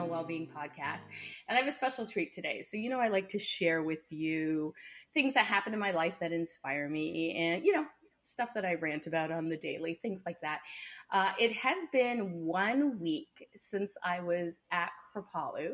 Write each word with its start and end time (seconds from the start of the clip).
Emotional 0.00 0.24
Wellbeing 0.24 0.48
Podcast. 0.48 1.02
And 1.48 1.56
I 1.56 1.60
have 1.60 1.68
a 1.68 1.72
special 1.72 2.06
treat 2.06 2.32
today. 2.32 2.62
So, 2.62 2.76
you 2.76 2.88
know, 2.88 3.00
I 3.00 3.08
like 3.08 3.28
to 3.30 3.38
share 3.38 3.82
with 3.82 4.00
you 4.10 4.72
things 5.12 5.34
that 5.34 5.44
happen 5.44 5.72
in 5.72 5.78
my 5.78 5.90
life 5.90 6.16
that 6.20 6.32
inspire 6.32 6.88
me 6.88 7.36
and, 7.36 7.64
you 7.64 7.72
know, 7.72 7.84
stuff 8.22 8.50
that 8.54 8.64
I 8.64 8.74
rant 8.74 9.06
about 9.06 9.30
on 9.32 9.48
the 9.48 9.56
daily, 9.56 9.98
things 10.02 10.22
like 10.24 10.40
that. 10.42 10.60
Uh, 11.12 11.32
it 11.38 11.52
has 11.56 11.78
been 11.92 12.44
one 12.44 13.00
week 13.00 13.48
since 13.56 13.96
I 14.04 14.20
was 14.20 14.60
at 14.70 14.90
Kripalu, 15.14 15.72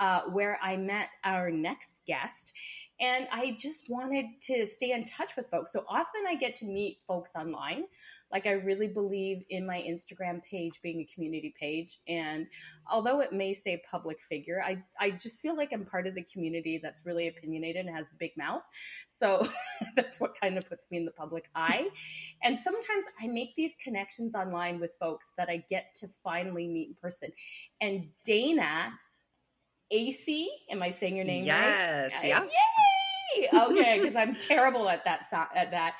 uh, 0.00 0.22
where 0.32 0.58
I 0.62 0.76
met 0.76 1.08
our 1.22 1.50
next 1.50 2.02
guest. 2.06 2.52
And 3.00 3.28
I 3.32 3.56
just 3.58 3.90
wanted 3.90 4.26
to 4.42 4.66
stay 4.66 4.92
in 4.92 5.04
touch 5.04 5.36
with 5.36 5.50
folks. 5.50 5.72
So 5.72 5.84
often 5.88 6.24
I 6.28 6.34
get 6.34 6.56
to 6.56 6.66
meet 6.66 6.98
folks 7.06 7.32
online. 7.36 7.84
Like 8.34 8.46
I 8.48 8.52
really 8.52 8.88
believe 8.88 9.44
in 9.48 9.64
my 9.64 9.78
Instagram 9.78 10.42
page 10.42 10.80
being 10.82 11.00
a 11.00 11.14
community 11.14 11.54
page. 11.58 12.00
And 12.08 12.48
although 12.90 13.20
it 13.20 13.32
may 13.32 13.52
say 13.52 13.80
public 13.88 14.20
figure, 14.20 14.60
I, 14.60 14.82
I 15.00 15.12
just 15.12 15.40
feel 15.40 15.56
like 15.56 15.72
I'm 15.72 15.84
part 15.86 16.08
of 16.08 16.16
the 16.16 16.24
community 16.24 16.80
that's 16.82 17.06
really 17.06 17.28
opinionated 17.28 17.86
and 17.86 17.94
has 17.94 18.10
a 18.10 18.16
big 18.16 18.32
mouth. 18.36 18.62
So 19.06 19.46
that's 19.96 20.20
what 20.20 20.38
kind 20.38 20.58
of 20.58 20.68
puts 20.68 20.90
me 20.90 20.98
in 20.98 21.04
the 21.04 21.12
public 21.12 21.44
eye. 21.54 21.86
And 22.42 22.58
sometimes 22.58 23.06
I 23.22 23.28
make 23.28 23.54
these 23.56 23.76
connections 23.82 24.34
online 24.34 24.80
with 24.80 24.90
folks 24.98 25.30
that 25.38 25.48
I 25.48 25.64
get 25.70 25.94
to 26.00 26.08
finally 26.24 26.66
meet 26.66 26.88
in 26.88 26.94
person. 27.00 27.30
And 27.80 28.08
Dana 28.24 28.92
Acee, 29.92 30.46
am 30.70 30.82
I 30.82 30.90
saying 30.90 31.16
your 31.16 31.24
name 31.24 31.44
yes, 31.44 32.14
right? 32.22 32.30
Yeah. 32.30 32.42
Yay! 32.42 33.48
Okay, 33.52 33.98
because 33.98 34.16
I'm 34.16 34.36
terrible 34.36 34.88
at 34.88 35.04
that. 35.04 35.24
At 35.54 35.70
that, 35.70 35.94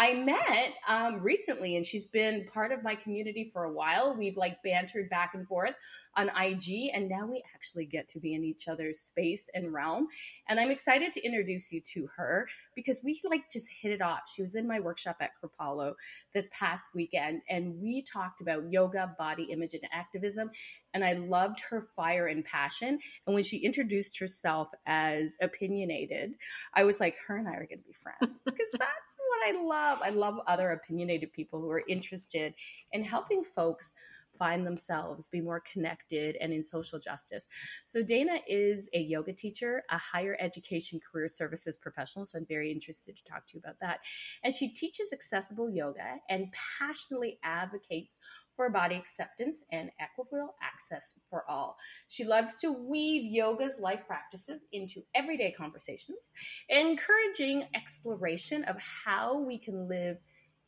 I 0.00 0.14
met 0.14 0.72
um, 0.88 1.20
recently, 1.20 1.76
and 1.76 1.84
she's 1.84 2.06
been 2.06 2.46
part 2.46 2.72
of 2.72 2.82
my 2.82 2.94
community 2.94 3.50
for 3.52 3.64
a 3.64 3.70
while. 3.70 4.16
We've 4.16 4.38
like 4.38 4.62
bantered 4.62 5.10
back 5.10 5.32
and 5.34 5.46
forth 5.46 5.74
on 6.16 6.30
IG, 6.30 6.88
and 6.94 7.06
now 7.06 7.26
we 7.26 7.42
actually 7.54 7.84
get 7.84 8.08
to 8.08 8.18
be 8.18 8.32
in 8.32 8.42
each 8.42 8.66
other's 8.66 8.98
space 8.98 9.50
and 9.52 9.74
realm. 9.74 10.08
And 10.48 10.58
I'm 10.58 10.70
excited 10.70 11.12
to 11.12 11.22
introduce 11.22 11.70
you 11.70 11.82
to 11.92 12.08
her 12.16 12.48
because 12.74 13.02
we 13.04 13.20
like 13.28 13.50
just 13.52 13.68
hit 13.68 13.92
it 13.92 14.00
off. 14.00 14.20
She 14.34 14.40
was 14.40 14.54
in 14.54 14.66
my 14.66 14.80
workshop 14.80 15.18
at 15.20 15.32
Kripalu 15.44 15.92
this 16.32 16.48
past 16.50 16.94
weekend, 16.94 17.42
and 17.50 17.74
we 17.78 18.00
talked 18.00 18.40
about 18.40 18.72
yoga, 18.72 19.14
body 19.18 19.48
image, 19.52 19.74
and 19.74 19.84
activism. 19.92 20.50
And 20.94 21.04
I 21.04 21.12
loved 21.12 21.60
her 21.68 21.88
fire 21.94 22.26
and 22.26 22.42
passion. 22.42 22.98
And 23.26 23.34
when 23.34 23.44
she 23.44 23.58
introduced 23.58 24.18
herself 24.18 24.68
as 24.86 25.36
opinionated, 25.42 26.32
I 26.72 26.84
was 26.84 27.00
like, 27.00 27.16
her 27.28 27.36
and 27.36 27.46
I 27.46 27.52
are 27.52 27.66
going 27.66 27.78
to 27.78 27.86
be 27.86 27.92
friends 27.92 28.44
because 28.46 28.70
that's 28.72 29.18
what 29.28 29.54
I 29.54 29.62
love. 29.62 29.89
I 30.02 30.10
love 30.10 30.38
other 30.46 30.70
opinionated 30.70 31.32
people 31.32 31.60
who 31.60 31.70
are 31.70 31.84
interested 31.88 32.54
in 32.92 33.04
helping 33.04 33.44
folks 33.44 33.94
find 34.40 34.66
themselves, 34.66 35.28
be 35.28 35.40
more 35.40 35.62
connected, 35.70 36.36
and 36.40 36.52
in 36.52 36.62
social 36.62 36.98
justice. 36.98 37.46
So, 37.84 38.02
Dana 38.02 38.38
is 38.48 38.88
a 38.94 38.98
yoga 38.98 39.34
teacher, 39.34 39.84
a 39.90 39.98
higher 39.98 40.36
education 40.40 40.98
career 40.98 41.28
services 41.28 41.76
professional. 41.76 42.24
So, 42.24 42.38
I'm 42.38 42.46
very 42.46 42.72
interested 42.72 43.16
to 43.16 43.24
talk 43.24 43.46
to 43.48 43.54
you 43.54 43.60
about 43.60 43.78
that. 43.80 44.00
And 44.42 44.54
she 44.54 44.68
teaches 44.68 45.12
accessible 45.12 45.70
yoga 45.70 46.16
and 46.30 46.52
passionately 46.78 47.38
advocates 47.44 48.18
for 48.60 48.68
body 48.68 48.94
acceptance 48.94 49.64
and 49.72 49.90
equitable 49.98 50.54
access 50.62 51.14
for 51.30 51.48
all. 51.48 51.78
She 52.08 52.24
loves 52.24 52.58
to 52.58 52.70
weave 52.70 53.24
yoga's 53.24 53.80
life 53.80 54.02
practices 54.06 54.66
into 54.70 55.00
everyday 55.14 55.50
conversations, 55.50 56.30
encouraging 56.68 57.64
exploration 57.74 58.64
of 58.64 58.76
how 58.76 59.38
we 59.38 59.56
can 59.56 59.88
live 59.88 60.18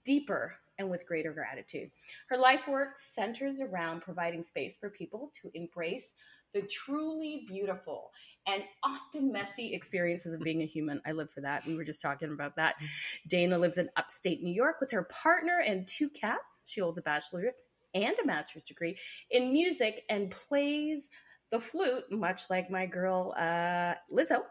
deeper 0.07 0.55
and 0.79 0.91
with 0.91 1.07
greater 1.07 1.35
gratitude. 1.35 1.91
Her 2.31 2.39
life 2.39 2.67
work 2.67 2.97
centers 2.97 3.61
around 3.61 4.01
providing 4.01 4.41
space 4.41 4.75
for 4.75 4.89
people 4.89 5.31
to 5.43 5.51
embrace 5.53 6.15
the 6.55 6.63
truly 6.63 7.45
beautiful 7.47 8.11
and 8.47 8.63
often 8.83 9.33
messy 9.33 9.75
experiences 9.75 10.33
of 10.33 10.41
being 10.41 10.63
a 10.63 10.67
human. 10.67 11.03
I 11.07 11.13
live 11.13 11.31
for 11.31 11.43
that. 11.43 11.67
We 11.67 11.77
were 11.77 11.85
just 11.85 12.01
talking 12.01 12.33
about 12.33 12.57
that. 12.57 12.77
Mm-hmm. 12.77 13.29
Dana 13.29 13.59
lives 13.59 13.77
in 13.77 13.91
upstate 13.97 14.43
New 14.43 14.55
York 14.55 14.77
with 14.81 14.93
her 14.93 15.07
partner 15.23 15.59
and 15.61 15.87
two 15.87 16.09
cats. 16.09 16.65
She 16.67 16.81
holds 16.81 16.97
a 16.97 17.03
bachelorette 17.03 17.53
and 17.95 18.15
a 18.23 18.27
master's 18.27 18.65
degree 18.65 18.97
in 19.31 19.53
music 19.53 20.05
and 20.09 20.31
plays 20.31 21.09
the 21.51 21.61
flute, 21.61 22.11
much 22.11 22.49
like 22.49 22.71
my 22.71 22.87
girl 22.87 23.35
uh, 23.37 23.95
Lizzo, 24.11 24.43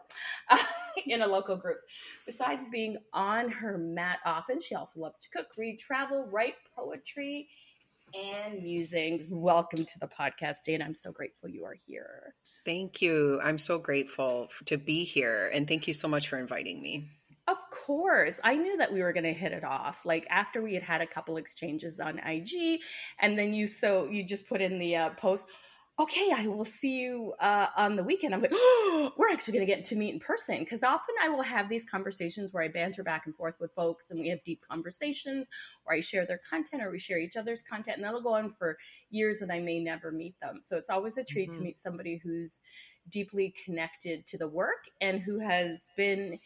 in 1.06 1.22
a 1.22 1.26
local 1.26 1.56
group. 1.56 1.78
Besides 2.26 2.68
being 2.70 2.96
on 3.12 3.48
her 3.48 3.76
mat 3.76 4.20
often, 4.24 4.60
she 4.60 4.76
also 4.76 5.00
loves 5.00 5.20
to 5.24 5.28
cook, 5.36 5.48
read, 5.58 5.78
travel, 5.80 6.28
write 6.30 6.54
poetry, 6.76 7.48
and 8.14 8.62
musings. 8.62 9.30
Welcome 9.32 9.84
to 9.84 9.98
the 9.98 10.06
podcast, 10.06 10.58
Dana. 10.64 10.84
I'm 10.84 10.94
so 10.94 11.10
grateful 11.10 11.48
you 11.48 11.64
are 11.64 11.76
here. 11.86 12.34
Thank 12.64 13.02
you. 13.02 13.40
I'm 13.42 13.58
so 13.58 13.78
grateful 13.78 14.48
to 14.66 14.78
be 14.78 15.02
here. 15.02 15.50
And 15.52 15.66
thank 15.66 15.88
you 15.88 15.94
so 15.94 16.06
much 16.06 16.28
for 16.28 16.38
inviting 16.38 16.80
me. 16.80 17.08
Of 17.48 17.58
course. 17.70 18.40
I 18.44 18.54
knew 18.54 18.76
that 18.76 18.92
we 18.92 19.02
were 19.02 19.12
going 19.12 19.24
to 19.24 19.32
hit 19.32 19.52
it 19.52 19.64
off. 19.64 20.04
Like 20.04 20.26
after 20.30 20.62
we 20.62 20.74
had 20.74 20.82
had 20.82 21.00
a 21.00 21.06
couple 21.06 21.36
exchanges 21.36 21.98
on 21.98 22.18
IG, 22.18 22.80
and 23.18 23.36
then 23.38 23.52
you 23.52 23.66
so 23.66 24.08
you 24.08 24.24
just 24.24 24.46
put 24.46 24.60
in 24.60 24.78
the 24.78 24.96
uh, 24.96 25.10
post, 25.10 25.48
okay, 25.98 26.30
I 26.34 26.46
will 26.46 26.64
see 26.64 27.00
you 27.00 27.34
uh, 27.40 27.66
on 27.76 27.96
the 27.96 28.04
weekend. 28.04 28.34
I'm 28.34 28.40
like, 28.40 28.52
oh, 28.54 29.12
we're 29.16 29.30
actually 29.30 29.54
going 29.54 29.66
to 29.66 29.74
get 29.74 29.84
to 29.86 29.96
meet 29.96 30.14
in 30.14 30.20
person 30.20 30.60
because 30.60 30.82
often 30.82 31.14
I 31.22 31.28
will 31.28 31.42
have 31.42 31.68
these 31.68 31.84
conversations 31.84 32.52
where 32.52 32.62
I 32.62 32.68
banter 32.68 33.02
back 33.02 33.26
and 33.26 33.34
forth 33.34 33.56
with 33.60 33.74
folks 33.74 34.10
and 34.10 34.20
we 34.20 34.28
have 34.28 34.42
deep 34.44 34.62
conversations, 34.66 35.48
or 35.84 35.94
I 35.94 36.00
share 36.00 36.24
their 36.24 36.40
content 36.48 36.82
or 36.82 36.90
we 36.90 36.98
share 36.98 37.18
each 37.18 37.36
other's 37.36 37.60
content, 37.60 37.96
and 37.96 38.04
that'll 38.04 38.22
go 38.22 38.34
on 38.34 38.52
for 38.52 38.78
years 39.10 39.42
and 39.42 39.52
I 39.52 39.58
may 39.58 39.80
never 39.80 40.12
meet 40.12 40.38
them. 40.40 40.60
So 40.62 40.76
it's 40.76 40.90
always 40.90 41.18
a 41.18 41.24
treat 41.24 41.50
mm-hmm. 41.50 41.58
to 41.58 41.64
meet 41.64 41.78
somebody 41.78 42.20
who's 42.22 42.60
deeply 43.08 43.52
connected 43.64 44.26
to 44.26 44.38
the 44.38 44.48
work 44.48 44.84
and 45.00 45.20
who 45.20 45.40
has 45.40 45.90
been 45.96 46.38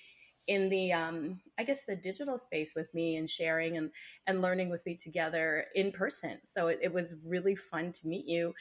in 0.46 0.68
the 0.68 0.92
um, 0.92 1.40
I 1.58 1.64
guess 1.64 1.84
the 1.84 1.96
digital 1.96 2.38
space 2.38 2.74
with 2.74 2.92
me 2.94 3.16
and 3.16 3.28
sharing 3.28 3.76
and 3.76 3.90
and 4.26 4.42
learning 4.42 4.70
with 4.70 4.84
me 4.86 4.96
together 4.96 5.66
in 5.74 5.92
person. 5.92 6.38
So 6.44 6.68
it, 6.68 6.78
it 6.82 6.92
was 6.92 7.16
really 7.24 7.56
fun 7.56 7.92
to 7.92 8.06
meet 8.06 8.26
you, 8.26 8.54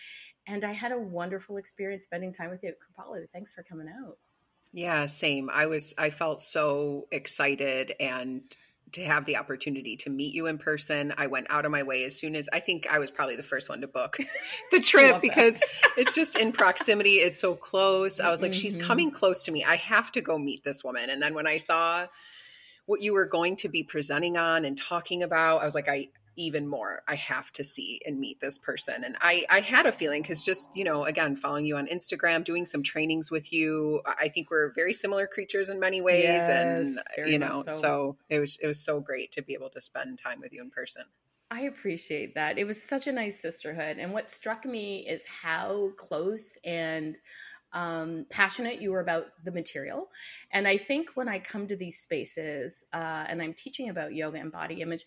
and 0.47 0.63
I 0.63 0.71
had 0.71 0.91
a 0.91 0.99
wonderful 0.99 1.57
experience 1.57 2.05
spending 2.05 2.33
time 2.33 2.49
with 2.49 2.63
you 2.63 2.69
at 2.69 2.75
Kripalu. 2.79 3.25
Thanks 3.33 3.51
for 3.51 3.63
coming 3.63 3.87
out. 3.87 4.17
Yeah, 4.73 5.05
same. 5.05 5.49
I 5.49 5.67
was 5.67 5.93
I 5.97 6.09
felt 6.09 6.41
so 6.41 7.07
excited 7.11 7.93
and 7.99 8.41
to 8.93 9.03
have 9.03 9.25
the 9.25 9.37
opportunity 9.37 9.97
to 9.97 10.09
meet 10.09 10.33
you 10.33 10.47
in 10.47 10.57
person. 10.57 11.13
I 11.17 11.27
went 11.27 11.47
out 11.49 11.65
of 11.65 11.71
my 11.71 11.83
way 11.83 12.03
as 12.03 12.15
soon 12.15 12.35
as 12.35 12.47
I 12.53 12.59
think 12.59 12.87
I 12.89 12.99
was 12.99 13.11
probably 13.11 13.35
the 13.35 13.43
first 13.43 13.67
one 13.67 13.81
to 13.81 13.87
book 13.87 14.17
the 14.71 14.79
trip 14.79 15.21
because 15.21 15.61
it's 15.97 16.15
just 16.15 16.37
in 16.37 16.51
proximity. 16.51 17.15
It's 17.15 17.39
so 17.39 17.55
close. 17.55 18.19
I 18.19 18.29
was 18.29 18.41
like, 18.41 18.51
mm-hmm. 18.51 18.59
she's 18.59 18.77
coming 18.77 19.11
close 19.11 19.43
to 19.43 19.51
me. 19.51 19.63
I 19.63 19.75
have 19.77 20.11
to 20.13 20.21
go 20.21 20.37
meet 20.37 20.63
this 20.63 20.83
woman. 20.83 21.09
And 21.09 21.21
then 21.21 21.33
when 21.33 21.47
I 21.47 21.57
saw 21.57 22.07
what 22.85 23.01
you 23.01 23.13
were 23.13 23.25
going 23.25 23.55
to 23.57 23.69
be 23.69 23.83
presenting 23.83 24.37
on 24.37 24.65
and 24.65 24.77
talking 24.77 25.23
about, 25.23 25.61
I 25.61 25.65
was 25.65 25.75
like, 25.75 25.89
I 25.89 26.09
even 26.35 26.67
more 26.67 27.01
i 27.07 27.15
have 27.15 27.51
to 27.51 27.63
see 27.63 28.01
and 28.05 28.19
meet 28.19 28.39
this 28.39 28.57
person 28.57 29.03
and 29.03 29.15
i 29.21 29.45
i 29.49 29.59
had 29.59 29.85
a 29.85 29.91
feeling 29.91 30.21
because 30.21 30.43
just 30.43 30.75
you 30.75 30.83
know 30.83 31.05
again 31.05 31.35
following 31.35 31.65
you 31.65 31.77
on 31.77 31.87
instagram 31.87 32.43
doing 32.43 32.65
some 32.65 32.83
trainings 32.83 33.31
with 33.31 33.51
you 33.51 34.01
i 34.05 34.29
think 34.29 34.49
we're 34.49 34.71
very 34.73 34.93
similar 34.93 35.27
creatures 35.27 35.69
in 35.69 35.79
many 35.79 36.01
ways 36.01 36.23
yes, 36.23 36.49
and 36.49 37.29
you 37.29 37.39
know 37.39 37.63
so. 37.67 37.71
so 37.71 38.17
it 38.29 38.39
was 38.39 38.57
it 38.61 38.67
was 38.67 38.79
so 38.79 38.99
great 38.99 39.31
to 39.31 39.41
be 39.41 39.53
able 39.53 39.69
to 39.69 39.81
spend 39.81 40.17
time 40.19 40.39
with 40.39 40.53
you 40.53 40.61
in 40.61 40.69
person 40.69 41.03
I 41.51 41.61
appreciate 41.61 42.33
that. 42.35 42.57
It 42.57 42.65
was 42.65 42.81
such 42.81 43.05
a 43.05 43.11
nice 43.11 43.39
sisterhood. 43.39 43.97
And 43.99 44.11
what 44.11 44.31
struck 44.31 44.65
me 44.65 45.07
is 45.07 45.27
how 45.27 45.91
close 45.95 46.57
and 46.65 47.17
um, 47.75 48.25
passionate 48.29 48.81
you 48.81 48.91
were 48.91 49.01
about 49.01 49.25
the 49.43 49.51
material. 49.51 50.09
And 50.51 50.67
I 50.67 50.77
think 50.77 51.09
when 51.13 51.27
I 51.27 51.39
come 51.39 51.67
to 51.67 51.75
these 51.75 51.99
spaces 51.99 52.85
uh, 52.93 53.25
and 53.27 53.41
I'm 53.41 53.53
teaching 53.53 53.89
about 53.89 54.15
yoga 54.15 54.39
and 54.39 54.51
body 54.51 54.81
image, 54.81 55.05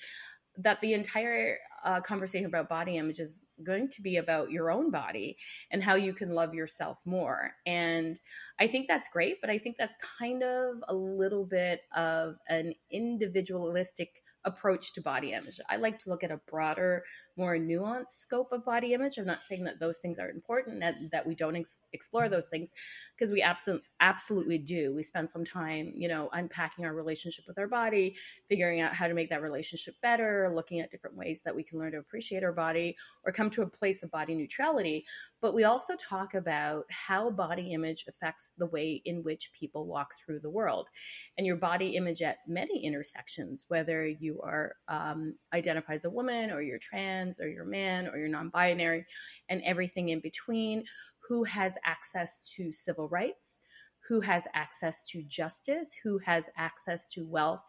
that 0.59 0.81
the 0.81 0.93
entire 0.93 1.59
uh, 1.85 2.01
conversation 2.01 2.47
about 2.47 2.69
body 2.69 2.97
image 2.97 3.21
is 3.21 3.47
going 3.63 3.89
to 3.89 4.03
be 4.03 4.17
about 4.17 4.51
your 4.51 4.71
own 4.71 4.91
body 4.91 5.37
and 5.71 5.83
how 5.83 5.95
you 5.95 6.13
can 6.13 6.31
love 6.31 6.55
yourself 6.55 6.99
more. 7.05 7.53
And 7.67 8.19
I 8.59 8.67
think 8.67 8.89
that's 8.89 9.09
great, 9.09 9.41
but 9.41 9.51
I 9.51 9.59
think 9.59 9.77
that's 9.79 9.97
kind 10.19 10.43
of 10.43 10.83
a 10.89 10.95
little 10.95 11.45
bit 11.45 11.83
of 11.95 12.37
an 12.49 12.75
individualistic 12.91 14.23
approach 14.45 14.93
to 14.95 15.01
body 15.01 15.33
image. 15.33 15.61
I 15.69 15.77
like 15.77 15.99
to 16.01 16.11
look 16.11 16.23
at 16.25 16.31
a 16.31 16.41
broader, 16.49 17.05
more 17.37 17.57
nuanced 17.57 18.11
scope 18.11 18.53
of 18.53 18.65
body 18.65 18.95
image. 18.95 19.19
I'm 19.19 19.27
not 19.27 19.45
saying 19.45 19.65
that 19.65 19.81
those 19.81 19.99
things 19.99 20.19
are 20.19 20.31
important 20.31 20.83
and 20.83 21.11
that 21.11 21.27
we 21.27 21.35
don't 21.35 21.57
ex- 21.57 21.81
explore 21.93 22.29
those 22.29 22.47
things 22.47 22.73
because 23.17 23.33
we 23.33 23.43
absolutely 23.43 23.87
absolutely 24.01 24.59
do. 24.59 24.95
We 24.95 25.03
spend 25.03 25.29
some 25.29 25.45
time, 25.45 25.93
you 25.95 26.09
know, 26.09 26.29
unpacking 26.33 26.85
our 26.85 26.95
relationship 26.95 27.45
with 27.47 27.59
our 27.59 27.67
body, 27.67 28.17
figuring 28.49 28.81
out 28.81 28.95
how 28.95 29.09
to 29.09 29.15
make 29.15 29.31
that 29.31 29.43
relationship 29.43 29.95
better, 30.03 30.51
looking 30.55 30.81
at 30.81 30.91
different 30.91 31.17
ways 31.17 31.43
that 31.45 31.55
we 31.55 31.63
can 31.63 31.79
learn 31.79 31.93
to 31.93 31.99
appreciate 31.99 32.45
our 32.45 32.53
body 32.53 32.97
or 33.25 33.33
come 33.33 33.51
to 33.51 33.63
a 33.63 33.67
place 33.67 34.03
of 34.03 34.11
body 34.11 34.35
neutrality. 34.35 35.05
But 35.41 35.55
we 35.55 35.65
also 35.65 35.95
talk 35.97 36.35
about 36.35 36.85
how 36.91 37.31
body 37.31 37.73
image 37.73 38.05
affects 38.09 38.51
the 38.59 38.67
way 38.67 39.01
in 39.05 39.23
which 39.23 39.51
people 39.59 39.87
walk 39.87 40.15
through 40.15 40.41
the 40.41 40.51
world. 40.51 40.89
And 41.37 41.47
your 41.47 41.57
body 41.57 41.97
image 41.97 42.23
at 42.23 42.39
many 42.47 42.85
intersections, 42.85 43.65
whether 43.69 44.07
you 44.07 44.41
are 44.43 44.75
um, 44.89 45.35
identify 45.53 45.95
as 45.95 46.05
a 46.05 46.11
woman 46.11 46.51
or 46.51 46.61
you're 46.61 46.79
trans 46.79 47.41
or 47.41 47.49
you're 47.49 47.65
man 47.65 48.09
or 48.09 48.19
you're 48.19 48.29
non-binary 48.29 49.05
and 49.49 49.63
everything 49.63 50.09
in 50.09 50.21
between 50.21 50.85
who 51.29 51.45
has 51.45 51.79
access 51.85 52.53
to 52.57 52.73
civil 52.73 53.09
rights, 53.09 53.61
who 54.09 54.21
has 54.21 54.49
access 54.55 55.03
to 55.03 55.23
justice, 55.23 55.95
who 56.03 56.19
has 56.19 56.49
access 56.57 57.11
to 57.13 57.27
wealth 57.27 57.61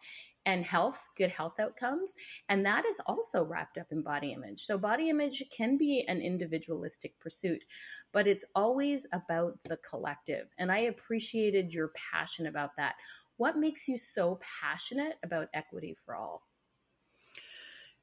and 0.46 0.64
health, 0.64 1.06
good 1.16 1.30
health 1.30 1.60
outcomes. 1.60 2.14
And 2.48 2.64
that 2.66 2.84
is 2.86 3.00
also 3.06 3.44
wrapped 3.44 3.78
up 3.78 3.86
in 3.90 4.02
body 4.02 4.32
image. 4.32 4.60
So, 4.60 4.78
body 4.78 5.10
image 5.10 5.42
can 5.56 5.76
be 5.76 6.04
an 6.08 6.20
individualistic 6.20 7.18
pursuit, 7.20 7.62
but 8.12 8.26
it's 8.26 8.44
always 8.54 9.06
about 9.12 9.58
the 9.64 9.78
collective. 9.78 10.48
And 10.58 10.72
I 10.72 10.80
appreciated 10.80 11.72
your 11.72 11.92
passion 12.12 12.46
about 12.46 12.70
that. 12.76 12.94
What 13.36 13.56
makes 13.56 13.88
you 13.88 13.96
so 13.98 14.40
passionate 14.60 15.14
about 15.22 15.48
equity 15.54 15.96
for 16.04 16.14
all? 16.14 16.49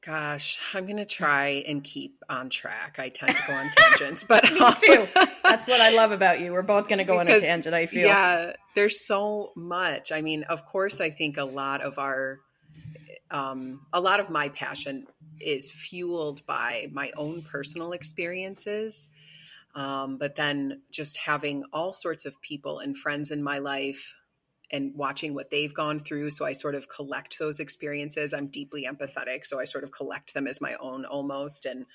Gosh, 0.08 0.62
I'm 0.74 0.86
going 0.86 0.98
to 0.98 1.06
try 1.06 1.66
and 1.68 1.84
keep 1.84 2.24
on 2.30 2.50
track. 2.50 2.96
I 2.98 3.10
tend 3.10 3.36
to 3.36 3.44
go 3.46 3.52
on 3.52 3.70
tangents, 3.76 4.24
but 4.24 4.50
me 4.54 4.62
too. 4.80 5.06
That's 5.44 5.68
what 5.68 5.82
I 5.82 5.90
love 5.90 6.14
about 6.14 6.40
you. 6.40 6.54
We're 6.54 6.62
both 6.62 6.88
going 6.88 7.00
to 7.00 7.04
go 7.04 7.20
because, 7.20 7.42
on 7.42 7.44
a 7.44 7.46
tangent, 7.46 7.76
I 7.76 7.88
feel. 7.88 8.08
Yeah, 8.08 8.54
there's 8.74 9.06
so 9.06 9.52
much. 9.54 10.14
I 10.14 10.22
mean, 10.22 10.44
of 10.44 10.66
course, 10.66 11.02
I 11.02 11.10
think 11.10 11.36
a 11.36 11.44
lot 11.44 11.82
of 11.82 12.00
our 12.00 12.40
um, 13.30 13.82
a 13.92 14.00
lot 14.00 14.22
of 14.22 14.30
my 14.30 14.48
passion 14.48 15.08
is 15.42 15.74
fueled 15.74 16.46
by 16.46 16.88
my 16.90 17.12
own 17.18 17.42
personal 17.42 17.92
experiences. 17.92 19.10
Um, 19.76 20.18
but 20.18 20.36
then 20.36 20.84
just 20.90 21.18
having 21.18 21.66
all 21.74 21.92
sorts 21.92 22.26
of 22.26 22.42
people 22.42 22.80
and 22.80 22.96
friends 22.96 23.32
in 23.32 23.44
my 23.44 23.60
life 23.60 24.16
and 24.72 24.94
watching 24.96 25.34
what 25.34 25.50
they've 25.50 25.74
gone 25.74 26.00
through. 26.00 26.32
So 26.32 26.46
I 26.46 26.54
sort 26.54 26.76
of 26.76 26.90
collect 26.90 27.40
those 27.40 27.60
experiences. 27.60 28.34
I'm 28.34 28.48
deeply 28.48 28.88
empathetic. 28.90 29.46
So 29.46 29.60
I 29.60 29.66
sort 29.66 29.84
of 29.84 29.92
collect 29.92 30.34
them 30.34 30.48
as 30.48 30.60
my 30.62 30.76
own 30.76 31.06
almost. 31.06 31.66
And 31.66 31.86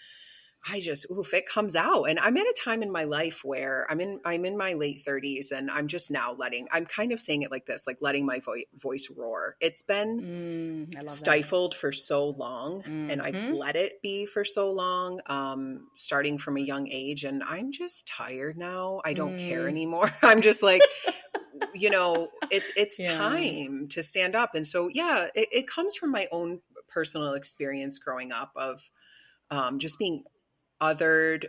I 0.68 0.78
just, 0.78 1.10
oof, 1.10 1.34
it 1.34 1.46
comes 1.46 1.74
out. 1.74 2.04
And 2.04 2.20
I'm 2.20 2.36
at 2.36 2.46
a 2.46 2.54
time 2.56 2.84
in 2.84 2.92
my 2.92 3.04
life 3.04 3.44
where 3.44 3.84
I'm 3.90 4.00
in, 4.00 4.20
I'm 4.24 4.44
in 4.44 4.56
my 4.56 4.74
late 4.74 5.02
30s 5.04 5.50
and 5.50 5.68
I'm 5.68 5.88
just 5.88 6.10
now 6.10 6.34
letting, 6.38 6.68
I'm 6.70 6.86
kind 6.86 7.10
of 7.10 7.20
saying 7.20 7.42
it 7.42 7.50
like 7.50 7.66
this, 7.66 7.84
like 7.86 7.98
letting 8.00 8.24
my 8.24 8.38
vo- 8.38 8.62
voice 8.76 9.10
roar. 9.16 9.56
It's 9.60 9.82
been 9.82 10.88
mm, 10.92 11.10
stifled 11.10 11.72
that. 11.72 11.78
for 11.78 11.90
so 11.90 12.28
long 12.28 12.82
mm-hmm. 12.82 13.10
and 13.10 13.20
I've 13.20 13.34
mm-hmm. 13.34 13.54
let 13.54 13.74
it 13.74 14.00
be 14.02 14.24
for 14.24 14.44
so 14.44 14.70
long, 14.70 15.20
um, 15.26 15.88
starting 15.94 16.38
from 16.38 16.56
a 16.56 16.60
young 16.60 16.88
age. 16.88 17.24
And 17.24 17.42
I'm 17.42 17.72
just 17.72 18.06
tired 18.06 18.56
now. 18.56 19.00
I 19.04 19.14
don't 19.14 19.38
mm. 19.38 19.48
care 19.48 19.68
anymore. 19.68 20.12
I'm 20.22 20.42
just 20.42 20.62
like, 20.62 20.82
you 21.74 21.90
know, 21.90 22.28
it's 22.50 22.72
it's 22.76 22.98
yeah. 22.98 23.16
time 23.16 23.88
to 23.90 24.02
stand 24.02 24.34
up. 24.34 24.54
And 24.54 24.66
so, 24.66 24.88
yeah, 24.88 25.28
it, 25.34 25.48
it, 25.52 25.68
comes 25.68 25.96
from 25.96 26.10
my 26.10 26.28
own 26.32 26.60
personal 26.88 27.34
experience 27.34 27.98
growing 27.98 28.32
up 28.32 28.52
of 28.56 28.82
um, 29.50 29.78
just 29.78 29.98
being 29.98 30.24
othered, 30.80 31.46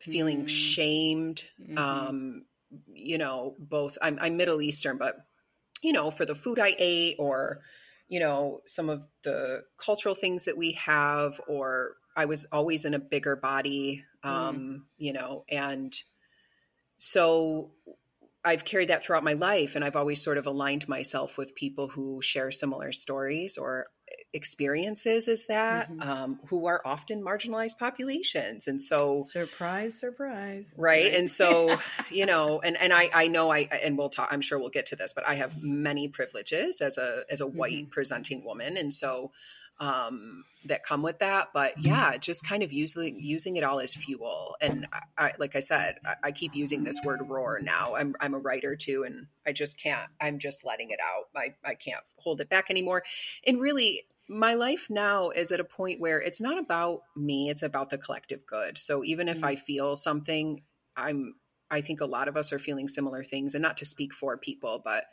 feeling 0.00 0.44
mm. 0.44 0.48
shamed. 0.48 1.42
Mm-hmm. 1.60 1.78
Um, 1.78 2.44
you 2.92 3.18
know, 3.18 3.54
both 3.58 3.98
I'm, 4.02 4.18
I'm 4.20 4.36
Middle 4.36 4.60
Eastern, 4.60 4.98
but 4.98 5.16
you 5.82 5.92
know, 5.92 6.10
for 6.10 6.24
the 6.24 6.34
food 6.34 6.58
I 6.58 6.74
ate 6.78 7.16
or 7.18 7.60
you 8.08 8.20
know 8.20 8.60
some 8.66 8.88
of 8.88 9.06
the 9.22 9.64
cultural 9.78 10.14
things 10.14 10.44
that 10.44 10.56
we 10.56 10.72
have 10.72 11.40
or 11.48 11.96
i 12.16 12.24
was 12.24 12.46
always 12.52 12.84
in 12.84 12.94
a 12.94 12.98
bigger 12.98 13.36
body 13.36 14.02
mm. 14.24 14.28
um 14.28 14.56
mm. 14.56 14.80
you 14.98 15.12
know 15.12 15.44
and 15.48 15.94
so 16.98 17.72
I've 18.46 18.64
carried 18.64 18.90
that 18.90 19.02
throughout 19.02 19.24
my 19.24 19.32
life, 19.32 19.74
and 19.74 19.84
I've 19.84 19.96
always 19.96 20.22
sort 20.22 20.38
of 20.38 20.46
aligned 20.46 20.88
myself 20.88 21.36
with 21.36 21.54
people 21.54 21.88
who 21.88 22.22
share 22.22 22.52
similar 22.52 22.92
stories 22.92 23.58
or 23.58 23.88
experiences 24.32 25.26
as 25.26 25.46
that, 25.46 25.90
mm-hmm. 25.90 26.00
um, 26.00 26.40
who 26.48 26.66
are 26.66 26.80
often 26.84 27.22
marginalized 27.22 27.78
populations, 27.78 28.68
and 28.68 28.80
so 28.80 29.22
surprise, 29.22 29.98
surprise, 29.98 30.72
right? 30.76 31.12
And 31.14 31.28
so, 31.28 31.76
you 32.10 32.26
know, 32.26 32.60
and 32.60 32.76
and 32.76 32.92
I 32.92 33.10
I 33.12 33.26
know 33.28 33.50
I 33.50 33.60
and 33.82 33.98
we'll 33.98 34.10
talk. 34.10 34.28
I'm 34.30 34.42
sure 34.42 34.58
we'll 34.58 34.70
get 34.70 34.86
to 34.86 34.96
this, 34.96 35.12
but 35.12 35.26
I 35.26 35.34
have 35.36 35.60
many 35.60 36.08
privileges 36.08 36.80
as 36.80 36.98
a 36.98 37.22
as 37.28 37.40
a 37.40 37.46
white 37.46 37.72
mm-hmm. 37.72 37.90
presenting 37.90 38.44
woman, 38.44 38.76
and 38.76 38.92
so 38.92 39.32
um, 39.78 40.44
that 40.66 40.82
come 40.84 41.02
with 41.02 41.18
that. 41.20 41.48
But 41.52 41.72
mm-hmm. 41.72 41.88
yeah, 41.88 42.16
just 42.16 42.46
kind 42.46 42.62
of 42.62 42.72
using 42.72 43.18
using 43.20 43.56
it 43.56 43.64
all 43.64 43.80
as 43.80 43.94
fuel. 43.94 44.56
And 44.60 44.86
I, 44.92 45.26
I 45.26 45.32
like 45.38 45.56
I 45.56 45.60
said, 45.60 45.96
I, 46.04 46.14
I, 46.24 46.32
keep 46.32 46.54
using 46.54 46.84
this 46.84 47.00
word 47.04 47.20
roar 47.28 47.60
now. 47.62 47.94
I'm 47.96 48.14
I'm 48.20 48.34
a 48.34 48.38
writer 48.38 48.76
too, 48.76 49.04
and 49.06 49.26
I 49.46 49.52
just 49.52 49.80
can't. 49.80 50.10
I'm 50.20 50.38
just 50.38 50.64
letting 50.64 50.90
it 50.90 50.98
out. 51.00 51.28
I 51.36 51.54
I 51.64 51.74
can't 51.74 52.02
hold 52.16 52.40
it 52.40 52.48
back 52.48 52.70
anymore. 52.70 53.02
And 53.46 53.60
really. 53.60 54.04
My 54.28 54.54
life 54.54 54.88
now 54.90 55.30
is 55.30 55.52
at 55.52 55.60
a 55.60 55.64
point 55.64 56.00
where 56.00 56.20
it's 56.20 56.40
not 56.40 56.58
about 56.58 57.02
me, 57.14 57.48
it's 57.48 57.62
about 57.62 57.90
the 57.90 57.96
collective 57.96 58.44
good. 58.44 58.76
So 58.76 59.04
even 59.04 59.28
if 59.28 59.36
mm-hmm. 59.36 59.46
I 59.46 59.54
feel 59.54 59.94
something, 59.94 60.64
I'm 60.96 61.36
I 61.70 61.80
think 61.80 62.00
a 62.00 62.06
lot 62.06 62.26
of 62.26 62.36
us 62.36 62.52
are 62.52 62.58
feeling 62.58 62.88
similar 62.88 63.22
things 63.22 63.54
and 63.54 63.62
not 63.62 63.76
to 63.76 63.84
speak 63.84 64.12
for 64.12 64.36
people, 64.36 64.80
but 64.84 65.04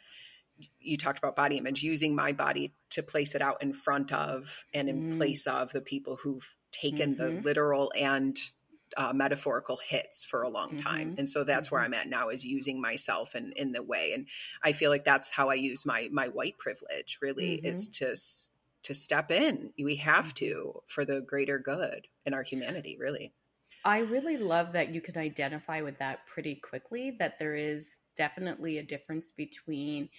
you 0.79 0.97
talked 0.97 1.19
about 1.19 1.35
body 1.35 1.57
image, 1.57 1.83
using 1.83 2.15
my 2.15 2.31
body 2.31 2.73
to 2.91 3.03
place 3.03 3.35
it 3.35 3.41
out 3.41 3.61
in 3.61 3.73
front 3.73 4.11
of 4.11 4.63
and 4.73 4.89
in 4.89 5.11
mm. 5.11 5.17
place 5.17 5.47
of 5.47 5.71
the 5.71 5.81
people 5.81 6.15
who've 6.15 6.55
taken 6.71 7.15
mm-hmm. 7.15 7.35
the 7.35 7.41
literal 7.41 7.91
and 7.95 8.37
uh, 8.97 9.13
metaphorical 9.13 9.77
hits 9.77 10.23
for 10.23 10.43
a 10.43 10.49
long 10.49 10.69
mm-hmm. 10.69 10.77
time. 10.77 11.15
And 11.17 11.29
so 11.29 11.43
that's 11.43 11.67
mm-hmm. 11.67 11.75
where 11.75 11.83
I'm 11.83 11.93
at 11.93 12.07
now 12.07 12.29
is 12.29 12.43
using 12.43 12.79
myself 12.81 13.35
in, 13.35 13.53
in 13.55 13.71
the 13.71 13.83
way. 13.83 14.13
And 14.13 14.27
I 14.63 14.73
feel 14.73 14.89
like 14.89 15.05
that's 15.05 15.31
how 15.31 15.49
I 15.49 15.55
use 15.55 15.85
my, 15.85 16.09
my 16.11 16.27
white 16.27 16.57
privilege 16.57 17.19
really 17.21 17.55
is 17.55 17.89
mm-hmm. 17.89 18.05
to, 18.05 18.15
to 18.83 18.93
step 18.93 19.31
in. 19.31 19.71
We 19.81 19.95
have 19.97 20.25
mm-hmm. 20.25 20.45
to 20.45 20.81
for 20.87 21.05
the 21.05 21.21
greater 21.21 21.59
good 21.59 22.07
in 22.25 22.33
our 22.33 22.43
humanity, 22.43 22.97
really. 22.99 23.33
I 23.85 23.99
really 23.99 24.37
love 24.37 24.73
that 24.73 24.93
you 24.93 25.01
can 25.01 25.17
identify 25.17 25.81
with 25.81 25.97
that 25.97 26.25
pretty 26.25 26.55
quickly, 26.55 27.15
that 27.19 27.37
there 27.39 27.55
is 27.55 27.95
definitely 28.15 28.77
a 28.77 28.83
difference 28.83 29.31
between 29.31 30.09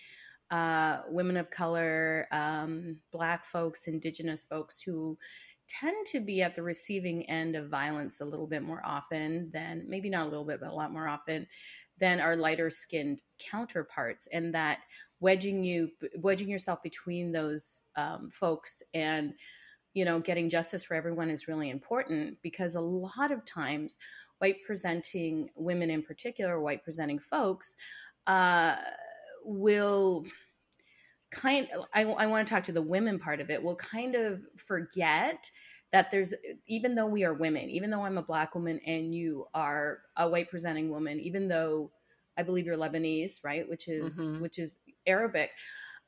uh, 0.51 1.01
women 1.09 1.37
of 1.37 1.51
color, 1.51 2.27
um, 2.33 2.97
Black 3.13 3.45
folks, 3.45 3.87
Indigenous 3.87 4.45
folks 4.45 4.81
who 4.81 5.19
tend 5.67 6.07
to 6.07 6.21
be 6.21 6.43
at 6.43 6.55
the 6.55 6.63
receiving 6.63 7.29
end 7.29 7.57
of 7.57 7.71
violence 7.71 8.21
a 8.21 8.25
little 8.25 8.47
bit 8.47 8.63
more 8.63 8.83
often 8.85 9.51
than 9.53 9.85
maybe 9.89 10.11
not 10.11 10.27
a 10.27 10.29
little 10.29 10.45
bit, 10.45 10.61
but 10.61 10.71
a 10.71 10.75
lot 10.75 10.93
more 10.93 11.09
often 11.09 11.47
than 11.99 12.21
our 12.21 12.37
lighter 12.37 12.71
skinned 12.71 13.21
counterparts. 13.39 14.29
And 14.33 14.55
that 14.55 14.81
wedging 15.21 15.65
you, 15.65 15.91
wedging 16.19 16.49
yourself 16.49 16.83
between 16.83 17.33
those 17.33 17.87
um, 17.97 18.31
folks 18.33 18.83
and 18.93 19.33
you 19.95 20.05
know 20.05 20.21
getting 20.21 20.51
justice 20.51 20.85
for 20.85 20.95
everyone 20.95 21.31
is 21.31 21.49
really 21.49 21.71
important 21.71 22.37
because 22.43 22.75
a 22.75 22.81
lot 22.81 23.31
of 23.31 23.45
times 23.45 23.97
white 24.39 24.57
presenting 24.67 25.49
women 25.55 25.89
in 25.89 26.03
particular 26.03 26.61
white 26.61 26.83
presenting 26.83 27.19
folks 27.19 27.77
uh, 28.27 28.75
will 29.45 30.25
kind 31.31 31.69
I, 31.93 32.03
I 32.05 32.27
want 32.27 32.47
to 32.47 32.55
talk 32.55 32.65
to 32.65 32.73
the 32.73 32.83
women 32.83 33.19
part 33.19 33.41
of 33.41 33.51
it 33.51 33.63
will 33.63 33.77
kind 33.77 34.15
of 34.15 34.41
forget 34.57 35.51
that 35.93 36.11
there's 36.11 36.33
even 36.67 36.95
though 36.95 37.07
we 37.07 37.25
are 37.25 37.35
women 37.35 37.69
even 37.71 37.91
though 37.91 38.05
i'm 38.05 38.19
a 38.19 38.23
black 38.23 38.55
woman 38.55 38.81
and 38.87 39.15
you 39.15 39.47
are 39.55 39.99
a 40.17 40.29
white 40.29 40.49
presenting 40.49 40.91
woman 40.91 41.21
even 41.21 41.49
though 41.49 41.91
i 42.39 42.43
believe 42.43 42.67
you're 42.67 42.77
lebanese 42.77 43.43
right 43.43 43.69
which 43.69 43.89
is 43.89 44.19
mm-hmm. 44.19 44.41
which 44.41 44.59
is 44.59 44.77
arabic 45.07 45.51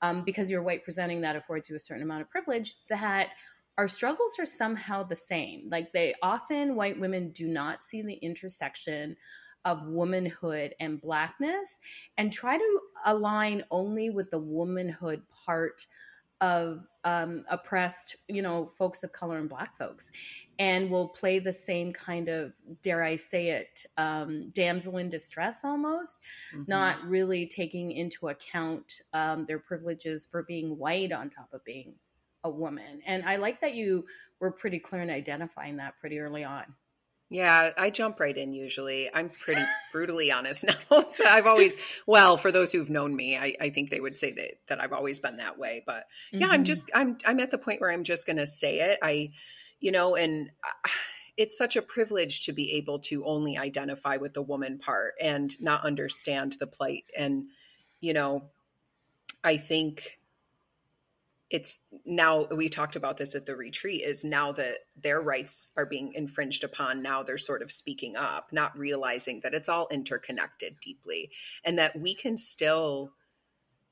um, 0.02 0.24
because 0.24 0.50
you're 0.50 0.62
white 0.62 0.84
presenting 0.84 1.22
that 1.22 1.36
affords 1.36 1.70
you 1.70 1.76
a 1.76 1.80
certain 1.80 2.02
amount 2.02 2.20
of 2.20 2.30
privilege 2.30 2.74
that 2.88 3.30
our 3.78 3.88
struggles 3.88 4.38
are 4.38 4.46
somehow 4.46 5.02
the 5.02 5.16
same 5.16 5.68
like 5.70 5.92
they 5.92 6.14
often 6.22 6.76
white 6.76 6.98
women 6.98 7.30
do 7.30 7.46
not 7.46 7.82
see 7.82 8.02
the 8.02 8.14
intersection 8.14 9.16
of 9.66 9.86
womanhood 9.88 10.74
and 10.80 11.00
blackness 11.00 11.80
and 12.16 12.32
try 12.32 12.56
to 12.56 12.80
align 13.04 13.64
only 13.70 14.08
with 14.08 14.30
the 14.30 14.38
womanhood 14.38 15.20
part 15.44 15.86
of 16.40 16.86
um, 17.04 17.44
oppressed, 17.50 18.16
you 18.28 18.42
know, 18.42 18.70
folks 18.78 19.02
of 19.02 19.12
color 19.12 19.38
and 19.38 19.48
black 19.48 19.76
folks, 19.76 20.12
and 20.58 20.90
will 20.90 21.08
play 21.08 21.38
the 21.38 21.52
same 21.52 21.92
kind 21.92 22.28
of, 22.28 22.52
dare 22.82 23.02
I 23.02 23.16
say 23.16 23.50
it, 23.50 23.86
um, 23.96 24.50
damsel 24.50 24.98
in 24.98 25.08
distress 25.08 25.64
almost, 25.64 26.20
mm-hmm. 26.54 26.64
not 26.68 27.02
really 27.04 27.46
taking 27.46 27.90
into 27.90 28.28
account 28.28 29.00
um, 29.12 29.44
their 29.44 29.58
privileges 29.58 30.28
for 30.30 30.42
being 30.42 30.78
white 30.78 31.10
on 31.10 31.30
top 31.30 31.48
of 31.52 31.64
being 31.64 31.94
a 32.44 32.50
woman. 32.50 33.00
And 33.06 33.24
I 33.24 33.36
like 33.36 33.60
that 33.62 33.74
you 33.74 34.04
were 34.38 34.52
pretty 34.52 34.78
clear 34.78 35.02
in 35.02 35.10
identifying 35.10 35.78
that 35.78 35.98
pretty 35.98 36.20
early 36.20 36.44
on. 36.44 36.64
Yeah, 37.28 37.72
I 37.76 37.90
jump 37.90 38.20
right 38.20 38.36
in 38.36 38.52
usually. 38.52 39.10
I'm 39.12 39.30
pretty 39.30 39.64
brutally 39.92 40.30
honest 40.30 40.64
now. 40.90 41.04
so 41.06 41.24
I've 41.26 41.46
always, 41.46 41.76
well, 42.06 42.36
for 42.36 42.52
those 42.52 42.70
who've 42.70 42.88
known 42.88 43.14
me, 43.14 43.36
I, 43.36 43.56
I, 43.60 43.70
think 43.70 43.90
they 43.90 44.00
would 44.00 44.16
say 44.16 44.32
that 44.32 44.50
that 44.68 44.80
I've 44.80 44.92
always 44.92 45.18
been 45.18 45.38
that 45.38 45.58
way. 45.58 45.82
But 45.84 46.06
yeah, 46.30 46.42
mm-hmm. 46.42 46.52
I'm 46.52 46.64
just 46.64 46.90
I'm 46.94 47.18
I'm 47.26 47.40
at 47.40 47.50
the 47.50 47.58
point 47.58 47.80
where 47.80 47.90
I'm 47.90 48.04
just 48.04 48.26
going 48.26 48.36
to 48.36 48.46
say 48.46 48.78
it. 48.78 49.00
I, 49.02 49.32
you 49.80 49.90
know, 49.90 50.14
and 50.14 50.50
it's 51.36 51.58
such 51.58 51.74
a 51.74 51.82
privilege 51.82 52.42
to 52.42 52.52
be 52.52 52.74
able 52.74 53.00
to 53.00 53.24
only 53.26 53.58
identify 53.58 54.18
with 54.18 54.32
the 54.32 54.42
woman 54.42 54.78
part 54.78 55.14
and 55.20 55.52
not 55.60 55.84
understand 55.84 56.54
the 56.60 56.68
plight. 56.68 57.04
And 57.18 57.46
you 58.00 58.12
know, 58.12 58.50
I 59.42 59.56
think 59.56 60.16
it's 61.48 61.80
now 62.04 62.46
we 62.56 62.68
talked 62.68 62.96
about 62.96 63.16
this 63.16 63.34
at 63.34 63.46
the 63.46 63.54
retreat 63.54 64.02
is 64.02 64.24
now 64.24 64.50
that 64.52 64.78
their 65.00 65.20
rights 65.20 65.70
are 65.76 65.86
being 65.86 66.12
infringed 66.14 66.64
upon 66.64 67.02
now 67.02 67.22
they're 67.22 67.38
sort 67.38 67.62
of 67.62 67.70
speaking 67.70 68.16
up 68.16 68.52
not 68.52 68.76
realizing 68.76 69.40
that 69.40 69.54
it's 69.54 69.68
all 69.68 69.86
interconnected 69.90 70.76
deeply 70.80 71.30
and 71.64 71.78
that 71.78 71.98
we 71.98 72.14
can 72.14 72.36
still 72.36 73.12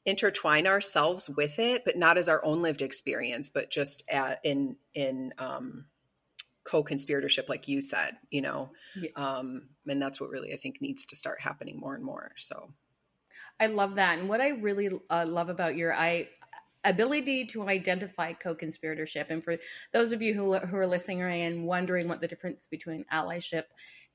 intertwine 0.05 0.67
ourselves 0.67 1.31
with 1.31 1.59
it 1.59 1.85
but 1.85 1.97
not 1.97 2.19
as 2.19 2.29
our 2.29 2.45
own 2.45 2.61
lived 2.61 2.83
experience 2.83 3.49
but 3.49 3.71
just 3.71 4.03
at, 4.09 4.41
in 4.43 4.77
in 4.95 5.33
um 5.39 5.85
co-conspiratorship 6.65 7.49
like 7.49 7.69
you 7.69 7.81
said 7.81 8.17
you 8.31 8.41
know 8.41 8.71
yeah. 8.97 9.11
um 9.17 9.69
and 9.87 10.03
that's 10.03 10.21
what 10.21 10.31
really 10.31 10.53
i 10.53 10.57
think 10.57 10.81
needs 10.81 11.05
to 11.05 11.15
start 11.15 11.41
happening 11.41 11.79
more 11.79 11.95
and 11.95 12.05
more 12.05 12.33
so 12.37 12.69
I 13.61 13.67
love 13.67 13.97
that. 13.97 14.19
And 14.19 14.29
what 14.29 14.41
I 14.41 14.49
really 14.49 14.89
uh, 15.09 15.25
love 15.29 15.49
about 15.49 15.77
your 15.77 15.95
I 15.95 16.29
ability 16.85 17.47
to 17.47 17.69
identify 17.69 18.33
co-conspiratorship 18.33 19.31
and 19.31 19.43
for 19.43 19.57
those 19.93 20.13
of 20.13 20.23
you 20.23 20.35
who, 20.35 20.55
who 20.59 20.77
are 20.77 20.87
listening 20.87 21.23
and 21.23 21.65
wondering 21.65 22.09
what 22.09 22.21
the 22.21 22.29
difference 22.29 22.67
between 22.67 23.05
allyship 23.13 23.65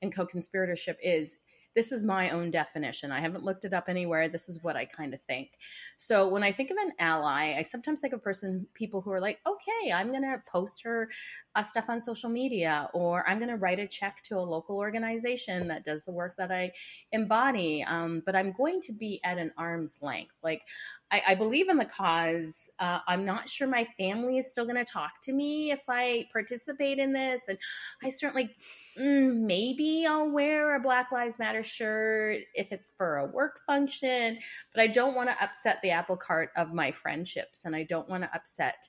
and 0.02 0.14
co-conspiratorship 0.14 0.96
is 1.02 1.36
this 1.74 1.92
is 1.92 2.02
my 2.02 2.30
own 2.30 2.50
definition. 2.50 3.12
I 3.12 3.20
haven't 3.20 3.44
looked 3.44 3.64
it 3.64 3.72
up 3.72 3.88
anywhere. 3.88 4.28
This 4.28 4.48
is 4.48 4.62
what 4.62 4.76
I 4.76 4.84
kind 4.84 5.14
of 5.14 5.20
think. 5.22 5.50
So 5.98 6.28
when 6.28 6.42
I 6.42 6.52
think 6.52 6.70
of 6.70 6.76
an 6.78 6.92
ally, 6.98 7.54
I 7.56 7.62
sometimes 7.62 8.00
think 8.00 8.12
of 8.12 8.24
person 8.24 8.66
people 8.74 9.00
who 9.00 9.12
are 9.12 9.20
like, 9.20 9.38
okay, 9.46 9.92
I'm 9.92 10.08
going 10.08 10.22
to 10.22 10.42
post 10.50 10.82
her 10.82 11.08
uh, 11.56 11.62
stuff 11.62 11.86
on 11.88 12.00
social 12.00 12.30
media, 12.30 12.88
or 12.94 13.28
I'm 13.28 13.38
going 13.38 13.50
to 13.50 13.56
write 13.56 13.80
a 13.80 13.86
check 13.86 14.22
to 14.24 14.38
a 14.38 14.40
local 14.40 14.76
organization 14.76 15.68
that 15.68 15.84
does 15.84 16.04
the 16.04 16.12
work 16.12 16.36
that 16.38 16.52
I 16.52 16.72
embody. 17.12 17.82
Um, 17.82 18.22
but 18.24 18.36
I'm 18.36 18.52
going 18.52 18.80
to 18.82 18.92
be 18.92 19.20
at 19.24 19.38
an 19.38 19.52
arm's 19.56 19.98
length. 20.00 20.34
Like 20.42 20.62
I, 21.10 21.22
I 21.28 21.34
believe 21.34 21.68
in 21.68 21.76
the 21.76 21.84
cause. 21.84 22.70
Uh, 22.78 23.00
I'm 23.08 23.24
not 23.24 23.48
sure 23.48 23.66
my 23.66 23.86
family 23.98 24.38
is 24.38 24.50
still 24.50 24.64
going 24.64 24.76
to 24.76 24.84
talk 24.84 25.20
to 25.24 25.32
me 25.32 25.72
if 25.72 25.82
I 25.88 26.28
participate 26.32 26.98
in 26.98 27.12
this. 27.12 27.48
And 27.48 27.58
I 28.02 28.10
certainly, 28.10 28.54
mm, 28.98 29.34
maybe 29.40 30.06
I'll 30.08 30.30
wear 30.30 30.76
a 30.76 30.80
Black 30.80 31.10
Lives 31.10 31.38
Matter 31.38 31.64
shirt 31.64 32.42
if 32.54 32.70
it's 32.70 32.92
for 32.96 33.16
a 33.16 33.26
work 33.26 33.60
function, 33.66 34.38
but 34.72 34.82
I 34.82 34.86
don't 34.86 35.16
want 35.16 35.30
to 35.30 35.42
upset 35.42 35.80
the 35.82 35.90
apple 35.90 36.16
cart 36.16 36.50
of 36.56 36.72
my 36.72 36.92
friendships 36.92 37.64
and 37.64 37.74
I 37.74 37.82
don't 37.82 38.08
want 38.08 38.22
to 38.22 38.30
upset 38.32 38.88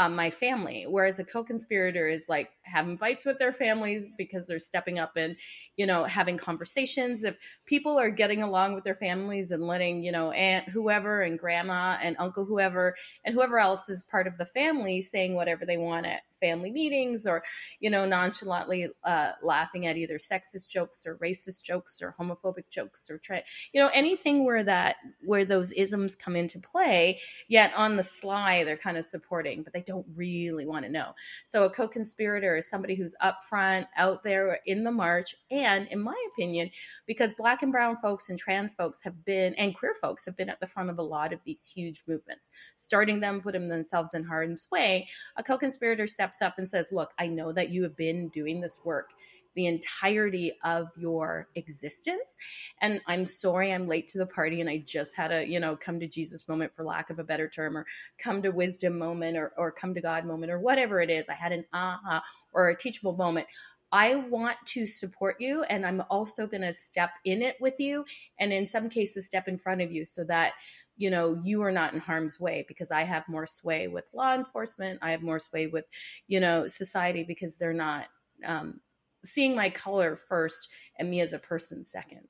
um, 0.00 0.16
my 0.16 0.30
family. 0.30 0.86
Whereas 0.88 1.18
a 1.18 1.24
co-conspirator 1.24 2.08
is 2.08 2.24
like 2.26 2.48
having 2.62 2.96
fights 2.96 3.26
with 3.26 3.38
their 3.38 3.52
families 3.52 4.12
because 4.16 4.46
they're 4.46 4.58
stepping 4.58 4.98
up 4.98 5.12
and, 5.16 5.36
you 5.76 5.84
know, 5.84 6.04
having 6.04 6.38
conversations. 6.38 7.22
If 7.22 7.36
people 7.66 7.98
are 7.98 8.08
getting 8.08 8.42
along 8.42 8.74
with 8.74 8.82
their 8.82 8.94
families 8.94 9.50
and 9.50 9.66
letting, 9.66 10.02
you 10.02 10.10
know, 10.10 10.30
aunt 10.30 10.70
whoever 10.70 11.20
and 11.20 11.38
grandma 11.38 11.98
and 12.02 12.16
uncle 12.18 12.46
whoever 12.46 12.96
and 13.26 13.34
whoever 13.34 13.58
else 13.58 13.90
is 13.90 14.02
part 14.02 14.26
of 14.26 14.38
the 14.38 14.46
family 14.46 15.02
saying 15.02 15.34
whatever 15.34 15.66
they 15.66 15.76
want 15.76 16.06
at 16.06 16.22
family 16.40 16.70
meetings 16.70 17.26
or 17.26 17.42
you 17.80 17.90
know 17.90 18.06
nonchalantly 18.06 18.88
uh, 19.04 19.32
laughing 19.42 19.86
at 19.86 19.96
either 19.96 20.18
sexist 20.18 20.68
jokes 20.68 21.06
or 21.06 21.16
racist 21.16 21.62
jokes 21.62 22.00
or 22.02 22.14
homophobic 22.18 22.68
jokes 22.70 23.10
or 23.10 23.18
try 23.18 23.42
you 23.72 23.80
know 23.80 23.90
anything 23.92 24.44
where 24.44 24.64
that 24.64 24.96
where 25.24 25.44
those 25.44 25.72
isms 25.72 26.16
come 26.16 26.36
into 26.36 26.58
play 26.58 27.20
yet 27.48 27.72
on 27.76 27.96
the 27.96 28.02
sly 28.02 28.64
they're 28.64 28.76
kind 28.76 28.96
of 28.96 29.04
supporting 29.04 29.62
but 29.62 29.72
they 29.72 29.82
don't 29.82 30.06
really 30.14 30.66
want 30.66 30.84
to 30.84 30.90
know. 30.90 31.14
So 31.44 31.64
a 31.64 31.70
co-conspirator 31.70 32.56
is 32.56 32.68
somebody 32.68 32.94
who's 32.94 33.14
upfront 33.22 33.86
out 33.96 34.22
there 34.22 34.60
in 34.66 34.84
the 34.84 34.90
march 34.90 35.34
and 35.50 35.88
in 35.88 36.00
my 36.00 36.16
opinion 36.32 36.70
because 37.06 37.34
black 37.34 37.62
and 37.62 37.72
brown 37.72 37.96
folks 38.00 38.28
and 38.28 38.38
trans 38.38 38.74
folks 38.74 39.00
have 39.02 39.24
been 39.24 39.54
and 39.54 39.74
queer 39.74 39.94
folks 40.00 40.24
have 40.24 40.36
been 40.36 40.48
at 40.48 40.60
the 40.60 40.66
front 40.66 40.90
of 40.90 40.98
a 40.98 41.02
lot 41.02 41.32
of 41.32 41.40
these 41.44 41.66
huge 41.66 42.02
movements. 42.06 42.50
Starting 42.76 43.20
them 43.20 43.40
putting 43.40 43.68
themselves 43.68 44.14
in 44.14 44.24
harm's 44.24 44.68
way 44.70 45.08
a 45.36 45.42
co-conspirator 45.42 46.06
steps 46.06 46.29
steps 46.34 46.42
up 46.42 46.58
and 46.58 46.68
says, 46.68 46.92
Look, 46.92 47.10
I 47.18 47.26
know 47.26 47.52
that 47.52 47.70
you 47.70 47.82
have 47.82 47.96
been 47.96 48.28
doing 48.28 48.60
this 48.60 48.78
work 48.84 49.10
the 49.56 49.66
entirety 49.66 50.52
of 50.62 50.86
your 50.96 51.48
existence 51.56 52.38
and 52.82 53.00
i'm 53.08 53.26
sorry 53.26 53.72
i'm 53.72 53.88
late 53.88 54.06
to 54.06 54.16
the 54.16 54.24
party 54.24 54.60
and 54.60 54.70
i 54.70 54.78
just 54.78 55.16
had 55.16 55.32
a 55.32 55.44
you 55.44 55.58
know 55.58 55.74
come 55.74 55.98
to 55.98 56.06
jesus 56.06 56.48
moment 56.48 56.72
for 56.72 56.84
lack 56.84 57.10
of 57.10 57.18
a 57.18 57.24
better 57.24 57.48
term 57.48 57.76
or 57.76 57.84
come 58.16 58.40
to 58.40 58.50
wisdom 58.50 58.96
moment 58.96 59.36
or, 59.36 59.52
or 59.56 59.72
come 59.72 59.92
to 59.92 60.00
god 60.00 60.24
moment 60.24 60.52
or 60.52 60.60
whatever 60.60 61.00
it 61.00 61.10
is. 61.10 61.28
I 61.28 61.34
had 61.34 61.50
an 61.50 61.64
aha 61.72 62.22
or 62.52 62.68
a 62.68 62.76
teachable 62.76 63.16
moment. 63.16 63.48
I 63.92 64.14
want 64.14 64.56
to 64.66 64.86
support 64.86 65.40
you 65.40 65.64
and 65.64 65.84
I'm 65.84 66.02
also 66.10 66.46
going 66.46 66.62
to 66.62 66.72
step 66.72 67.10
in 67.24 67.42
it 67.42 67.56
with 67.60 67.80
you 67.80 68.04
and 68.38 68.52
in 68.52 68.66
some 68.66 68.88
cases 68.88 69.26
step 69.26 69.48
in 69.48 69.58
front 69.58 69.80
of 69.80 69.90
you 69.90 70.04
so 70.04 70.22
that 70.24 70.52
you 71.00 71.08
know 71.08 71.40
you 71.42 71.62
are 71.62 71.72
not 71.72 71.94
in 71.94 72.00
harm's 72.00 72.38
way 72.38 72.64
because 72.68 72.90
i 72.90 73.02
have 73.02 73.26
more 73.28 73.46
sway 73.46 73.88
with 73.88 74.04
law 74.12 74.34
enforcement 74.34 74.98
i 75.02 75.10
have 75.10 75.22
more 75.22 75.38
sway 75.38 75.66
with 75.66 75.86
you 76.28 76.38
know 76.38 76.66
society 76.66 77.24
because 77.24 77.56
they're 77.56 77.72
not 77.72 78.06
um, 78.44 78.80
seeing 79.24 79.56
my 79.56 79.70
color 79.70 80.16
first 80.16 80.68
and 80.98 81.10
me 81.10 81.20
as 81.20 81.32
a 81.32 81.38
person 81.38 81.82
second 81.82 82.28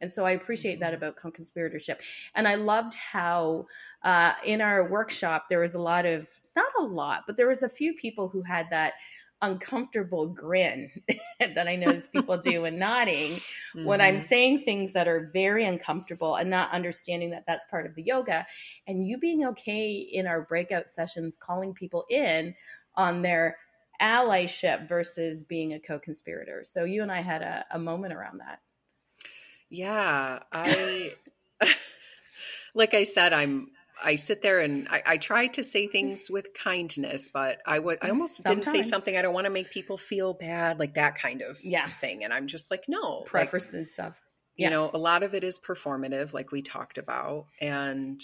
and 0.00 0.12
so 0.12 0.26
I 0.26 0.32
appreciate 0.32 0.80
that 0.80 0.92
mm-hmm. 0.92 0.96
about 0.96 1.16
co-conspiratorship. 1.16 2.00
And 2.34 2.46
I 2.46 2.56
loved 2.56 2.92
how 2.92 3.66
uh, 4.02 4.32
in 4.44 4.60
our 4.60 4.86
workshop 4.86 5.46
there 5.48 5.60
was 5.60 5.74
a 5.74 5.78
lot 5.78 6.04
of 6.04 6.28
not 6.54 6.66
a 6.78 6.82
lot, 6.82 7.22
but 7.26 7.38
there 7.38 7.48
was 7.48 7.62
a 7.62 7.70
few 7.70 7.94
people 7.94 8.28
who 8.28 8.42
had 8.42 8.66
that 8.70 8.94
uncomfortable 9.44 10.26
grin 10.28 10.90
that 11.40 11.68
I 11.68 11.76
notice 11.76 12.06
people 12.06 12.38
do 12.38 12.64
and 12.64 12.78
nodding 12.78 13.32
mm-hmm. 13.32 13.84
when 13.84 14.00
I'm 14.00 14.16
mm-hmm. 14.16 14.24
saying 14.24 14.62
things 14.62 14.94
that 14.94 15.06
are 15.06 15.30
very 15.32 15.64
uncomfortable 15.64 16.36
and 16.36 16.48
not 16.50 16.72
understanding 16.72 17.30
that 17.30 17.44
that's 17.46 17.66
part 17.66 17.86
of 17.86 17.94
the 17.94 18.02
yoga. 18.02 18.46
And 18.86 19.06
you 19.06 19.18
being 19.18 19.44
okay 19.46 19.92
in 19.96 20.26
our 20.26 20.42
breakout 20.42 20.88
sessions, 20.88 21.36
calling 21.36 21.74
people 21.74 22.04
in 22.08 22.54
on 22.96 23.22
their 23.22 23.58
allyship 24.00 24.88
versus 24.88 25.44
being 25.44 25.74
a 25.74 25.80
co 25.80 25.98
conspirator. 25.98 26.62
So 26.64 26.84
you 26.84 27.02
and 27.02 27.12
I 27.12 27.20
had 27.20 27.42
a, 27.42 27.64
a 27.70 27.78
moment 27.78 28.14
around 28.14 28.40
that. 28.40 28.60
Yeah. 29.68 30.40
I, 30.52 31.12
like 32.74 32.94
I 32.94 33.02
said, 33.02 33.32
I'm 33.32 33.68
I 34.02 34.14
sit 34.16 34.42
there 34.42 34.60
and 34.60 34.88
I, 34.88 35.02
I 35.06 35.16
try 35.16 35.46
to 35.48 35.62
say 35.62 35.84
mm-hmm. 35.84 35.92
things 35.92 36.30
with 36.30 36.54
kindness, 36.54 37.28
but 37.32 37.58
I 37.66 37.78
would 37.78 37.98
I 38.02 38.08
almost 38.10 38.36
Sometimes. 38.36 38.64
didn't 38.64 38.84
say 38.84 38.88
something 38.88 39.16
I 39.16 39.22
don't 39.22 39.34
want 39.34 39.46
to 39.46 39.50
make 39.50 39.70
people 39.70 39.96
feel 39.96 40.34
bad, 40.34 40.78
like 40.78 40.94
that 40.94 41.16
kind 41.16 41.42
of 41.42 41.62
yeah. 41.62 41.88
thing. 41.88 42.24
And 42.24 42.32
I'm 42.32 42.46
just 42.46 42.70
like, 42.70 42.84
no. 42.88 43.22
Preferences 43.22 43.74
like, 43.74 43.86
stuff. 43.86 44.20
Yeah. 44.56 44.68
You 44.68 44.70
know, 44.70 44.90
a 44.92 44.98
lot 44.98 45.22
of 45.22 45.34
it 45.34 45.44
is 45.44 45.58
performative, 45.58 46.32
like 46.32 46.52
we 46.52 46.62
talked 46.62 46.98
about. 46.98 47.46
And 47.60 48.20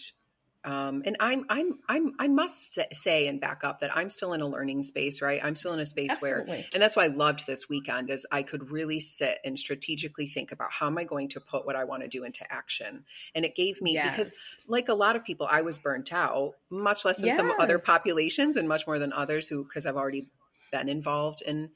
um, 0.62 1.02
and 1.07 1.17
I'm 1.21 1.47
I'm 1.49 1.79
I'm 1.88 2.12
I 2.19 2.29
must 2.29 2.79
say 2.93 3.29
and 3.29 3.40
back 3.40 3.64
up 3.64 3.81
that 3.81 3.97
I'm 3.97 4.11
still 4.11 4.35
in 4.35 4.43
a 4.43 4.47
learning 4.47 4.83
space, 4.83 5.23
right? 5.23 5.40
I'm 5.43 5.55
still 5.55 5.73
in 5.73 5.81
a 5.81 5.87
space 5.87 6.11
Absolutely. 6.11 6.50
where, 6.50 6.64
and 6.75 6.83
that's 6.83 6.95
why 6.95 7.05
I 7.05 7.09
loved 7.09 7.47
this 7.47 7.69
weekend 7.69 8.11
is 8.11 8.26
I 8.31 8.43
could 8.43 8.71
really 8.71 9.00
sit 9.00 9.38
and 9.43 9.59
strategically 9.59 10.26
think 10.26 10.52
about 10.52 10.71
how 10.71 10.87
am 10.87 10.99
I 10.99 11.05
going 11.05 11.29
to 11.31 11.40
put 11.40 11.64
what 11.64 11.76
I 11.76 11.85
want 11.85 12.02
to 12.02 12.09
do 12.09 12.25
into 12.25 12.45
action, 12.52 13.05
and 13.35 13.47
it 13.47 13.57
gave 13.57 13.81
me 13.81 13.95
yes. 13.95 14.11
because 14.11 14.64
like 14.69 14.90
a 14.90 14.95
lot 14.95 15.17
of 15.17 15.25
people, 15.25 15.49
I 15.50 15.62
was 15.62 15.79
burnt 15.79 16.12
out, 16.12 16.52
much 16.69 17.07
less 17.07 17.21
than 17.21 17.29
yes. 17.29 17.37
some 17.37 17.52
other 17.59 17.79
populations, 17.79 18.59
and 18.59 18.69
much 18.69 18.87
more 18.87 18.99
than 18.99 19.14
others 19.14 19.49
who 19.49 19.64
because 19.64 19.87
I've 19.87 19.97
already 19.97 20.29
been 20.71 20.90
involved 20.90 21.40
in 21.40 21.71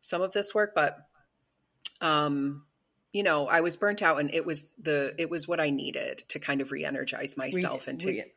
some 0.00 0.20
of 0.20 0.32
this 0.32 0.52
work, 0.52 0.72
but 0.74 0.96
um 2.00 2.64
you 3.12 3.22
know, 3.22 3.48
I 3.48 3.60
was 3.60 3.76
burnt 3.76 4.02
out 4.02 4.20
and 4.20 4.32
it 4.32 4.46
was 4.46 4.72
the 4.80 5.14
it 5.18 5.28
was 5.28 5.48
what 5.48 5.60
I 5.60 5.70
needed 5.70 6.24
to 6.28 6.38
kind 6.38 6.60
of 6.60 6.70
re-energize 6.70 7.36
myself 7.36 7.86
re- 7.86 7.90
and 7.90 8.00
to 8.00 8.08
re- 8.08 8.32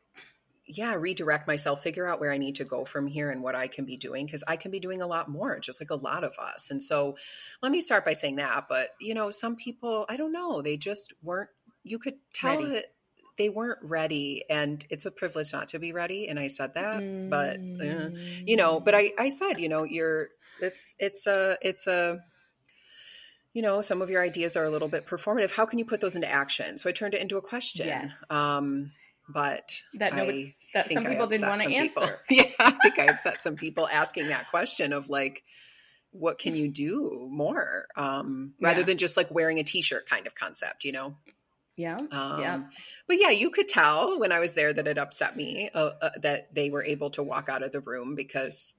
yeah, 0.65 0.94
redirect 0.96 1.46
myself, 1.48 1.84
figure 1.84 2.08
out 2.08 2.20
where 2.20 2.32
I 2.32 2.38
need 2.38 2.56
to 2.56 2.63
go 2.63 2.86
from 2.86 3.06
here 3.06 3.30
and 3.30 3.44
what 3.44 3.53
I 3.53 3.68
can 3.68 3.86
be 3.86 3.98
doing 3.98 4.25
because 4.25 4.44
I 4.48 4.56
can 4.56 4.72
be 4.72 4.80
doing 4.80 5.01
a 5.01 5.08
lot 5.08 5.30
more, 5.30 5.60
just 5.60 5.82
like 5.82 5.89
a 5.89 5.96
lot 5.96 6.24
of 6.24 6.39
us. 6.39 6.72
And 6.72 6.82
so 6.82 7.18
let 7.62 7.72
me 7.72 7.82
start 7.82 8.06
by 8.06 8.13
saying 8.13 8.38
that, 8.38 8.68
but 8.70 8.89
you 9.00 9.13
know, 9.13 9.30
some 9.30 9.58
people, 9.58 10.06
I 10.08 10.15
don't 10.15 10.32
know, 10.32 10.62
they 10.62 10.77
just 10.77 11.13
weren't 11.22 11.50
you 11.84 12.00
could 12.00 12.15
tell 12.34 12.58
ready. 12.58 12.74
that 12.74 12.86
they 13.38 13.50
weren't 13.50 13.80
ready 13.82 14.46
and 14.50 14.86
it's 14.89 15.06
a 15.06 15.12
privilege 15.12 15.51
not 15.51 15.70
to 15.70 15.80
be 15.80 15.92
ready 15.92 16.30
and 16.30 16.39
I 16.39 16.48
said 16.48 16.75
that, 16.75 17.01
mm. 17.01 17.30
but 17.30 17.58
uh, 17.58 18.10
you 18.46 18.56
know, 18.56 18.80
but 18.80 18.96
I 18.96 19.12
I 19.20 19.30
said, 19.30 19.60
you 19.60 19.70
know, 19.70 19.84
you're 19.84 20.30
it's 20.62 20.96
it's 20.98 21.27
a 21.27 21.58
it's 21.62 21.88
a 21.88 22.20
you 23.53 23.62
know, 23.62 23.81
some 23.81 24.01
of 24.01 24.10
your 24.10 24.22
ideas 24.22 24.57
are 24.57 24.63
a 24.63 24.69
little 24.69 24.88
bit 24.88 25.05
performative. 25.05 25.51
How 25.51 25.65
can 25.65 25.79
you 25.79 25.86
put 25.86 26.01
those 26.01 26.15
into 26.15 26.29
action? 26.29 26.77
So 26.77 26.89
I 26.89 26.93
turned 26.93 27.13
it 27.13 27.22
into 27.22 27.38
a 27.38 27.41
question. 27.41 27.88
Yes. 27.88 28.13
Um, 28.29 28.91
but 29.29 29.79
that 29.93 30.15
nobody, 30.15 30.55
that 30.74 30.89
some 30.89 31.05
people 31.05 31.27
didn't 31.27 31.48
want 31.48 31.62
to 31.62 31.74
answer. 31.74 32.19
yeah, 32.29 32.45
I 32.60 32.72
think 32.72 33.00
I 33.00 33.05
upset 33.05 33.41
some 33.41 33.55
people 33.55 33.88
asking 33.88 34.27
that 34.27 34.50
question 34.50 34.91
of 34.91 35.10
like, 35.10 35.43
what 36.12 36.39
can 36.39 36.55
you 36.55 36.67
do 36.67 37.27
more? 37.31 37.88
Um, 37.95 38.53
rather 38.60 38.81
yeah. 38.81 38.86
than 38.86 38.98
just 38.98 39.15
like 39.17 39.31
wearing 39.31 39.60
a 39.60 39.63
t-shirt 39.63 40.10
kind 40.10 40.27
of 40.27 40.36
concept, 40.36 40.83
you 40.83 40.91
know? 40.91 41.15
Yeah. 41.75 41.98
Um, 42.12 42.41
yeah. 42.41 42.62
But 43.07 43.17
yeah, 43.19 43.29
you 43.29 43.50
could 43.50 43.67
tell 43.67 44.19
when 44.19 44.31
I 44.31 44.39
was 44.39 44.53
there 44.53 44.74
that 44.74 44.88
it 44.88 44.98
upset 44.98 45.36
me 45.36 45.69
uh, 45.74 45.91
uh, 46.01 46.10
that 46.22 46.53
they 46.53 46.69
were 46.69 46.83
able 46.83 47.10
to 47.12 47.24
walk 47.24 47.50
out 47.50 47.63
of 47.63 47.72
the 47.72 47.81
room 47.81 48.15
because 48.15 48.74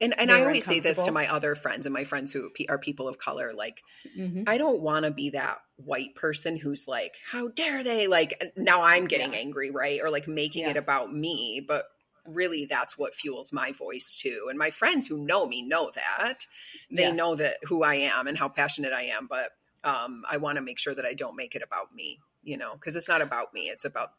and 0.00 0.18
and 0.18 0.30
I 0.30 0.40
always 0.42 0.64
say 0.64 0.80
this 0.80 1.02
to 1.02 1.12
my 1.12 1.28
other 1.28 1.54
friends 1.54 1.86
and 1.86 1.92
my 1.92 2.04
friends 2.04 2.32
who 2.32 2.50
are 2.68 2.78
people 2.78 3.08
of 3.08 3.18
color 3.18 3.52
like 3.54 3.82
mm-hmm. 4.16 4.42
I 4.46 4.58
don't 4.58 4.80
want 4.80 5.04
to 5.04 5.10
be 5.10 5.30
that 5.30 5.58
white 5.76 6.14
person 6.14 6.56
who's 6.56 6.88
like 6.88 7.14
how 7.30 7.48
dare 7.48 7.84
they 7.84 8.06
like 8.06 8.52
now 8.56 8.82
I'm 8.82 9.06
getting 9.06 9.32
yeah. 9.32 9.38
angry 9.38 9.70
right 9.70 10.00
or 10.02 10.10
like 10.10 10.26
making 10.28 10.64
yeah. 10.64 10.70
it 10.70 10.76
about 10.76 11.12
me 11.12 11.64
but 11.66 11.84
really 12.26 12.66
that's 12.66 12.96
what 12.96 13.14
fuels 13.14 13.52
my 13.52 13.72
voice 13.72 14.16
too. 14.16 14.46
And 14.48 14.58
my 14.58 14.70
friends 14.70 15.06
who 15.06 15.18
know 15.18 15.46
me 15.46 15.62
know 15.62 15.90
that. 15.94 16.46
They 16.90 17.02
yeah. 17.02 17.12
know 17.12 17.36
that 17.36 17.58
who 17.64 17.82
I 17.82 17.96
am 17.96 18.26
and 18.26 18.38
how 18.38 18.48
passionate 18.48 18.92
I 18.92 19.04
am, 19.06 19.26
but 19.26 19.50
um, 19.82 20.22
I 20.28 20.38
want 20.38 20.56
to 20.56 20.62
make 20.62 20.78
sure 20.78 20.94
that 20.94 21.04
I 21.04 21.14
don't 21.14 21.36
make 21.36 21.54
it 21.54 21.62
about 21.62 21.94
me, 21.94 22.20
you 22.42 22.56
know, 22.56 22.74
because 22.74 22.96
it's 22.96 23.08
not 23.08 23.20
about 23.22 23.52
me, 23.52 23.68
it's 23.68 23.84
about 23.84 24.10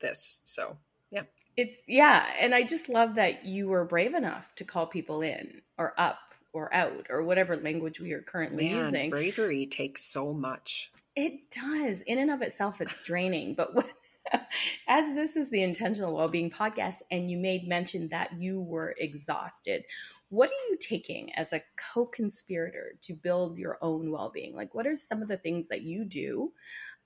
this. 0.00 0.42
So, 0.44 0.76
yeah. 1.10 1.22
It's 1.56 1.78
yeah, 1.86 2.26
and 2.38 2.54
I 2.54 2.62
just 2.64 2.88
love 2.88 3.14
that 3.14 3.44
you 3.44 3.68
were 3.68 3.84
brave 3.84 4.14
enough 4.14 4.54
to 4.56 4.64
call 4.64 4.86
people 4.86 5.22
in 5.22 5.62
or 5.78 5.94
up 5.98 6.18
or 6.52 6.72
out 6.74 7.06
or 7.10 7.22
whatever 7.22 7.56
language 7.56 8.00
we 8.00 8.12
are 8.12 8.22
currently 8.22 8.68
Man, 8.68 8.78
using. 8.78 9.10
Bravery 9.10 9.66
takes 9.66 10.04
so 10.04 10.32
much. 10.32 10.90
It 11.16 11.50
does. 11.50 12.00
In 12.02 12.18
and 12.18 12.30
of 12.30 12.42
itself, 12.42 12.80
it's 12.80 13.00
draining. 13.02 13.54
But 13.54 13.74
what, 13.74 13.88
as 14.88 15.14
this 15.14 15.36
is 15.36 15.50
the 15.50 15.62
intentional 15.62 16.14
well-being 16.14 16.50
podcast, 16.50 17.02
and 17.10 17.30
you 17.30 17.36
made 17.36 17.68
mention 17.68 18.08
that 18.08 18.32
you 18.40 18.60
were 18.60 18.94
exhausted, 18.98 19.84
what 20.30 20.50
are 20.50 20.70
you 20.70 20.76
taking 20.80 21.32
as 21.34 21.52
a 21.52 21.62
co-conspirator 21.76 22.94
to 23.02 23.14
build 23.14 23.58
your 23.58 23.78
own 23.82 24.10
well-being? 24.10 24.56
Like, 24.56 24.74
what 24.74 24.86
are 24.86 24.96
some 24.96 25.22
of 25.22 25.28
the 25.28 25.36
things 25.36 25.68
that 25.68 25.82
you 25.82 26.04
do 26.04 26.52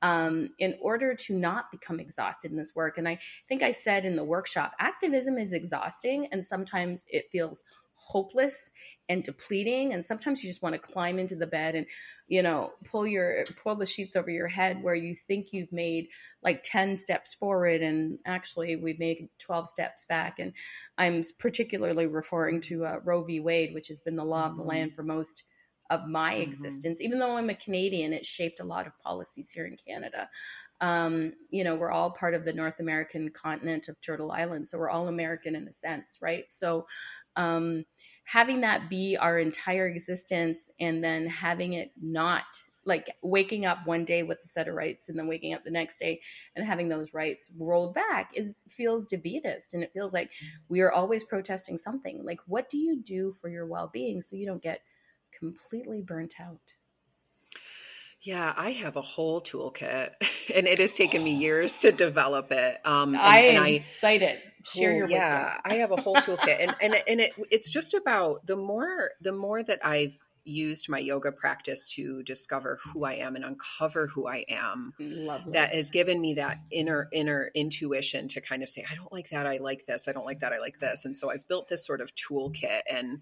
um, 0.02 0.50
in 0.58 0.76
order 0.80 1.14
to 1.14 1.34
not 1.34 1.70
become 1.70 2.00
exhausted 2.00 2.50
in 2.50 2.56
this 2.56 2.74
work? 2.74 2.98
And 2.98 3.08
I 3.08 3.18
think 3.48 3.62
I 3.62 3.72
said 3.72 4.04
in 4.04 4.16
the 4.16 4.24
workshop, 4.24 4.72
activism 4.78 5.38
is 5.38 5.52
exhausting, 5.52 6.28
and 6.32 6.44
sometimes 6.44 7.06
it 7.08 7.26
feels 7.30 7.64
hopeless 7.98 8.70
and 9.08 9.24
depleting 9.24 9.92
and 9.92 10.04
sometimes 10.04 10.42
you 10.42 10.48
just 10.48 10.62
want 10.62 10.74
to 10.74 10.78
climb 10.78 11.18
into 11.18 11.34
the 11.34 11.46
bed 11.46 11.74
and 11.74 11.86
you 12.26 12.42
know 12.42 12.72
pull 12.84 13.06
your 13.06 13.44
pull 13.62 13.74
the 13.74 13.84
sheets 13.84 14.16
over 14.16 14.30
your 14.30 14.48
head 14.48 14.82
where 14.82 14.94
you 14.94 15.14
think 15.14 15.52
you've 15.52 15.72
made 15.72 16.08
like 16.42 16.62
10 16.62 16.96
steps 16.96 17.34
forward 17.34 17.82
and 17.82 18.18
actually 18.24 18.76
we've 18.76 18.98
made 18.98 19.28
12 19.38 19.68
steps 19.68 20.04
back 20.08 20.38
and 20.38 20.52
i'm 20.96 21.22
particularly 21.38 22.06
referring 22.06 22.60
to 22.60 22.84
uh, 22.84 22.98
roe 23.04 23.24
v 23.24 23.40
wade 23.40 23.74
which 23.74 23.88
has 23.88 24.00
been 24.00 24.16
the 24.16 24.24
law 24.24 24.44
mm-hmm. 24.44 24.52
of 24.52 24.56
the 24.56 24.62
mm-hmm. 24.62 24.70
land 24.70 24.94
for 24.94 25.02
most 25.02 25.44
of 25.90 26.06
my 26.06 26.34
mm-hmm. 26.34 26.42
existence 26.42 27.00
even 27.00 27.18
though 27.18 27.36
i'm 27.36 27.50
a 27.50 27.54
canadian 27.54 28.12
it 28.12 28.26
shaped 28.26 28.60
a 28.60 28.64
lot 28.64 28.86
of 28.86 28.98
policies 29.00 29.50
here 29.50 29.66
in 29.66 29.76
canada. 29.76 30.28
Um, 30.80 31.32
you 31.50 31.64
know 31.64 31.74
we're 31.74 31.90
all 31.90 32.12
part 32.12 32.34
of 32.34 32.44
the 32.44 32.52
north 32.52 32.78
american 32.78 33.30
continent 33.30 33.88
of 33.88 34.00
turtle 34.00 34.30
island 34.30 34.68
so 34.68 34.78
we're 34.78 34.90
all 34.90 35.08
american 35.08 35.56
in 35.56 35.66
a 35.66 35.72
sense 35.72 36.18
right? 36.20 36.50
So 36.50 36.86
um, 37.36 37.84
having 38.24 38.60
that 38.62 38.90
be 38.90 39.16
our 39.16 39.38
entire 39.38 39.86
existence 39.86 40.70
and 40.80 41.02
then 41.02 41.26
having 41.26 41.74
it 41.74 41.92
not 42.00 42.44
like 42.84 43.10
waking 43.22 43.66
up 43.66 43.78
one 43.84 44.04
day 44.04 44.22
with 44.22 44.38
a 44.42 44.46
set 44.46 44.66
of 44.66 44.74
rights 44.74 45.08
and 45.08 45.18
then 45.18 45.26
waking 45.26 45.52
up 45.52 45.62
the 45.62 45.70
next 45.70 45.98
day 45.98 46.20
and 46.56 46.64
having 46.64 46.88
those 46.88 47.12
rights 47.12 47.52
rolled 47.58 47.94
back 47.94 48.30
is 48.34 48.62
feels 48.68 49.04
defeatist 49.04 49.74
and 49.74 49.82
it 49.82 49.92
feels 49.92 50.14
like 50.14 50.30
we 50.68 50.80
are 50.80 50.92
always 50.92 51.22
protesting 51.24 51.76
something. 51.76 52.24
Like 52.24 52.40
what 52.46 52.68
do 52.68 52.78
you 52.78 53.00
do 53.00 53.30
for 53.30 53.48
your 53.48 53.66
well-being 53.66 54.20
so 54.20 54.36
you 54.36 54.46
don't 54.46 54.62
get 54.62 54.80
completely 55.38 56.02
burnt 56.02 56.34
out 56.40 56.60
yeah, 58.22 58.52
I 58.56 58.72
have 58.72 58.96
a 58.96 59.00
whole 59.00 59.40
toolkit, 59.40 60.10
and 60.54 60.66
it 60.66 60.78
has 60.78 60.94
taken 60.94 61.22
me 61.22 61.34
years 61.34 61.80
to 61.80 61.92
develop 61.92 62.50
it. 62.50 62.78
Um, 62.84 63.14
and, 63.14 63.22
I 63.22 63.38
am 63.38 63.66
excited. 63.66 64.40
Share 64.64 64.92
your 64.92 65.08
yeah, 65.08 65.44
wisdom. 65.44 65.60
I 65.64 65.74
have 65.76 65.92
a 65.92 66.00
whole 66.00 66.16
toolkit, 66.16 66.56
and 66.60 66.74
and 66.80 66.94
and 67.06 67.20
it, 67.20 67.32
it's 67.50 67.70
just 67.70 67.94
about 67.94 68.46
the 68.46 68.56
more 68.56 69.10
the 69.20 69.32
more 69.32 69.62
that 69.62 69.84
I've 69.84 70.16
used 70.44 70.88
my 70.88 70.98
yoga 70.98 71.30
practice 71.30 71.92
to 71.94 72.22
discover 72.22 72.78
who 72.82 73.04
I 73.04 73.16
am 73.16 73.36
and 73.36 73.44
uncover 73.44 74.06
who 74.06 74.26
I 74.26 74.46
am. 74.48 74.94
Lovely. 74.98 75.52
That 75.52 75.74
has 75.74 75.90
given 75.90 76.20
me 76.20 76.34
that 76.34 76.58
inner 76.70 77.08
inner 77.12 77.50
intuition 77.54 78.28
to 78.28 78.40
kind 78.40 78.62
of 78.62 78.68
say, 78.68 78.84
I 78.90 78.96
don't 78.96 79.12
like 79.12 79.30
that, 79.30 79.46
I 79.46 79.58
like 79.58 79.84
this, 79.84 80.08
I 80.08 80.12
don't 80.12 80.24
like 80.24 80.40
that, 80.40 80.52
I 80.52 80.58
like 80.58 80.80
this. 80.80 81.04
And 81.04 81.16
so 81.16 81.30
I've 81.30 81.46
built 81.46 81.68
this 81.68 81.86
sort 81.86 82.00
of 82.00 82.10
toolkit 82.14 82.80
and 82.90 83.20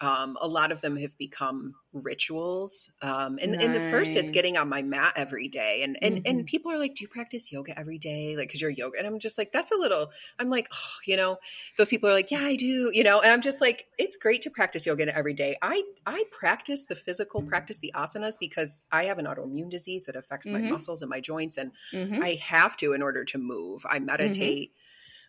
um, 0.00 0.36
a 0.40 0.46
lot 0.46 0.70
of 0.70 0.80
them 0.80 0.96
have 0.96 1.16
become 1.18 1.74
rituals. 1.92 2.90
Um, 3.02 3.38
and, 3.40 3.52
nice. 3.52 3.64
and 3.64 3.74
the 3.74 3.80
first, 3.90 4.16
it's 4.16 4.30
getting 4.30 4.56
on 4.56 4.68
my 4.68 4.82
mat 4.82 5.14
every 5.16 5.48
day. 5.48 5.82
And 5.82 5.98
and 6.00 6.16
mm-hmm. 6.16 6.26
and 6.26 6.46
people 6.46 6.70
are 6.70 6.78
like, 6.78 6.94
"Do 6.94 7.02
you 7.02 7.08
practice 7.08 7.50
yoga 7.50 7.76
every 7.76 7.98
day?" 7.98 8.36
Like, 8.36 8.48
because 8.48 8.60
you're 8.60 8.70
yoga, 8.70 8.98
and 8.98 9.06
I'm 9.06 9.18
just 9.18 9.38
like, 9.38 9.50
"That's 9.50 9.72
a 9.72 9.76
little." 9.76 10.10
I'm 10.38 10.50
like, 10.50 10.68
oh, 10.72 10.96
you 11.04 11.16
know, 11.16 11.38
those 11.76 11.88
people 11.88 12.08
are 12.08 12.12
like, 12.12 12.30
"Yeah, 12.30 12.42
I 12.42 12.54
do," 12.54 12.90
you 12.92 13.02
know, 13.02 13.20
and 13.20 13.32
I'm 13.32 13.40
just 13.40 13.60
like, 13.60 13.86
it's 13.98 14.16
great 14.16 14.42
to 14.42 14.50
practice 14.50 14.86
yoga 14.86 15.14
every 15.14 15.34
day. 15.34 15.56
I 15.60 15.82
I 16.06 16.24
practice 16.30 16.86
the 16.86 16.96
physical, 16.96 17.42
practice 17.42 17.78
the 17.78 17.92
asanas 17.96 18.38
because 18.38 18.82
I 18.92 19.06
have 19.06 19.18
an 19.18 19.26
autoimmune 19.26 19.70
disease 19.70 20.06
that 20.06 20.16
affects 20.16 20.48
mm-hmm. 20.48 20.64
my 20.64 20.70
muscles 20.70 21.02
and 21.02 21.10
my 21.10 21.20
joints, 21.20 21.58
and 21.58 21.72
mm-hmm. 21.92 22.22
I 22.22 22.38
have 22.42 22.76
to 22.78 22.92
in 22.92 23.02
order 23.02 23.24
to 23.26 23.38
move. 23.38 23.84
I 23.84 23.96
mm-hmm. 23.96 24.06
meditate. 24.06 24.72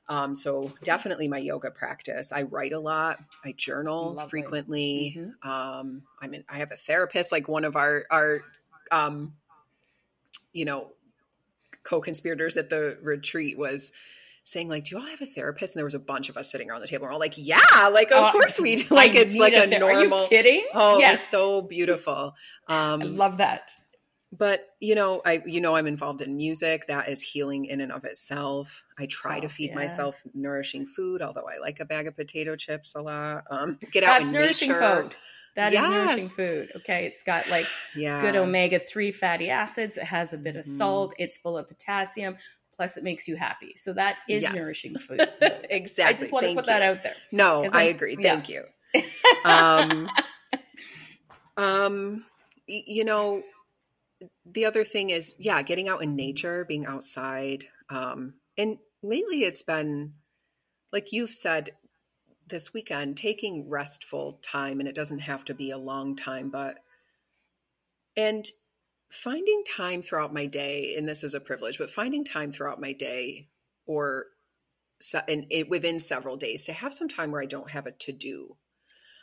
Um, 0.10 0.36
so 0.36 0.72
definitely 0.84 1.28
my 1.28 1.38
yoga 1.38 1.70
practice. 1.70 2.32
I 2.32 2.42
write 2.42 2.74
a 2.74 2.80
lot. 2.80 3.20
I 3.46 3.54
journal 3.56 4.14
Lovely. 4.14 4.30
frequently. 4.30 5.16
Mm-hmm. 5.16 5.50
Um, 5.50 6.02
I 6.20 6.28
mean, 6.28 6.44
I 6.50 6.58
have 6.58 6.72
a 6.72 6.78
therapist. 6.78 7.32
Like 7.32 7.48
one 7.48 7.64
of 7.64 7.76
our 7.76 8.06
our, 8.10 8.42
um, 8.92 9.34
you 10.52 10.66
know, 10.66 10.88
co-conspirators 11.84 12.58
at 12.58 12.72
the 12.72 12.98
retreat 13.04 13.58
was 13.58 13.92
saying 14.44 14.68
like, 14.68 14.86
"Do 14.86 14.96
you 14.96 15.02
all 15.02 15.08
have 15.08 15.22
a 15.22 15.28
therapist?" 15.28 15.76
And 15.76 15.80
there 15.80 15.86
was 15.86 15.94
a 15.94 16.00
bunch 16.00 16.30
of 16.30 16.38
us 16.38 16.52
sitting 16.52 16.72
around 16.72 16.82
the 16.82 16.88
table. 16.88 17.06
We're 17.06 17.14
all 17.14 17.20
like, 17.20 17.36
"Yeah, 17.38 17.60
like 17.92 18.12
of 18.12 18.24
uh, 18.24 18.32
course 18.32 18.60
we 18.60 18.78
do." 18.78 18.96
Like 18.96 19.12
I 19.12 19.20
it's 19.20 19.38
like 19.38 19.54
a, 19.54 19.64
a 19.64 19.80
normal. 19.80 20.20
Are 20.20 20.24
you 20.24 20.28
kidding? 20.28 20.66
Oh, 20.74 20.98
yes. 20.98 21.28
so 21.28 21.62
beautiful. 21.62 22.34
Um, 22.68 23.02
I 23.02 23.06
love 23.06 23.38
that 23.38 23.72
but 24.32 24.70
you 24.80 24.94
know 24.94 25.22
i 25.26 25.42
you 25.46 25.60
know 25.60 25.76
i'm 25.76 25.88
involved 25.88 26.22
in 26.22 26.36
music 26.36 26.86
that 26.88 27.10
is 27.10 27.22
healing 27.22 27.66
in 27.66 27.82
and 27.82 27.92
of 27.92 28.06
itself 28.06 28.84
i 29.00 29.06
try 29.08 29.34
Self, 29.34 29.42
to 29.44 29.50
feed 29.50 29.70
yeah. 29.70 29.76
myself 29.76 30.16
nourishing 30.34 30.86
food 30.86 31.22
although 31.22 31.48
i 31.48 31.58
like 31.60 31.80
a 31.80 31.86
bag 31.86 32.08
of 32.08 32.16
potato 32.16 32.56
chips 32.56 32.96
a 32.96 33.02
lot 33.02 33.44
um 33.50 33.78
get 33.92 34.04
out 34.04 34.20
that's 34.20 34.32
nourishing 34.32 34.70
nature. 34.70 35.02
food 35.02 35.16
That 35.56 35.74
yes. 35.74 35.84
is 35.84 35.90
nourishing 35.90 36.30
food 36.30 36.72
okay 36.78 37.06
it's 37.06 37.24
got 37.24 37.50
like 37.50 37.66
yeah. 37.96 38.22
good 38.22 38.36
omega-3 38.36 39.14
fatty 39.16 39.50
acids 39.50 39.98
it 39.98 40.06
has 40.06 40.34
a 40.34 40.38
bit 40.38 40.56
of 40.56 40.66
mm. 40.66 40.78
salt 40.78 41.16
it's 41.18 41.38
full 41.38 41.58
of 41.58 41.68
potassium 41.68 42.38
plus 42.76 42.98
it 42.98 43.04
makes 43.04 43.28
you 43.28 43.36
happy 43.36 43.74
so 43.78 43.94
that 43.94 44.18
is 44.30 44.44
yes. 44.44 44.54
nourishing 44.54 44.98
food 45.00 45.28
so 45.38 45.60
exactly 45.72 46.16
i 46.16 46.18
just 46.18 46.32
want 46.32 46.46
Thank 46.46 46.58
to 46.58 46.64
put 46.64 46.68
you. 46.70 46.80
that 46.80 46.82
out 46.84 47.04
there 47.04 47.16
no 47.32 47.68
i 47.74 47.84
agree 47.84 48.16
Thank 48.16 48.48
yeah. 48.48 48.62
you 48.94 49.04
um 49.44 50.10
um 51.58 52.26
you 52.68 53.04
know 53.04 53.42
the 54.54 54.66
other 54.66 54.84
thing 54.84 55.10
is, 55.10 55.36
yeah, 55.38 55.62
getting 55.62 55.90
out 55.90 56.04
in 56.04 56.16
nature, 56.16 56.66
being 56.66 56.86
outside. 56.86 57.66
Um, 57.90 58.36
and 58.58 58.78
lately 59.02 59.44
it's 59.44 59.64
been, 59.64 60.14
like 60.92 61.12
you've 61.12 61.34
said 61.34 61.72
this 62.48 62.74
weekend, 62.74 63.18
taking 63.18 63.70
restful 63.70 64.40
time, 64.42 64.80
and 64.80 64.90
it 64.90 64.96
doesn't 64.96 65.20
have 65.20 65.46
to 65.46 65.54
be 65.54 65.72
a 65.72 65.78
long 65.78 66.16
time, 66.16 66.50
but, 66.50 66.78
and 68.18 68.50
finding 69.12 69.64
time 69.64 70.02
throughout 70.02 70.34
my 70.34 70.46
day, 70.46 70.96
and 70.98 71.08
this 71.08 71.24
is 71.24 71.34
a 71.34 71.40
privilege, 71.40 71.78
but 71.78 71.90
finding 71.90 72.24
time 72.24 72.52
throughout 72.52 72.82
my 72.82 72.94
day 72.94 73.48
or 73.86 74.26
and 75.28 75.46
it, 75.50 75.70
within 75.70 76.00
several 76.00 76.38
days 76.38 76.66
to 76.66 76.74
have 76.74 76.94
some 76.94 77.08
time 77.08 77.32
where 77.32 77.42
I 77.42 77.46
don't 77.46 77.70
have 77.70 77.88
a 77.88 77.92
to 77.92 78.12
do. 78.12 78.58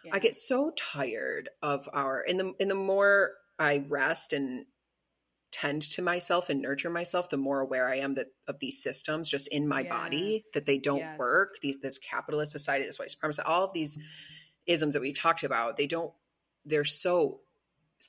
Yeah. 0.04 0.12
I 0.14 0.18
get 0.20 0.34
so 0.34 0.72
tired 0.74 1.50
of 1.62 1.88
our 1.92 2.24
and 2.26 2.40
the 2.40 2.54
and 2.58 2.70
the 2.70 2.74
more 2.74 3.32
I 3.58 3.84
rest 3.88 4.32
and 4.32 4.64
tend 5.61 5.83
to 5.83 6.03
myself 6.03 6.51
and 6.51 6.61
nurture 6.61 6.90
myself, 6.90 7.31
the 7.31 7.37
more 7.37 7.61
aware 7.61 7.88
I 7.88 7.97
am 7.97 8.14
that 8.14 8.29
of 8.47 8.59
these 8.59 8.83
systems 8.83 9.29
just 9.29 9.49
in 9.49 9.66
my 9.66 9.81
yes. 9.81 9.90
body 9.90 10.42
that 10.55 10.66
they 10.66 10.79
don't 10.79 10.99
yes. 10.99 11.19
work. 11.19 11.57
These 11.62 11.79
this 11.79 11.99
capitalist 11.99 12.53
society, 12.53 12.85
this 12.85 12.99
white 12.99 13.11
supremacy, 13.11 13.42
all 13.42 13.64
of 13.64 13.73
these 13.73 13.99
isms 14.66 14.95
that 14.95 15.01
we've 15.01 15.19
talked 15.19 15.45
about, 15.45 15.77
they 15.77 15.87
don't. 15.87 16.12
They're 16.64 16.85
so 16.85 17.40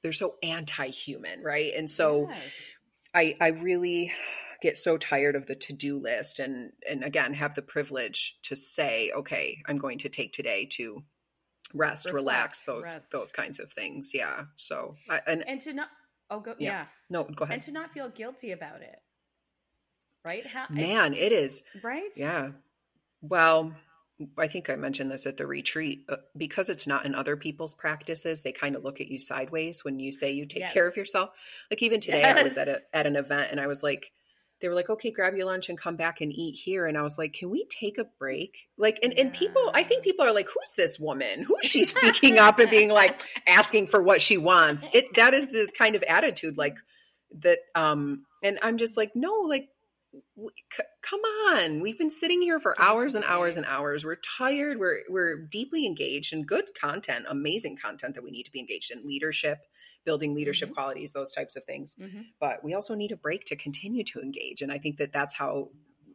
they're 0.03 0.11
so 0.11 0.35
anti-human, 0.43 1.41
right? 1.41 1.73
And 1.75 1.89
so, 1.89 2.27
yes. 2.29 2.71
I 3.13 3.35
I 3.39 3.47
really 3.49 4.11
get 4.61 4.77
so 4.77 4.97
tired 4.97 5.35
of 5.35 5.45
the 5.45 5.55
to-do 5.55 5.99
list 5.99 6.39
and 6.39 6.71
and 6.89 7.03
again 7.03 7.33
have 7.33 7.53
the 7.53 7.61
privilege 7.61 8.39
to 8.41 8.55
say 8.55 9.11
okay 9.15 9.61
i'm 9.67 9.77
going 9.77 9.99
to 9.99 10.09
take 10.09 10.33
today 10.33 10.65
to 10.65 11.03
rest 11.75 12.05
Reflect, 12.05 12.15
relax 12.15 12.63
those 12.63 12.91
rest. 12.91 13.11
those 13.11 13.31
kinds 13.31 13.59
of 13.59 13.71
things 13.71 14.13
yeah 14.15 14.45
so 14.55 14.95
I, 15.09 15.21
and 15.27 15.47
and 15.47 15.61
to 15.61 15.73
not 15.73 15.89
Oh, 16.29 16.39
go 16.39 16.55
yeah. 16.59 16.69
yeah. 16.69 16.85
No, 17.09 17.23
go 17.23 17.43
ahead. 17.43 17.55
And 17.55 17.63
to 17.63 17.71
not 17.71 17.93
feel 17.93 18.09
guilty 18.09 18.51
about 18.51 18.81
it, 18.81 18.99
right? 20.25 20.45
How, 20.45 20.65
Man, 20.69 21.13
it 21.13 21.31
is 21.31 21.63
right. 21.83 22.11
Yeah. 22.15 22.49
Well, 23.21 23.73
I 24.37 24.47
think 24.47 24.69
I 24.69 24.75
mentioned 24.75 25.11
this 25.11 25.25
at 25.25 25.37
the 25.37 25.45
retreat 25.45 26.05
uh, 26.09 26.17
because 26.35 26.69
it's 26.69 26.87
not 26.87 27.05
in 27.05 27.13
other 27.13 27.37
people's 27.37 27.73
practices. 27.73 28.41
They 28.41 28.51
kind 28.51 28.75
of 28.75 28.83
look 28.83 28.99
at 28.99 29.07
you 29.07 29.19
sideways 29.19 29.85
when 29.85 29.99
you 29.99 30.11
say 30.11 30.31
you 30.31 30.45
take 30.45 30.61
yes. 30.61 30.73
care 30.73 30.87
of 30.87 30.97
yourself. 30.97 31.29
Like 31.69 31.83
even 31.83 31.99
today, 31.99 32.21
yes. 32.21 32.37
I 32.37 32.43
was 32.43 32.57
at 32.57 32.67
a, 32.67 32.81
at 32.93 33.05
an 33.05 33.15
event 33.15 33.49
and 33.51 33.59
I 33.59 33.67
was 33.67 33.83
like, 33.83 34.11
they 34.59 34.69
were 34.69 34.75
like, 34.75 34.89
okay, 34.89 35.11
grab 35.11 35.35
your 35.35 35.45
lunch 35.45 35.69
and 35.69 35.77
come 35.77 35.95
back 35.95 36.21
and 36.21 36.33
eat 36.33 36.55
here. 36.57 36.87
And 36.87 36.97
I 36.97 37.03
was 37.03 37.17
like, 37.17 37.33
can 37.33 37.49
we 37.49 37.65
take 37.65 37.97
a 37.97 38.05
break? 38.17 38.57
Like, 38.77 38.99
and, 39.03 39.13
yeah. 39.13 39.21
and 39.21 39.33
people, 39.33 39.71
I 39.73 39.83
think 39.83 40.03
people 40.03 40.25
are 40.25 40.33
like, 40.33 40.47
who's 40.47 40.73
this 40.75 40.99
woman? 40.99 41.43
Who's 41.43 41.65
she 41.65 41.83
speaking 41.83 42.39
up 42.39 42.59
and 42.59 42.69
being 42.69 42.89
like, 42.89 43.21
asking 43.47 43.87
for 43.87 44.01
what 44.01 44.21
she 44.21 44.37
wants? 44.37 44.89
It, 44.93 45.05
that 45.15 45.33
is 45.33 45.51
the 45.51 45.67
kind 45.77 45.95
of 45.95 46.03
attitude 46.03 46.57
like 46.57 46.77
that. 47.41 47.59
Um, 47.75 48.25
and 48.43 48.57
I'm 48.61 48.77
just 48.77 48.97
like, 48.97 49.11
no, 49.15 49.31
like, 49.47 49.69
c- 50.71 50.83
come 51.01 51.19
on 51.19 51.79
we've 51.79 51.97
been 51.97 52.09
sitting 52.09 52.41
here 52.41 52.59
for 52.59 52.79
hours 52.81 53.13
and 53.13 53.25
hours 53.25 53.57
and 53.57 53.65
hours 53.65 54.05
we're 54.05 54.17
tired 54.37 54.79
we're 54.79 55.01
we're 55.09 55.45
deeply 55.51 55.85
engaged 55.85 56.33
in 56.33 56.43
good 56.43 56.63
content 56.79 57.25
amazing 57.29 57.77
content 57.77 58.15
that 58.15 58.23
we 58.23 58.31
need 58.31 58.43
to 58.43 58.51
be 58.51 58.59
engaged 58.59 58.89
in 58.89 59.05
leadership 59.05 59.59
building 60.07 60.33
leadership 60.33 60.69
mm-hmm. 60.69 60.75
qualities 60.75 61.11
those 61.11 61.31
types 61.31 61.55
of 61.55 61.63
things 61.65 61.95
mm-hmm. 61.99 62.21
but 62.39 62.63
we 62.63 62.73
also 62.73 62.95
need 62.95 63.11
a 63.11 63.17
break 63.17 63.43
to 63.43 63.55
continue 63.55 64.03
to 64.03 64.21
engage 64.21 64.61
and 64.61 64.71
i 64.71 64.77
think 64.77 64.97
that 64.97 65.11
that's 65.11 65.35
how 65.35 65.69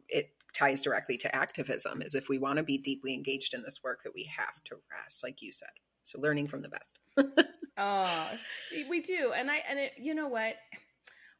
it 0.09 0.31
ties 0.51 0.81
directly 0.81 1.15
to 1.15 1.33
activism 1.35 2.01
is 2.01 2.15
if 2.15 2.27
we 2.27 2.39
want 2.39 2.57
to 2.57 2.63
be 2.63 2.77
deeply 2.77 3.13
engaged 3.13 3.53
in 3.53 3.61
this 3.61 3.83
work 3.83 4.03
that 4.03 4.13
we 4.13 4.23
have 4.23 4.63
to 4.63 4.75
rest 4.91 5.23
like 5.23 5.41
you 5.41 5.51
said 5.51 5.69
so 6.03 6.19
learning 6.19 6.47
from 6.47 6.61
the 6.61 6.69
best 6.69 6.99
oh 7.77 8.27
we 8.89 8.99
do 8.99 9.31
and 9.35 9.51
i 9.51 9.61
and 9.69 9.79
it, 9.79 9.93
you 9.97 10.15
know 10.15 10.27
what 10.27 10.55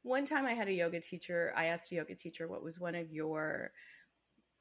one 0.04 0.26
time 0.26 0.46
I 0.46 0.54
had 0.54 0.68
a 0.68 0.74
yoga 0.74 1.00
teacher, 1.00 1.54
I 1.56 1.66
asked 1.66 1.92
a 1.92 1.96
yoga 1.96 2.14
teacher 2.14 2.48
what 2.48 2.62
was 2.62 2.80
one 2.80 2.94
of 2.94 3.12
your 3.12 3.72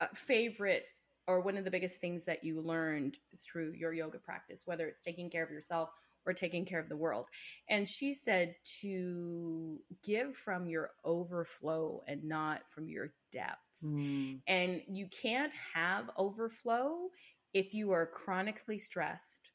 uh, 0.00 0.06
favorite 0.14 0.86
or 1.26 1.40
one 1.40 1.56
of 1.56 1.64
the 1.64 1.70
biggest 1.70 2.00
things 2.00 2.24
that 2.24 2.42
you 2.44 2.60
learned 2.60 3.18
through 3.38 3.72
your 3.72 3.92
yoga 3.92 4.18
practice, 4.18 4.62
whether 4.66 4.86
it's 4.86 5.00
taking 5.00 5.28
care 5.28 5.42
of 5.42 5.50
yourself 5.50 5.90
or 6.26 6.32
taking 6.32 6.64
care 6.64 6.78
of 6.78 6.88
the 6.88 6.96
world. 6.96 7.26
And 7.68 7.88
she 7.88 8.14
said 8.14 8.54
to 8.80 9.78
give 10.04 10.36
from 10.36 10.66
your 10.66 10.90
overflow 11.04 12.02
and 12.06 12.24
not 12.24 12.60
from 12.70 12.88
your 12.88 13.12
depths. 13.32 13.84
Mm. 13.84 14.40
And 14.46 14.82
you 14.88 15.08
can't 15.08 15.52
have 15.74 16.10
overflow 16.16 17.08
if 17.52 17.74
you 17.74 17.92
are 17.92 18.06
chronically 18.06 18.78
stressed, 18.78 19.50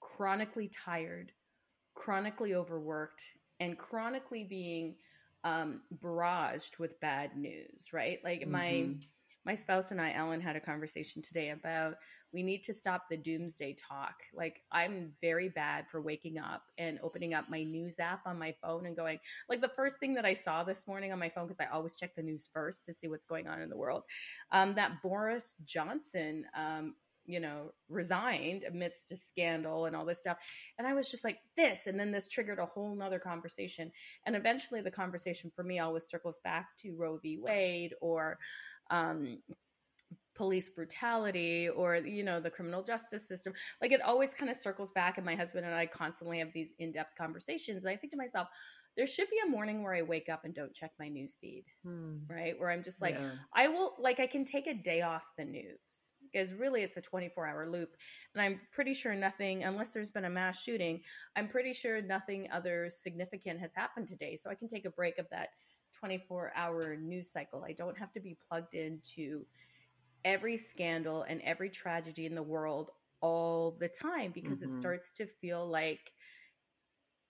chronically 0.00 0.68
tired, 0.68 1.32
chronically 1.94 2.54
overworked, 2.54 3.22
and 3.60 3.78
chronically 3.78 4.44
being 4.44 4.96
um, 5.44 5.82
barraged 6.02 6.78
with 6.78 6.98
bad 7.00 7.36
news, 7.36 7.92
right? 7.92 8.18
Like 8.24 8.40
mm-hmm. 8.40 8.50
my 8.50 8.94
my 9.44 9.54
spouse 9.54 9.90
and 9.90 10.00
I, 10.00 10.12
Ellen, 10.14 10.40
had 10.40 10.56
a 10.56 10.60
conversation 10.60 11.22
today 11.22 11.50
about 11.50 11.96
we 12.32 12.42
need 12.42 12.64
to 12.64 12.74
stop 12.74 13.04
the 13.08 13.16
doomsday 13.16 13.74
talk. 13.74 14.14
Like 14.34 14.60
I'm 14.72 15.12
very 15.20 15.48
bad 15.50 15.86
for 15.88 16.00
waking 16.00 16.38
up 16.38 16.62
and 16.78 16.98
opening 17.02 17.34
up 17.34 17.48
my 17.48 17.62
news 17.62 18.00
app 18.00 18.26
on 18.26 18.38
my 18.38 18.54
phone 18.62 18.86
and 18.86 18.96
going 18.96 19.18
like 19.48 19.60
the 19.60 19.68
first 19.68 19.98
thing 20.00 20.14
that 20.14 20.24
I 20.24 20.32
saw 20.32 20.64
this 20.64 20.88
morning 20.88 21.12
on 21.12 21.18
my 21.18 21.28
phone 21.28 21.46
because 21.46 21.60
I 21.60 21.72
always 21.72 21.94
check 21.94 22.14
the 22.16 22.22
news 22.22 22.48
first 22.52 22.84
to 22.86 22.94
see 22.94 23.06
what's 23.06 23.26
going 23.26 23.46
on 23.46 23.60
in 23.60 23.68
the 23.68 23.76
world. 23.76 24.02
Um, 24.50 24.74
that 24.74 25.02
Boris 25.02 25.56
Johnson 25.64 26.44
um, 26.56 26.94
you 27.26 27.40
know, 27.40 27.72
resigned 27.88 28.64
amidst 28.64 29.12
a 29.12 29.16
scandal 29.16 29.86
and 29.86 29.96
all 29.96 30.04
this 30.04 30.18
stuff. 30.18 30.38
And 30.78 30.86
I 30.86 30.94
was 30.94 31.10
just 31.10 31.24
like, 31.24 31.38
this. 31.56 31.86
And 31.86 31.98
then 31.98 32.10
this 32.10 32.28
triggered 32.28 32.58
a 32.58 32.66
whole 32.66 32.94
nother 32.94 33.18
conversation. 33.18 33.90
And 34.26 34.36
eventually 34.36 34.80
the 34.80 34.90
conversation 34.90 35.50
for 35.54 35.62
me 35.62 35.78
always 35.78 36.08
circles 36.08 36.40
back 36.44 36.76
to 36.78 36.94
Roe 36.96 37.18
v. 37.18 37.38
Wade 37.40 37.94
or 38.00 38.38
um, 38.90 39.38
police 40.34 40.68
brutality 40.68 41.68
or, 41.68 41.96
you 41.96 42.24
know, 42.24 42.40
the 42.40 42.50
criminal 42.50 42.82
justice 42.82 43.26
system. 43.26 43.52
Like 43.80 43.92
it 43.92 44.02
always 44.02 44.34
kind 44.34 44.50
of 44.50 44.56
circles 44.56 44.90
back. 44.90 45.16
And 45.16 45.24
my 45.24 45.34
husband 45.34 45.64
and 45.64 45.74
I 45.74 45.86
constantly 45.86 46.40
have 46.40 46.52
these 46.52 46.74
in 46.78 46.92
depth 46.92 47.16
conversations. 47.16 47.84
And 47.84 47.92
I 47.92 47.96
think 47.96 48.12
to 48.12 48.18
myself, 48.18 48.48
there 48.96 49.06
should 49.06 49.28
be 49.28 49.38
a 49.44 49.50
morning 49.50 49.82
where 49.82 49.94
I 49.94 50.02
wake 50.02 50.28
up 50.28 50.44
and 50.44 50.54
don't 50.54 50.72
check 50.72 50.92
my 51.00 51.08
news 51.08 51.36
feed, 51.40 51.64
hmm. 51.84 52.18
right? 52.28 52.58
Where 52.58 52.70
I'm 52.70 52.84
just 52.84 53.02
like, 53.02 53.16
yeah. 53.18 53.30
I 53.52 53.66
will, 53.68 53.94
like, 53.98 54.20
I 54.20 54.28
can 54.28 54.44
take 54.44 54.68
a 54.68 54.74
day 54.74 55.02
off 55.02 55.24
the 55.36 55.44
news 55.44 56.12
is 56.34 56.54
really 56.54 56.82
it's 56.82 56.96
a 56.96 57.00
24 57.00 57.46
hour 57.46 57.66
loop 57.66 57.96
and 58.34 58.42
i'm 58.42 58.60
pretty 58.72 58.94
sure 58.94 59.14
nothing 59.14 59.64
unless 59.64 59.90
there's 59.90 60.10
been 60.10 60.24
a 60.24 60.30
mass 60.30 60.62
shooting 60.62 61.00
i'm 61.36 61.48
pretty 61.48 61.72
sure 61.72 62.02
nothing 62.02 62.48
other 62.52 62.88
significant 62.90 63.60
has 63.60 63.72
happened 63.74 64.08
today. 64.08 64.36
So 64.36 64.50
i 64.50 64.54
can 64.54 64.68
take 64.68 64.84
a 64.84 64.90
break 64.90 65.18
of 65.18 65.26
that 65.30 65.50
24 65.94 66.52
hour 66.54 66.96
news 66.96 67.30
cycle. 67.30 67.64
I 67.66 67.72
don't 67.72 67.96
have 67.98 68.12
to 68.12 68.20
be 68.20 68.36
plugged 68.48 68.74
into 68.74 69.46
every 70.24 70.56
scandal 70.56 71.22
and 71.22 71.40
every 71.42 71.70
tragedy 71.70 72.26
in 72.26 72.34
the 72.34 72.42
world 72.42 72.90
all 73.20 73.76
the 73.80 73.88
time 73.88 74.30
because 74.32 74.60
mm-hmm. 74.60 74.70
it 74.70 74.80
starts 74.80 75.10
to 75.12 75.26
feel 75.26 75.66
like 75.66 76.12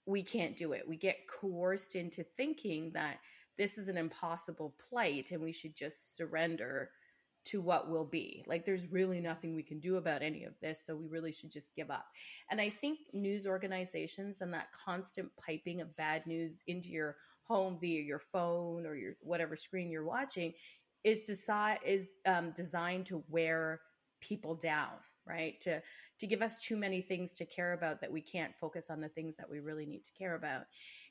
we 0.07 0.23
can't 0.23 0.57
do 0.57 0.73
it. 0.73 0.88
We 0.88 0.97
get 0.97 1.29
coerced 1.29 1.95
into 1.97 2.25
thinking 2.37 2.90
that 2.95 3.19
this 3.57 3.79
is 3.79 3.88
an 3.88 3.97
impossible 3.97 4.75
plight 4.88 5.31
and 5.31 5.43
we 5.43 5.53
should 5.53 5.77
just 5.77 6.17
surrender 6.17 6.90
to 7.45 7.61
what 7.61 7.91
will 7.91 8.05
be. 8.05 8.45
Like 8.47 8.65
there's 8.65 8.91
really 8.91 9.21
nothing 9.21 9.55
we 9.55 9.63
can 9.63 9.79
do 9.79 9.97
about 9.97 10.23
any 10.23 10.45
of 10.45 10.55
this, 10.61 10.85
so 10.85 10.97
we 10.97 11.07
really 11.07 11.33
should 11.33 11.51
just 11.51 11.75
give 11.75 11.91
up. 11.91 12.07
And 12.51 12.61
I 12.61 12.71
think 12.71 12.99
news 13.13 13.47
organizations 13.47 14.41
and 14.41 14.53
that 14.53 14.69
constant 14.85 15.31
piping 15.37 15.81
of 15.81 15.97
bad 15.97 16.27
news 16.27 16.61
into 16.67 16.89
your 16.89 17.17
home 17.43 17.79
via 17.81 18.01
your 18.01 18.19
phone 18.19 18.87
or 18.87 18.97
your 18.97 19.15
whatever 19.21 19.57
screen 19.57 19.91
you're 19.91 20.05
watching 20.05 20.53
is 21.05 21.21
decide 21.21 21.79
is 21.85 22.09
um, 22.27 22.53
designed 22.53 23.07
to 23.07 23.23
wear 23.29 23.81
people 24.21 24.55
down, 24.55 24.93
right? 25.27 25.61
To 25.61 25.83
to 26.19 26.27
give 26.27 26.43
us 26.43 26.61
too 26.61 26.77
many 26.77 27.03
things 27.03 27.33
to 27.33 27.45
care 27.45 27.75
about 27.75 28.01
that 28.01 28.13
we 28.13 28.23
can't 28.23 28.55
focus 28.59 28.87
on 28.89 29.01
the 29.01 29.09
things 29.09 29.37
that 29.37 29.51
we 29.51 29.61
really 29.61 29.87
need 29.87 30.05
to 30.05 30.13
care 30.13 30.35
about. 30.35 30.63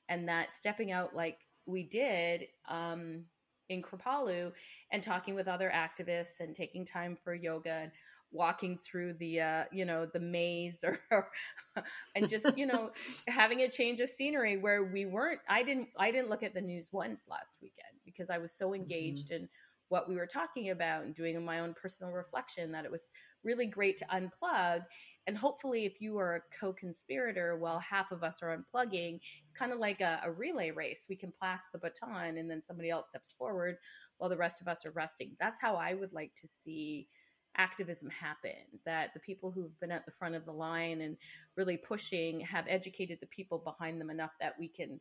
And 0.10 0.28
that 0.28 0.52
stepping 0.52 0.92
out 0.92 1.16
like 1.16 1.38
we 1.66 1.84
did 1.84 2.48
um, 2.68 3.26
in 3.70 3.82
Kripalu 3.82 4.52
and 4.92 5.02
talking 5.02 5.36
with 5.36 5.48
other 5.48 5.72
activists 5.74 6.40
and 6.40 6.56
taking 6.56 6.86
time 6.86 7.18
for 7.24 7.34
yoga 7.34 7.72
and 7.72 7.92
walking 8.32 8.80
through 8.80 9.14
the 9.14 9.40
uh, 9.40 9.64
you 9.72 9.86
know 9.86 10.06
the 10.06 10.20
maze 10.20 10.84
or, 10.84 11.00
or 11.12 11.30
and 12.16 12.28
just 12.28 12.58
you 12.58 12.66
know 12.66 12.92
having 13.28 13.62
a 13.62 13.70
change 13.70 14.00
of 14.00 14.10
scenery 14.10 14.58
where 14.58 14.84
we 14.84 15.06
weren't 15.06 15.40
I 15.48 15.64
didn't 15.64 15.90
I 15.98 16.12
didn't 16.12 16.30
look 16.30 16.44
at 16.44 16.54
the 16.54 16.62
news 16.62 16.90
once 16.92 17.28
last 17.30 17.60
weekend 17.62 18.00
because 18.06 18.30
I 18.30 18.40
was 18.40 18.52
so 18.52 18.74
engaged 18.74 19.28
mm-hmm. 19.28 19.44
in 19.44 19.50
what 19.90 20.10
we 20.10 20.16
were 20.16 20.26
talking 20.26 20.72
about 20.72 21.04
and 21.04 21.14
doing 21.14 21.44
my 21.46 21.60
own 21.60 21.76
personal 21.80 22.12
reflection 22.12 22.72
that 22.72 22.86
it 22.86 22.92
was 22.92 23.12
really 23.44 23.68
great 23.68 23.98
to 23.98 24.06
unplug 24.06 24.82
and 25.26 25.38
hopefully, 25.38 25.86
if 25.86 26.02
you 26.02 26.18
are 26.18 26.36
a 26.36 26.60
co 26.60 26.74
conspirator 26.74 27.58
while 27.58 27.80
half 27.80 28.12
of 28.12 28.24
us 28.24 28.42
are 28.42 28.58
unplugging, 28.58 29.20
it's 29.44 29.54
kind 29.54 29.72
of 29.72 29.80
like 29.80 30.02
a, 30.02 30.22
a, 30.24 30.32
relay 30.32 30.72
race. 30.72 31.06
We 31.10 31.16
can 31.16 31.32
pass 31.42 31.66
the 31.72 31.80
baton 31.80 32.38
and 32.38 32.50
then 32.50 32.62
somebody 32.62 32.90
else 32.90 33.10
steps 33.10 33.34
forward 33.38 33.78
while 34.18 34.30
the 34.30 34.38
rest 34.38 34.62
of 34.62 34.68
us 34.68 34.86
are 34.86 34.92
resting. 34.92 35.32
That's 35.40 35.62
how 35.62 35.76
I 35.76 35.94
would 35.94 36.12
like 36.12 36.34
to 36.42 36.48
see 36.48 37.08
activism 37.56 38.10
happen 38.10 38.52
that 38.86 39.14
the 39.14 39.20
people 39.20 39.52
who've 39.52 39.80
been 39.80 39.92
at 39.92 40.06
the 40.06 40.12
front 40.12 40.36
of 40.36 40.46
the 40.46 40.52
line 40.52 41.02
and 41.02 41.16
really 41.56 41.78
pushing 41.78 42.40
have 42.42 42.66
educated 42.68 43.20
the 43.22 43.28
people 43.28 43.60
behind 43.60 44.02
them 44.02 44.10
enough 44.10 44.32
that 44.42 44.56
we 44.60 44.68
can 44.68 45.00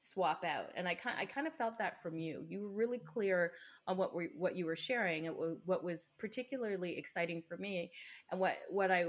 swap 0.00 0.44
out 0.44 0.70
and 0.76 0.86
i 0.86 0.94
kind 0.94 1.16
I 1.18 1.24
kind 1.24 1.48
of 1.48 1.54
felt 1.54 1.76
that 1.78 2.00
from 2.00 2.16
you 2.16 2.44
you 2.48 2.62
were 2.62 2.68
really 2.68 2.98
clear 2.98 3.50
on 3.88 3.96
what 3.96 4.14
we 4.14 4.28
what 4.36 4.54
you 4.54 4.64
were 4.64 4.76
sharing 4.76 5.26
what 5.26 5.82
was 5.82 6.12
particularly 6.20 6.96
exciting 6.96 7.42
for 7.48 7.56
me 7.56 7.90
and 8.30 8.38
what 8.38 8.58
what 8.70 8.92
i 8.92 9.06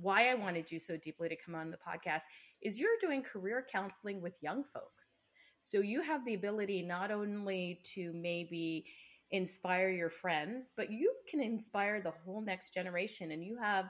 why 0.00 0.30
I 0.30 0.34
wanted 0.34 0.70
you 0.70 0.78
so 0.78 0.96
deeply 0.96 1.28
to 1.28 1.36
come 1.36 1.54
on 1.54 1.70
the 1.70 1.76
podcast 1.76 2.22
is 2.62 2.78
you're 2.78 2.90
doing 3.00 3.22
career 3.22 3.66
counseling 3.70 4.20
with 4.20 4.42
young 4.42 4.64
folks. 4.64 5.16
So 5.60 5.80
you 5.80 6.02
have 6.02 6.24
the 6.24 6.34
ability 6.34 6.82
not 6.82 7.10
only 7.10 7.80
to 7.94 8.12
maybe 8.12 8.86
inspire 9.30 9.90
your 9.90 10.10
friends, 10.10 10.72
but 10.76 10.90
you 10.90 11.12
can 11.28 11.40
inspire 11.40 12.00
the 12.00 12.12
whole 12.24 12.40
next 12.40 12.72
generation. 12.72 13.32
And 13.32 13.44
you 13.44 13.58
have 13.58 13.86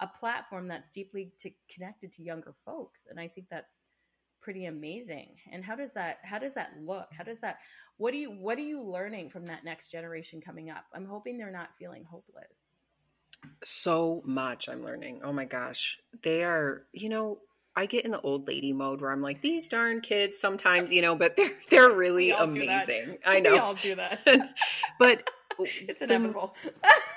a 0.00 0.06
platform 0.06 0.68
that's 0.68 0.90
deeply 0.90 1.32
to, 1.38 1.50
connected 1.72 2.12
to 2.12 2.22
younger 2.22 2.54
folks. 2.64 3.06
And 3.08 3.18
I 3.18 3.28
think 3.28 3.46
that's 3.50 3.84
pretty 4.40 4.66
amazing. 4.66 5.36
And 5.50 5.64
how 5.64 5.76
does 5.76 5.94
that 5.94 6.18
how 6.24 6.38
does 6.38 6.54
that 6.54 6.72
look? 6.80 7.06
How 7.16 7.22
does 7.22 7.40
that 7.40 7.58
what 7.96 8.10
do 8.10 8.18
you 8.18 8.30
what 8.30 8.58
are 8.58 8.62
you 8.62 8.82
learning 8.82 9.30
from 9.30 9.44
that 9.46 9.64
next 9.64 9.88
generation 9.88 10.40
coming 10.40 10.68
up? 10.68 10.84
I'm 10.92 11.06
hoping 11.06 11.38
they're 11.38 11.52
not 11.52 11.76
feeling 11.78 12.04
hopeless 12.04 12.81
so 13.64 14.22
much 14.24 14.68
I'm 14.68 14.84
learning. 14.84 15.20
Oh 15.24 15.32
my 15.32 15.44
gosh. 15.44 15.98
They 16.22 16.44
are, 16.44 16.84
you 16.92 17.08
know, 17.08 17.38
I 17.74 17.86
get 17.86 18.04
in 18.04 18.10
the 18.10 18.20
old 18.20 18.46
lady 18.48 18.72
mode 18.72 19.00
where 19.00 19.10
I'm 19.10 19.22
like, 19.22 19.40
these 19.40 19.68
darn 19.68 20.00
kids 20.00 20.38
sometimes, 20.38 20.92
you 20.92 21.02
know, 21.02 21.14
but 21.14 21.36
they're 21.36 21.52
they're 21.70 21.92
really 21.92 22.30
amazing. 22.30 23.18
I 23.24 23.40
know. 23.40 23.52
We 23.52 23.58
all 23.58 23.74
do 23.74 23.94
that. 23.96 24.20
but 24.98 25.28
it's 25.58 26.02
inevitable. 26.02 26.54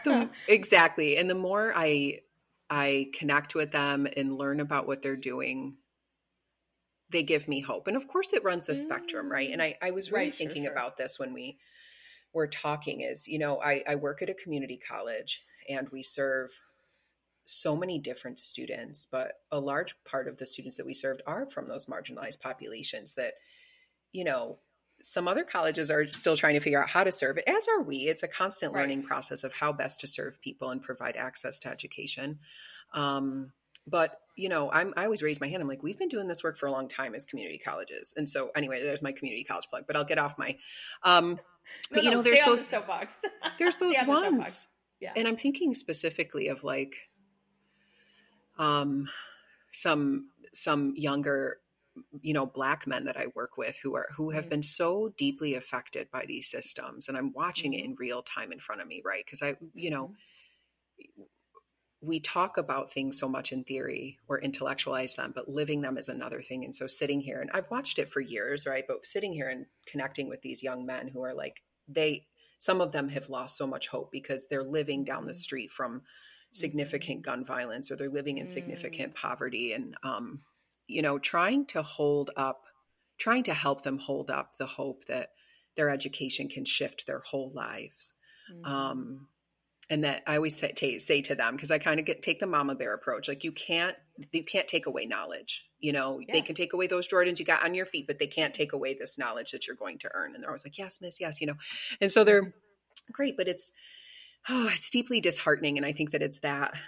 the, 0.04 0.30
exactly. 0.48 1.18
And 1.18 1.30
the 1.30 1.36
more 1.36 1.74
I 1.76 2.22
I 2.70 3.10
connect 3.14 3.56
with 3.56 3.72
them 3.72 4.08
and 4.18 4.38
learn 4.38 4.60
about 4.60 4.88
what 4.88 5.02
they're 5.02 5.16
doing, 5.16 5.76
they 7.12 7.24
give 7.24 7.48
me 7.48 7.60
hope. 7.60 7.88
And 7.88 7.98
of 7.98 8.08
course 8.08 8.34
it 8.34 8.44
runs 8.44 8.68
the 8.68 8.74
mm. 8.74 8.82
spectrum, 8.82 9.32
right? 9.32 9.52
And 9.52 9.62
I, 9.62 9.78
I 9.82 9.92
was 9.92 10.12
really 10.12 10.26
right, 10.26 10.36
thinking 10.36 10.64
sure, 10.64 10.72
sure. 10.72 10.72
about 10.72 10.98
this 10.98 11.20
when 11.20 11.34
we 11.34 11.60
were 12.34 12.48
talking 12.48 13.02
is, 13.02 13.28
you 13.28 13.40
know, 13.40 13.62
I, 13.62 13.84
I 13.88 13.96
work 13.96 14.22
at 14.22 14.30
a 14.30 14.34
community 14.34 14.78
college 14.78 15.44
and 15.70 15.90
we 15.90 16.04
serve 16.04 16.52
so 17.46 17.76
many 17.76 18.00
different 18.00 18.40
students, 18.40 19.08
but 19.10 19.34
a 19.52 19.60
large 19.60 19.96
part 20.04 20.28
of 20.28 20.38
the 20.38 20.46
students 20.46 20.78
that 20.78 20.86
we 20.86 20.94
served 20.94 21.22
are 21.28 21.46
from 21.46 21.68
those 21.68 21.86
marginalized 21.86 22.42
populations 22.42 23.14
that, 23.16 23.34
you 24.12 24.24
know, 24.24 24.58
some 25.02 25.28
other 25.28 25.44
colleges 25.44 25.92
are 25.92 26.08
still 26.08 26.36
trying 26.36 26.56
to 26.56 26.60
figure 26.60 26.82
out 26.82 26.90
how 26.90 27.04
to 27.04 27.12
serve 27.12 27.38
it, 27.38 27.44
as 27.48 27.68
are 27.68 27.84
we. 27.84 27.98
It's 28.08 28.24
a 28.24 28.28
constant 28.28 28.74
right. 28.74 28.82
learning 28.82 29.04
process 29.04 29.44
of 29.44 29.54
how 29.54 29.74
best 29.74 30.02
to 30.02 30.08
serve 30.08 30.42
people 30.42 30.70
and 30.72 30.82
provide 30.82 31.16
access 31.16 31.60
to 31.60 31.70
education. 31.70 32.40
Um, 32.94 33.52
but 33.88 34.20
you 34.36 34.50
know, 34.50 34.72
I'm 34.72 34.94
I 34.98 35.06
always 35.06 35.22
raise 35.22 35.40
my 35.40 35.48
hand. 35.48 35.62
I'm 35.62 35.68
like, 35.68 35.84
we've 35.84 35.98
been 35.98 36.10
doing 36.10 36.28
this 36.28 36.44
work 36.44 36.58
for 36.58 36.66
a 36.66 36.72
long 36.72 36.88
time 36.88 37.16
as 37.16 37.26
community 37.26 37.58
colleges, 37.58 38.14
and 38.18 38.28
so 38.28 38.50
anyway, 38.56 38.82
there's 38.82 39.02
my 39.02 39.12
community 39.12 39.44
college 39.44 39.68
plug. 39.70 39.84
But 39.88 39.96
I'll 39.96 40.06
get 40.06 40.18
off 40.18 40.38
my. 40.38 40.58
Um, 41.04 41.40
but 41.92 42.04
no, 42.04 42.10
you 42.10 42.12
know, 42.12 42.22
there's 42.22 42.44
those 42.44 42.62
the 42.70 42.78
soapbox. 42.78 43.24
there's 43.60 43.78
those 43.78 43.96
ones, 44.06 44.68
yeah. 45.00 45.14
and 45.16 45.28
I'm 45.28 45.38
thinking 45.38 45.74
specifically 45.74 46.48
of 46.48 46.64
like, 46.64 46.96
um, 48.58 49.10
some 49.72 50.30
some 50.54 50.94
younger 50.96 51.58
you 52.22 52.34
know 52.34 52.46
black 52.46 52.88
men 52.88 53.06
that 53.06 53.18
i 53.18 53.28
work 53.36 53.58
with 53.58 53.78
who 53.82 53.96
are 53.96 54.08
who 54.16 54.30
have 54.30 54.46
mm-hmm. 54.46 54.52
been 54.52 54.64
so 54.64 55.14
deeply 55.18 55.56
affected 55.56 56.10
by 56.12 56.26
these 56.26 56.48
systems 56.48 57.08
and 57.08 57.18
i'm 57.18 57.32
watching 57.34 57.72
mm-hmm. 57.72 57.82
it 57.82 57.86
in 57.86 57.96
real 57.96 58.22
time 58.22 58.52
in 58.52 58.60
front 58.60 58.82
of 58.82 58.88
me 58.88 59.02
right 59.04 59.24
because 59.26 59.42
i 59.42 59.56
you 59.74 59.90
know 59.90 60.12
mm-hmm. 61.02 61.22
we 62.02 62.20
talk 62.20 62.58
about 62.58 62.92
things 62.92 63.18
so 63.18 63.28
much 63.28 63.52
in 63.52 63.64
theory 63.64 64.18
or 64.28 64.40
intellectualize 64.40 65.16
them 65.16 65.32
but 65.36 65.50
living 65.50 65.82
them 65.82 65.98
is 65.98 66.10
another 66.10 66.42
thing 66.42 66.64
and 66.64 66.76
so 66.76 66.88
sitting 66.88 67.20
here 67.20 67.40
and 67.42 67.50
i've 67.54 67.70
watched 67.72 68.00
it 68.00 68.10
for 68.10 68.22
years 68.22 68.66
right 68.66 68.86
but 68.88 69.06
sitting 69.06 69.34
here 69.34 69.50
and 69.50 69.66
connecting 69.86 70.28
with 70.30 70.42
these 70.42 70.64
young 70.64 70.86
men 70.86 71.08
who 71.08 71.22
are 71.22 71.34
like 71.34 71.62
they 71.88 72.26
some 72.58 72.82
of 72.82 72.92
them 72.92 73.10
have 73.10 73.30
lost 73.30 73.58
so 73.58 73.68
much 73.68 73.88
hope 73.88 74.12
because 74.12 74.48
they're 74.48 74.64
living 74.64 75.04
down 75.04 75.26
the 75.26 75.32
mm-hmm. 75.32 75.38
street 75.38 75.72
from 75.72 76.02
significant 76.52 77.22
mm-hmm. 77.22 77.32
gun 77.32 77.46
violence 77.46 77.92
or 77.92 77.96
they're 77.96 78.10
living 78.10 78.38
in 78.38 78.48
significant 78.48 79.14
mm. 79.14 79.16
poverty 79.16 79.74
and 79.74 79.96
um 80.04 80.40
you 80.88 81.02
know, 81.02 81.18
trying 81.18 81.66
to 81.68 81.82
hold 81.82 82.32
up, 82.36 82.64
trying 83.18 83.44
to 83.44 83.54
help 83.54 83.82
them 83.82 83.98
hold 83.98 84.30
up 84.30 84.58
the 84.58 84.66
hope 84.66 85.06
that 85.06 85.30
their 85.76 85.90
education 85.90 86.48
can 86.48 86.66
shift 86.66 87.06
their 87.08 87.20
whole 87.20 87.52
lives. 87.54 88.14
Mm-hmm. 88.52 88.72
Um, 88.72 89.28
and 89.90 90.04
that 90.04 90.24
I 90.26 90.36
always 90.38 90.56
say, 90.56 90.72
t- 90.72 91.00
say 91.00 91.22
to 91.24 91.36
them 91.36 91.56
because 91.56 91.72
I 91.72 91.78
kind 91.78 92.00
of 92.00 92.06
get 92.06 92.22
take 92.22 92.40
the 92.40 92.48
mama 92.48 92.76
bear 92.76 92.94
approach. 92.94 93.28
Like 93.28 93.44
you 93.44 93.52
can't 93.52 93.96
you 94.32 94.44
can't 94.44 94.68
take 94.68 94.86
away 94.86 95.06
knowledge. 95.06 95.66
You 95.80 95.94
know, 95.94 96.20
yes. 96.20 96.30
they 96.32 96.42
can 96.42 96.56
take 96.56 96.74
away 96.74 96.88
those 96.88 97.08
Jordans 97.08 97.40
you 97.40 97.46
got 97.46 97.64
on 97.64 97.76
your 97.76 97.86
feet, 97.86 98.08
but 98.08 98.18
they 98.18 98.28
can't 98.28 98.54
take 98.54 98.74
away 98.74 98.96
this 98.96 99.18
knowledge 99.18 99.52
that 99.52 99.68
you're 99.68 99.76
going 99.76 100.00
to 100.00 100.10
earn. 100.14 100.34
And 100.34 100.44
they're 100.44 100.50
always 100.50 100.66
like, 100.66 100.78
"Yes, 100.78 101.00
miss, 101.02 101.20
yes," 101.22 101.42
you 101.42 101.48
know. 101.48 101.56
And 102.02 102.12
so 102.12 102.24
they're 102.24 102.54
great, 103.12 103.38
but 103.38 103.48
it's 103.48 103.72
oh, 104.50 104.70
it's 104.72 104.90
deeply 104.90 105.22
disheartening. 105.22 105.78
And 105.78 105.86
I 105.86 105.94
think 105.94 106.12
that 106.12 106.22
it's 106.22 106.40
that 106.40 106.80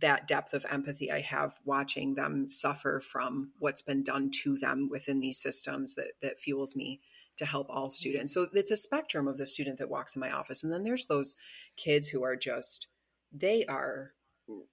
that 0.00 0.26
depth 0.26 0.54
of 0.54 0.66
empathy 0.70 1.10
I 1.10 1.20
have 1.20 1.54
watching 1.64 2.14
them 2.14 2.50
suffer 2.50 3.00
from 3.00 3.52
what's 3.58 3.82
been 3.82 4.02
done 4.02 4.30
to 4.42 4.56
them 4.56 4.88
within 4.90 5.20
these 5.20 5.40
systems 5.40 5.94
that 5.94 6.08
that 6.20 6.40
fuels 6.40 6.74
me 6.74 7.00
to 7.36 7.44
help 7.44 7.68
all 7.68 7.90
students. 7.90 8.32
So 8.32 8.46
it's 8.52 8.70
a 8.70 8.76
spectrum 8.76 9.28
of 9.28 9.38
the 9.38 9.46
student 9.46 9.78
that 9.78 9.90
walks 9.90 10.16
in 10.16 10.20
my 10.20 10.30
office. 10.30 10.62
And 10.62 10.72
then 10.72 10.84
there's 10.84 11.06
those 11.06 11.36
kids 11.76 12.08
who 12.08 12.24
are 12.24 12.36
just 12.36 12.88
they 13.32 13.66
are 13.66 14.12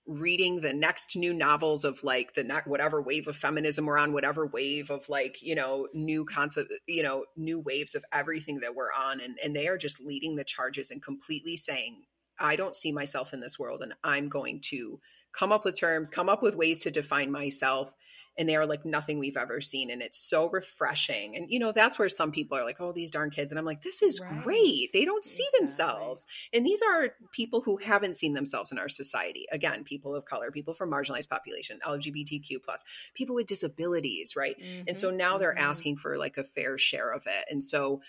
reading 0.05 0.59
the 0.59 0.73
next 0.73 1.15
new 1.15 1.33
novels 1.33 1.85
of 1.85 2.03
like 2.03 2.33
the 2.33 2.61
whatever 2.65 3.01
wave 3.01 3.29
of 3.29 3.37
feminism 3.37 3.85
we're 3.85 3.97
on 3.97 4.11
whatever 4.11 4.45
wave 4.45 4.91
of 4.91 5.07
like 5.07 5.41
you 5.41 5.55
know 5.55 5.87
new 5.93 6.25
concept 6.25 6.73
you 6.87 7.01
know 7.01 7.23
new 7.37 7.57
waves 7.57 7.95
of 7.95 8.03
everything 8.11 8.59
that 8.59 8.75
we're 8.75 8.91
on 8.91 9.21
and 9.21 9.39
and 9.41 9.55
they 9.55 9.69
are 9.69 9.77
just 9.77 10.01
leading 10.01 10.35
the 10.35 10.43
charges 10.43 10.91
and 10.91 11.01
completely 11.01 11.55
saying 11.55 12.03
I 12.41 12.55
don't 12.55 12.75
see 12.75 12.91
myself 12.91 13.33
in 13.33 13.39
this 13.39 13.59
world 13.59 13.81
and 13.81 13.93
I'm 14.03 14.27
going 14.27 14.61
to 14.65 14.99
come 15.31 15.51
up 15.51 15.63
with 15.63 15.79
terms, 15.79 16.09
come 16.09 16.29
up 16.29 16.41
with 16.41 16.55
ways 16.55 16.79
to 16.79 16.91
define 16.91 17.31
myself. 17.31 17.93
And 18.37 18.47
they 18.47 18.55
are 18.55 18.65
like 18.65 18.85
nothing 18.85 19.19
we've 19.19 19.37
ever 19.37 19.59
seen. 19.61 19.91
And 19.91 20.01
it's 20.01 20.17
so 20.17 20.49
refreshing. 20.49 21.35
And, 21.35 21.47
you 21.49 21.59
know, 21.59 21.71
that's 21.71 21.99
where 21.99 22.09
some 22.09 22.31
people 22.31 22.57
are 22.57 22.63
like, 22.63 22.79
oh, 22.79 22.93
these 22.93 23.11
darn 23.11 23.29
kids. 23.29 23.51
And 23.51 23.59
I'm 23.59 23.65
like, 23.65 23.81
this 23.81 24.01
is 24.01 24.21
right. 24.21 24.43
great. 24.43 24.93
They 24.93 25.05
don't 25.05 25.23
see 25.23 25.43
exactly. 25.43 25.59
themselves. 25.59 26.27
And 26.53 26.65
these 26.65 26.81
are 26.81 27.09
people 27.33 27.61
who 27.61 27.77
haven't 27.77 28.15
seen 28.15 28.33
themselves 28.33 28.71
in 28.71 28.79
our 28.79 28.89
society. 28.89 29.47
Again, 29.51 29.83
people 29.83 30.15
of 30.15 30.25
color, 30.25 30.49
people 30.49 30.73
from 30.73 30.91
marginalized 30.91 31.29
population, 31.29 31.79
LGBTQ 31.85 32.63
plus, 32.63 32.83
people 33.13 33.35
with 33.35 33.47
disabilities, 33.47 34.35
right? 34.35 34.55
Mm-hmm. 34.57 34.83
And 34.87 34.97
so 34.97 35.09
mm-hmm. 35.09 35.17
now 35.17 35.37
they're 35.37 35.53
mm-hmm. 35.53 35.69
asking 35.69 35.97
for 35.97 36.17
like 36.17 36.37
a 36.37 36.43
fair 36.43 36.77
share 36.77 37.11
of 37.11 37.27
it. 37.27 37.45
And 37.49 37.63
so 37.63 38.01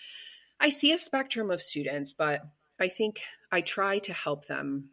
I 0.59 0.69
see 0.69 0.93
a 0.93 0.97
spectrum 0.97 1.51
of 1.51 1.61
students, 1.61 2.13
but 2.13 2.41
I 2.79 2.87
think 2.87 3.21
I 3.51 3.61
try 3.61 3.99
to 3.99 4.13
help 4.13 4.47
them 4.47 4.89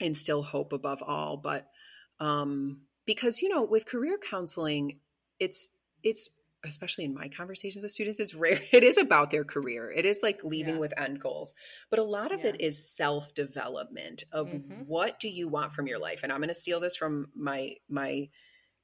instill 0.00 0.42
hope 0.42 0.72
above 0.72 1.02
all. 1.02 1.36
But 1.36 1.68
um, 2.18 2.82
because 3.06 3.42
you 3.42 3.48
know, 3.48 3.64
with 3.64 3.86
career 3.86 4.18
counseling, 4.18 4.98
it's 5.38 5.70
it's 6.02 6.30
especially 6.64 7.04
in 7.04 7.14
my 7.14 7.28
conversations 7.28 7.82
with 7.82 7.90
students 7.92 8.20
is 8.20 8.34
rare 8.34 8.60
it 8.72 8.84
is 8.84 8.96
about 8.96 9.30
their 9.30 9.44
career 9.44 9.90
it 9.90 10.04
is 10.04 10.20
like 10.22 10.44
leaving 10.44 10.74
yeah. 10.74 10.80
with 10.80 10.98
end 10.98 11.20
goals 11.20 11.54
but 11.90 11.98
a 11.98 12.04
lot 12.04 12.32
of 12.32 12.40
yeah. 12.40 12.50
it 12.50 12.60
is 12.60 12.88
self 12.94 13.34
development 13.34 14.24
of 14.32 14.50
mm-hmm. 14.50 14.82
what 14.86 15.18
do 15.18 15.28
you 15.28 15.48
want 15.48 15.72
from 15.72 15.86
your 15.86 15.98
life 15.98 16.20
and 16.22 16.30
i'm 16.30 16.38
going 16.38 16.48
to 16.48 16.54
steal 16.54 16.80
this 16.80 16.96
from 16.96 17.28
my 17.34 17.74
my 17.88 18.28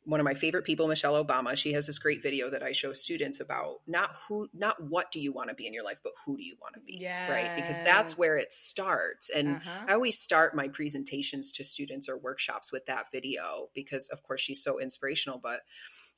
one 0.09 0.21
of 0.21 0.25
my 0.25 0.33
favorite 0.33 0.65
people, 0.65 0.89
Michelle 0.89 1.23
Obama, 1.23 1.55
she 1.55 1.75
has 1.75 1.87
this 1.87 1.99
great 1.99 2.23
video 2.23 2.49
that 2.49 2.63
I 2.63 2.73
show 2.73 2.95
students 2.95 3.41
about 3.41 3.81
not 3.87 4.09
who, 4.27 4.49
not 4.55 4.83
what 4.83 5.13
do 5.13 5.21
you 5.21 5.33
want 5.33 5.51
to 5.51 5.55
be 5.55 5.67
in 5.67 5.75
your 5.75 5.85
life, 5.85 5.99
but 6.03 6.15
who 6.25 6.39
do 6.39 6.43
you 6.43 6.57
want 6.63 6.77
to 6.77 6.81
be, 6.81 6.97
yes. 6.99 7.29
right? 7.29 7.55
Because 7.55 7.79
that's 7.81 8.17
where 8.17 8.39
it 8.39 8.51
starts. 8.51 9.29
And 9.29 9.57
uh-huh. 9.57 9.85
I 9.87 9.93
always 9.93 10.19
start 10.19 10.57
my 10.57 10.69
presentations 10.69 11.53
to 11.53 11.65
students 11.65 12.09
or 12.09 12.17
workshops 12.17 12.73
with 12.73 12.87
that 12.87 13.13
video 13.13 13.69
because, 13.75 14.09
of 14.09 14.23
course, 14.23 14.41
she's 14.41 14.65
so 14.65 14.81
inspirational. 14.81 15.43
But 15.43 15.61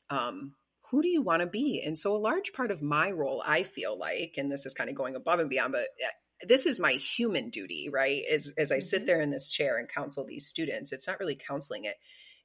um, 0.08 0.54
who 0.92 1.02
do 1.02 1.08
you 1.08 1.22
want 1.22 1.40
to 1.42 1.48
be? 1.48 1.82
And 1.84 1.98
so, 1.98 2.14
a 2.14 2.16
large 2.16 2.52
part 2.52 2.70
of 2.70 2.82
my 2.82 3.10
role, 3.10 3.42
I 3.44 3.64
feel 3.64 3.98
like, 3.98 4.34
and 4.36 4.52
this 4.52 4.66
is 4.66 4.74
kind 4.74 4.88
of 4.88 4.94
going 4.94 5.16
above 5.16 5.40
and 5.40 5.50
beyond, 5.50 5.72
but 5.72 5.88
eh, 6.00 6.46
this 6.46 6.64
is 6.64 6.78
my 6.78 6.92
human 6.92 7.50
duty, 7.50 7.88
right? 7.92 8.22
As 8.32 8.54
as 8.56 8.70
I 8.70 8.76
mm-hmm. 8.76 8.86
sit 8.86 9.06
there 9.06 9.20
in 9.20 9.30
this 9.30 9.50
chair 9.50 9.78
and 9.78 9.88
counsel 9.88 10.24
these 10.24 10.46
students, 10.46 10.92
it's 10.92 11.08
not 11.08 11.18
really 11.18 11.34
counseling 11.34 11.86
it 11.86 11.96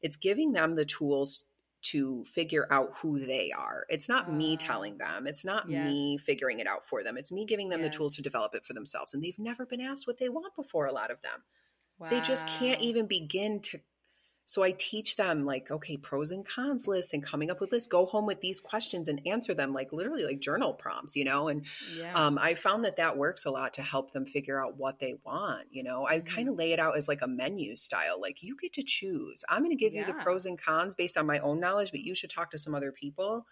it's 0.02 0.18
giving 0.18 0.52
them 0.52 0.76
the 0.76 0.86
tools 0.86 1.46
to 1.84 2.26
figure 2.26 2.68
out 2.72 2.92
who 2.96 3.20
they 3.20 3.52
are. 3.52 3.86
It's 3.90 4.10
not 4.10 4.28
uh, 4.28 4.32
me 4.32 4.58
telling 4.58 4.98
them. 4.98 5.28
It's 5.28 5.46
not 5.46 5.70
yes. 5.70 5.86
me 5.86 6.18
figuring 6.18 6.60
it 6.60 6.68
out 6.68 6.86
for 6.86 7.04
them. 7.04 7.16
It's 7.16 7.32
me 7.32 7.46
giving 7.46 7.70
them 7.70 7.82
yes. 7.82 7.92
the 7.92 7.98
tools 7.98 8.16
to 8.16 8.24
develop 8.24 8.56
it 8.56 8.66
for 8.66 8.74
themselves. 8.74 9.14
And 9.14 9.24
they've 9.24 9.38
never 9.38 9.66
been 9.66 9.82
asked 9.82 10.08
what 10.08 10.18
they 10.18 10.30
want 10.30 10.56
before, 10.56 10.88
a 10.88 10.92
lot 10.92 11.12
of 11.12 11.22
them. 11.22 11.44
Wow. 12.00 12.10
They 12.10 12.22
just 12.22 12.48
can't 12.48 12.82
even 12.82 13.06
begin 13.06 13.62
to 13.62 13.80
so 14.48 14.62
I 14.62 14.72
teach 14.72 15.16
them 15.16 15.46
like, 15.46 15.72
okay, 15.72 15.98
pros 15.98 16.32
and 16.32 16.46
cons 16.46 16.88
lists 16.88 17.14
and 17.14 17.24
coming 17.24 17.50
up 17.50 17.60
with 17.60 17.72
lists. 17.72 17.88
Go 17.88 18.06
home 18.06 18.26
with 18.26 18.42
these 18.42 18.60
questions 18.60 19.08
and 19.08 19.22
answer 19.26 19.54
them 19.54 19.74
like 19.74 19.92
literally 19.92 20.24
like 20.24 20.40
journal 20.40 20.74
prompts, 20.74 21.16
you 21.16 21.24
know. 21.24 21.48
And 21.48 21.66
yeah. 21.98 22.14
um, 22.14 22.38
I 22.38 22.54
found 22.54 22.86
that 22.86 22.98
that 22.98 23.18
works 23.18 23.46
a 23.46 23.52
lot 23.52 23.74
to 23.76 23.82
help 23.82 24.12
them 24.12 24.26
figure 24.26 24.64
out 24.64 24.78
what 24.78 25.00
they 25.00 25.16
want. 25.26 25.68
You 25.72 25.84
know, 25.84 26.06
I 26.06 26.20
mm-hmm. 26.20 26.36
kind 26.36 26.50
of 26.50 26.56
lay 26.56 26.74
it 26.74 26.80
out 26.80 26.96
as 26.96 27.08
like 27.08 27.22
a 27.24 27.28
menu 27.28 27.76
style. 27.76 28.22
Like 28.22 28.44
you 28.44 28.56
get 28.62 28.74
to 28.74 28.84
choose. 28.84 29.44
I'm 29.50 29.64
going 29.64 29.76
to 29.76 29.84
give 29.84 29.94
yeah. 29.94 30.02
you 30.02 30.14
the 30.14 30.24
pros 30.24 30.46
and 30.46 30.60
cons 30.60 30.94
based 30.94 31.18
on 31.18 31.26
my 31.26 31.40
own 31.40 31.60
knowledge, 31.60 31.92
but 31.92 32.02
you 32.02 32.14
should 32.14 32.30
talk 32.30 32.52
to 32.52 32.58
some 32.60 32.76
other 32.76 32.92
people. 32.92 33.48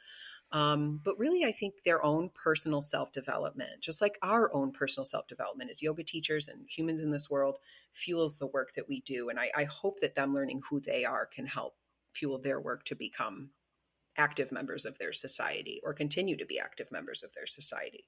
Um, 0.54 1.02
but 1.04 1.18
really, 1.18 1.46
I 1.46 1.52
think 1.52 1.82
their 1.84 2.06
own 2.06 2.30
personal 2.30 2.80
self 2.80 3.12
development, 3.12 3.82
just 3.82 4.02
like 4.02 4.20
our 4.22 4.54
own 4.54 4.72
personal 4.72 5.04
self 5.04 5.28
development 5.28 5.72
as 5.72 5.82
yoga 5.82 6.04
teachers 6.04 6.48
and 6.48 6.70
humans 6.70 7.00
in 7.00 7.10
this 7.10 7.30
world, 7.30 7.58
fuels 7.92 8.38
the 8.38 8.48
work 8.48 8.72
that 8.74 8.88
we 8.88 9.02
do. 9.02 9.30
And 9.30 9.40
I, 9.40 9.50
I 9.58 9.64
hope 9.64 10.00
that 10.02 10.14
them 10.14 10.34
learning 10.34 10.62
who 10.70 10.80
they 10.80 11.06
are 11.06 11.26
can 11.26 11.48
help 11.48 11.74
fuel 12.14 12.38
their 12.38 12.62
work 12.62 12.86
to 12.86 12.96
become 12.96 13.50
active 14.16 14.52
members 14.52 14.86
of 14.86 14.96
their 15.00 15.12
society 15.12 15.82
or 15.84 15.92
continue 15.92 16.38
to 16.38 16.46
be 16.46 16.60
active 16.60 16.92
members 16.92 17.24
of 17.24 17.34
their 17.34 17.48
society. 17.48 18.06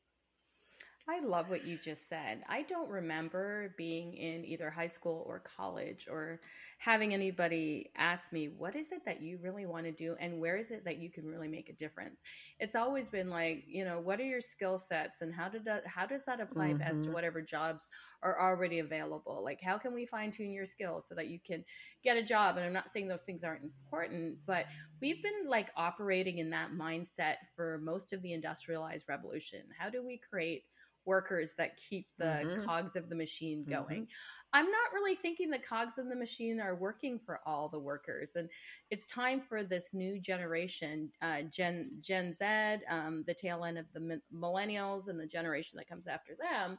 I 1.08 1.20
love 1.20 1.52
what 1.52 1.66
you 1.66 1.78
just 1.78 2.10
said. 2.10 2.42
I 2.50 2.64
don't 2.64 2.90
remember 2.90 3.76
being 3.78 4.16
in 4.16 4.44
either 4.44 4.72
high 4.72 4.88
school 4.88 5.24
or 5.28 5.40
college 5.40 6.08
or 6.10 6.42
having 6.80 7.14
anybody 7.14 7.92
ask 7.96 8.34
me, 8.34 8.50
what 8.58 8.76
is 8.76 8.92
it 8.92 9.06
that 9.06 9.22
you 9.22 9.38
really 9.42 9.68
want 9.68 9.86
to 9.86 9.92
do? 9.92 10.16
And 10.20 10.40
where 10.40 10.58
is 10.58 10.72
it 10.72 10.84
that 10.86 10.98
you 10.98 11.12
can 11.12 11.26
really 11.26 11.48
make 11.48 11.70
a 11.70 11.74
difference? 11.74 12.24
It's 12.60 12.74
always 12.74 13.08
been 13.08 13.30
like, 13.30 13.64
you 13.68 13.86
know, 13.86 14.00
what 14.00 14.20
are 14.20 14.26
your 14.26 14.42
skill 14.42 14.80
sets 14.80 15.22
and 15.22 15.34
how, 15.34 15.48
did 15.48 15.64
that, 15.66 15.86
how 15.86 16.08
does 16.08 16.26
that 16.26 16.42
apply 16.42 16.70
mm-hmm. 16.70 16.80
best 16.80 17.04
to 17.04 17.12
whatever 17.12 17.40
jobs 17.40 17.90
are 18.24 18.42
already 18.42 18.80
available? 18.80 19.42
Like, 19.44 19.62
how 19.62 19.78
can 19.78 19.94
we 19.94 20.08
fine 20.08 20.32
tune 20.32 20.52
your 20.52 20.66
skills 20.66 21.08
so 21.08 21.14
that 21.14 21.28
you 21.28 21.40
can 21.40 21.64
get 22.04 22.18
a 22.18 22.24
job? 22.24 22.58
And 22.58 22.66
I'm 22.66 22.74
not 22.74 22.90
saying 22.90 23.08
those 23.08 23.22
things 23.22 23.44
aren't 23.44 23.64
important, 23.64 24.38
but 24.48 24.66
we've 25.02 25.22
been 25.22 25.48
like 25.48 25.70
operating 25.78 26.40
in 26.40 26.50
that 26.50 26.72
mindset 26.72 27.36
for 27.56 27.80
most 27.84 28.12
of 28.12 28.24
the 28.24 28.34
industrialized 28.34 29.08
revolution. 29.08 29.62
How 29.78 29.92
do 29.92 30.04
we 30.04 30.18
create 30.18 30.64
workers 31.06 31.54
that 31.58 31.78
keep 31.78 32.08
the 32.18 32.26
mm-hmm. 32.26 32.66
cogs 32.66 32.96
of 32.96 33.10
the 33.10 33.16
machine 33.16 33.64
going. 33.64 34.04
Mm-hmm. 34.04 34.54
I'm 34.54 34.66
not 34.66 34.94
really 34.94 35.16
thinking 35.16 35.50
the 35.50 35.60
cogs 35.60 35.98
of 35.98 36.08
the 36.08 36.16
machine 36.16 36.60
are 36.60 36.76
working 36.76 37.20
for 37.20 37.42
all 37.46 37.68
the 37.68 37.80
workers, 37.80 38.32
and 38.36 38.50
it's 38.90 39.10
time 39.10 39.42
for 39.42 39.64
this 39.64 39.94
new 39.94 40.20
generation, 40.20 41.12
uh, 41.22 41.42
Gen 41.44 41.92
Gen 42.02 42.34
Z, 42.34 42.46
um, 42.90 43.24
the 43.28 43.34
tail 43.34 43.66
end 43.66 43.78
of 43.78 43.86
the 43.94 44.22
millennials, 44.34 45.08
and 45.10 45.20
the 45.20 45.28
generation 45.28 45.78
that 45.78 45.90
comes 45.90 46.08
after 46.08 46.34
them. 46.40 46.78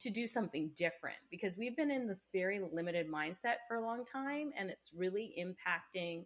To 0.00 0.10
do 0.10 0.26
something 0.26 0.72
different 0.74 1.18
because 1.30 1.56
we've 1.56 1.76
been 1.76 1.92
in 1.92 2.08
this 2.08 2.26
very 2.32 2.60
limited 2.72 3.08
mindset 3.08 3.58
for 3.68 3.76
a 3.76 3.80
long 3.80 4.04
time 4.04 4.50
and 4.58 4.68
it's 4.68 4.90
really 4.92 5.32
impacting 5.38 6.24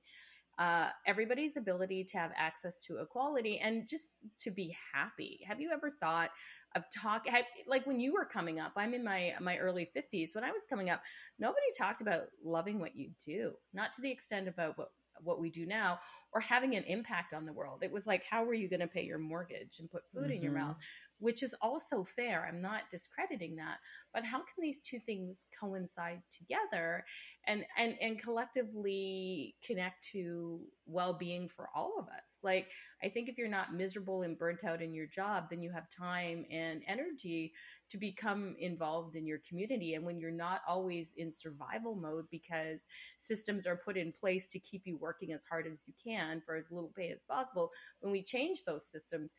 uh, 0.58 0.88
everybody's 1.06 1.56
ability 1.56 2.04
to 2.04 2.18
have 2.18 2.32
access 2.36 2.78
to 2.86 2.98
equality 2.98 3.58
and 3.58 3.88
just 3.88 4.14
to 4.38 4.50
be 4.50 4.76
happy. 4.92 5.40
Have 5.46 5.60
you 5.60 5.70
ever 5.72 5.88
thought 5.88 6.30
of 6.74 6.82
talk 6.94 7.26
like 7.66 7.86
when 7.86 8.00
you 8.00 8.12
were 8.12 8.24
coming 8.24 8.58
up? 8.58 8.72
I'm 8.76 8.92
in 8.94 9.04
my 9.04 9.34
my 9.40 9.58
early 9.58 9.88
50s. 9.96 10.34
When 10.34 10.44
I 10.44 10.50
was 10.50 10.66
coming 10.68 10.90
up, 10.90 11.00
nobody 11.38 11.66
talked 11.76 12.00
about 12.00 12.22
loving 12.44 12.80
what 12.80 12.96
you 12.96 13.10
do, 13.24 13.52
not 13.72 13.92
to 13.94 14.02
the 14.02 14.10
extent 14.10 14.48
about 14.48 14.76
what 14.76 14.90
what 15.22 15.40
we 15.40 15.50
do 15.50 15.66
now 15.66 15.98
or 16.32 16.40
having 16.40 16.76
an 16.76 16.84
impact 16.84 17.34
on 17.34 17.44
the 17.44 17.52
world 17.52 17.82
it 17.82 17.90
was 17.90 18.06
like 18.06 18.22
how 18.30 18.44
were 18.44 18.54
you 18.54 18.68
going 18.68 18.80
to 18.80 18.86
pay 18.86 19.02
your 19.02 19.18
mortgage 19.18 19.78
and 19.80 19.90
put 19.90 20.02
food 20.12 20.24
mm-hmm. 20.24 20.32
in 20.32 20.42
your 20.42 20.52
mouth 20.52 20.76
which 21.18 21.42
is 21.42 21.54
also 21.60 22.04
fair. 22.04 22.46
I'm 22.48 22.60
not 22.60 22.90
discrediting 22.90 23.56
that, 23.56 23.78
but 24.14 24.24
how 24.24 24.38
can 24.38 24.62
these 24.62 24.80
two 24.80 24.98
things 25.00 25.46
coincide 25.58 26.22
together 26.30 27.04
and 27.46 27.64
and 27.76 27.94
and 28.00 28.20
collectively 28.20 29.56
connect 29.64 30.04
to 30.12 30.60
well-being 30.86 31.48
for 31.48 31.68
all 31.74 31.94
of 31.98 32.06
us? 32.06 32.38
Like 32.42 32.70
I 33.02 33.08
think 33.08 33.28
if 33.28 33.38
you're 33.38 33.48
not 33.48 33.74
miserable 33.74 34.22
and 34.22 34.38
burnt 34.38 34.64
out 34.64 34.82
in 34.82 34.94
your 34.94 35.06
job, 35.06 35.44
then 35.50 35.62
you 35.62 35.70
have 35.70 35.88
time 35.90 36.44
and 36.50 36.82
energy 36.86 37.52
to 37.90 37.98
become 37.98 38.54
involved 38.58 39.16
in 39.16 39.26
your 39.26 39.40
community 39.48 39.94
and 39.94 40.04
when 40.04 40.18
you're 40.20 40.30
not 40.30 40.60
always 40.68 41.14
in 41.16 41.32
survival 41.32 41.94
mode 41.94 42.26
because 42.30 42.86
systems 43.16 43.66
are 43.66 43.76
put 43.76 43.96
in 43.96 44.12
place 44.12 44.46
to 44.48 44.58
keep 44.58 44.82
you 44.84 44.96
working 44.98 45.32
as 45.32 45.44
hard 45.50 45.66
as 45.66 45.86
you 45.88 45.94
can 46.02 46.40
for 46.44 46.54
as 46.54 46.70
little 46.70 46.92
pay 46.96 47.10
as 47.10 47.22
possible, 47.22 47.70
when 48.00 48.12
we 48.12 48.22
change 48.22 48.64
those 48.64 48.86
systems, 48.86 49.34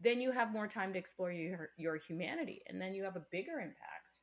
then 0.00 0.20
you 0.20 0.30
have 0.30 0.52
more 0.52 0.66
time 0.66 0.92
to 0.92 0.98
explore 0.98 1.30
your 1.30 1.70
your 1.76 1.96
humanity 1.96 2.62
and 2.68 2.80
then 2.80 2.94
you 2.94 3.04
have 3.04 3.16
a 3.16 3.24
bigger 3.30 3.58
impact 3.60 4.20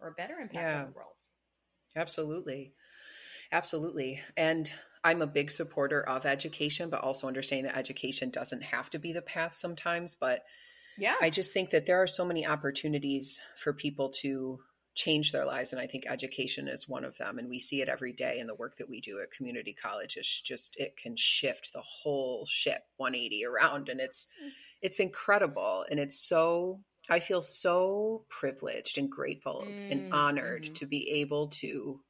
or 0.00 0.08
a 0.08 0.12
better 0.12 0.34
impact 0.34 0.54
yeah. 0.54 0.80
on 0.80 0.86
the 0.86 0.92
world. 0.92 1.14
Absolutely. 1.96 2.72
Absolutely. 3.52 4.20
And 4.36 4.70
i'm 5.06 5.22
a 5.22 5.26
big 5.26 5.50
supporter 5.50 6.02
of 6.02 6.26
education 6.26 6.90
but 6.90 7.00
also 7.00 7.28
understanding 7.28 7.66
that 7.66 7.78
education 7.78 8.30
doesn't 8.30 8.62
have 8.62 8.90
to 8.90 8.98
be 8.98 9.12
the 9.12 9.22
path 9.22 9.54
sometimes 9.54 10.16
but 10.16 10.42
yeah 10.98 11.14
i 11.20 11.30
just 11.30 11.54
think 11.54 11.70
that 11.70 11.86
there 11.86 12.02
are 12.02 12.08
so 12.08 12.24
many 12.24 12.44
opportunities 12.44 13.40
for 13.56 13.72
people 13.72 14.10
to 14.10 14.58
change 14.96 15.30
their 15.30 15.44
lives 15.44 15.72
and 15.72 15.80
i 15.80 15.86
think 15.86 16.04
education 16.08 16.66
is 16.66 16.88
one 16.88 17.04
of 17.04 17.16
them 17.18 17.38
and 17.38 17.48
we 17.48 17.58
see 17.58 17.80
it 17.82 17.88
every 17.88 18.12
day 18.12 18.38
in 18.40 18.46
the 18.48 18.54
work 18.54 18.76
that 18.76 18.88
we 18.88 19.00
do 19.00 19.20
at 19.20 19.30
community 19.30 19.72
college 19.72 20.16
it's 20.16 20.40
just 20.40 20.74
it 20.76 20.96
can 20.96 21.14
shift 21.14 21.72
the 21.72 21.82
whole 21.82 22.44
ship 22.46 22.82
180 22.96 23.44
around 23.46 23.88
and 23.88 24.00
it's 24.00 24.26
mm 24.44 24.50
it's 24.82 25.00
incredible 25.00 25.84
and 25.90 25.98
it's 25.98 26.18
so 26.18 26.80
I 27.08 27.20
feel 27.20 27.42
so 27.42 28.24
privileged 28.28 28.98
and 28.98 29.10
grateful 29.10 29.64
mm, 29.66 29.92
and 29.92 30.12
honored 30.12 30.64
mm-hmm. 30.64 30.72
to 30.74 30.86
be 30.86 31.10
able 31.20 31.48
to 31.48 32.00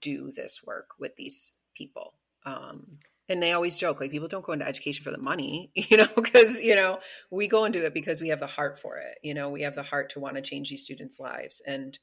do 0.00 0.32
this 0.32 0.64
work 0.64 0.90
with 0.98 1.16
these 1.16 1.52
people. 1.74 2.14
Um, 2.46 2.98
and 3.28 3.42
they 3.42 3.52
always 3.52 3.78
joke 3.78 4.00
like 4.00 4.10
people 4.10 4.28
don't 4.28 4.44
go 4.44 4.52
into 4.52 4.66
education 4.66 5.02
for 5.04 5.10
the 5.10 5.18
money, 5.18 5.70
you 5.74 5.96
know, 5.96 6.08
because 6.14 6.60
you 6.60 6.76
know 6.76 7.00
we 7.30 7.48
go 7.48 7.64
into 7.64 7.84
it 7.84 7.94
because 7.94 8.20
we 8.20 8.28
have 8.28 8.40
the 8.40 8.46
heart 8.46 8.78
for 8.78 8.98
it. 8.98 9.18
You 9.22 9.34
know, 9.34 9.50
we 9.50 9.62
have 9.62 9.74
the 9.74 9.82
heart 9.82 10.10
to 10.10 10.20
want 10.20 10.36
to 10.36 10.42
change 10.42 10.70
these 10.70 10.84
students' 10.84 11.20
lives, 11.20 11.62
and 11.66 11.98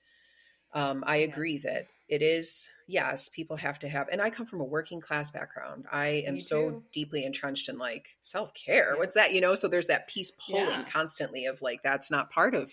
um, 0.73 1.03
I 1.05 1.17
agree 1.17 1.53
yes. 1.53 1.63
that 1.63 1.87
it 2.09 2.21
is 2.21 2.69
yes 2.91 3.29
people 3.29 3.55
have 3.55 3.79
to 3.79 3.87
have 3.87 4.09
and 4.11 4.21
i 4.21 4.29
come 4.29 4.45
from 4.45 4.59
a 4.59 4.65
working 4.65 4.99
class 4.99 5.31
background. 5.31 5.85
I 5.91 6.23
am 6.27 6.39
so 6.39 6.83
deeply 6.91 7.23
entrenched 7.23 7.69
in 7.69 7.77
like 7.77 8.09
self-care. 8.21 8.91
Yeah. 8.93 8.99
what's 8.99 9.15
that 9.15 9.33
you 9.33 9.41
know? 9.41 9.55
So 9.55 9.67
there's 9.67 9.87
that 9.87 10.09
piece 10.09 10.31
pulling 10.31 10.65
yeah. 10.65 10.83
constantly 10.83 11.45
of 11.45 11.61
like 11.61 11.81
that's 11.83 12.11
not 12.11 12.31
part 12.31 12.53
of 12.53 12.71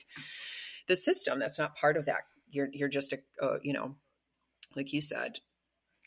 the 0.89 0.97
system. 0.97 1.39
That's 1.39 1.59
not 1.59 1.77
part 1.77 1.97
of 1.97 2.07
that. 2.07 2.23
You're 2.51 2.69
you're 2.73 2.89
just 2.89 3.13
a 3.13 3.19
uh, 3.41 3.59
you 3.63 3.73
know 3.73 3.95
like 4.75 4.93
you 4.93 5.01
said 5.01 5.39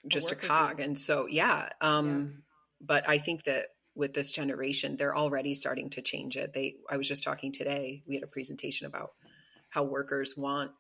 just 0.08 0.32
a, 0.32 0.36
a 0.36 0.38
cog. 0.38 0.80
And 0.80 0.98
so 0.98 1.28
yeah 1.28 1.70
um 1.80 2.08
yeah. 2.10 2.26
but 2.82 3.10
i 3.10 3.18
think 3.18 3.44
that 3.46 3.68
with 3.96 4.14
this 4.14 4.32
generation 4.32 4.98
they're 4.98 5.16
already 5.16 5.54
starting 5.54 5.90
to 5.92 6.02
change 6.02 6.36
it. 6.36 6.54
They 6.54 6.76
i 6.90 6.98
was 6.98 7.08
just 7.08 7.24
talking 7.24 7.54
today 7.54 8.04
we 8.08 8.16
had 8.16 8.24
a 8.24 8.28
presentation 8.28 8.88
about 8.88 9.12
how 9.70 9.84
workers 9.84 10.36
want 10.36 10.72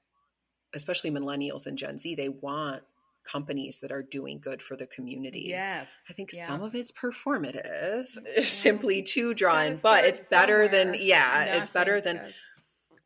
especially 0.74 1.12
millennials 1.12 1.68
and 1.68 1.78
Gen 1.78 1.98
Z, 1.98 2.16
they 2.16 2.30
want 2.30 2.84
companies 3.24 3.80
that 3.80 3.92
are 3.92 4.04
doing 4.04 4.40
good 4.40 4.62
for 4.62 4.76
the 4.76 4.88
community. 4.88 5.46
Yes. 5.48 6.06
I 6.10 6.14
think 6.14 6.32
yeah. 6.34 6.46
some 6.46 6.62
of 6.62 6.76
it's 6.76 6.92
performative, 6.92 8.08
yeah. 8.36 8.42
simply 8.44 9.04
to 9.04 9.34
draw 9.34 9.62
in, 9.62 9.78
but 9.82 10.06
it's 10.06 10.22
better 10.22 10.66
somewhere. 10.66 10.92
than, 10.92 11.02
yeah, 11.02 11.44
Nothing 11.46 11.60
it's 11.60 11.70
better 11.70 12.02
than, 12.02 12.18
says. 12.18 12.34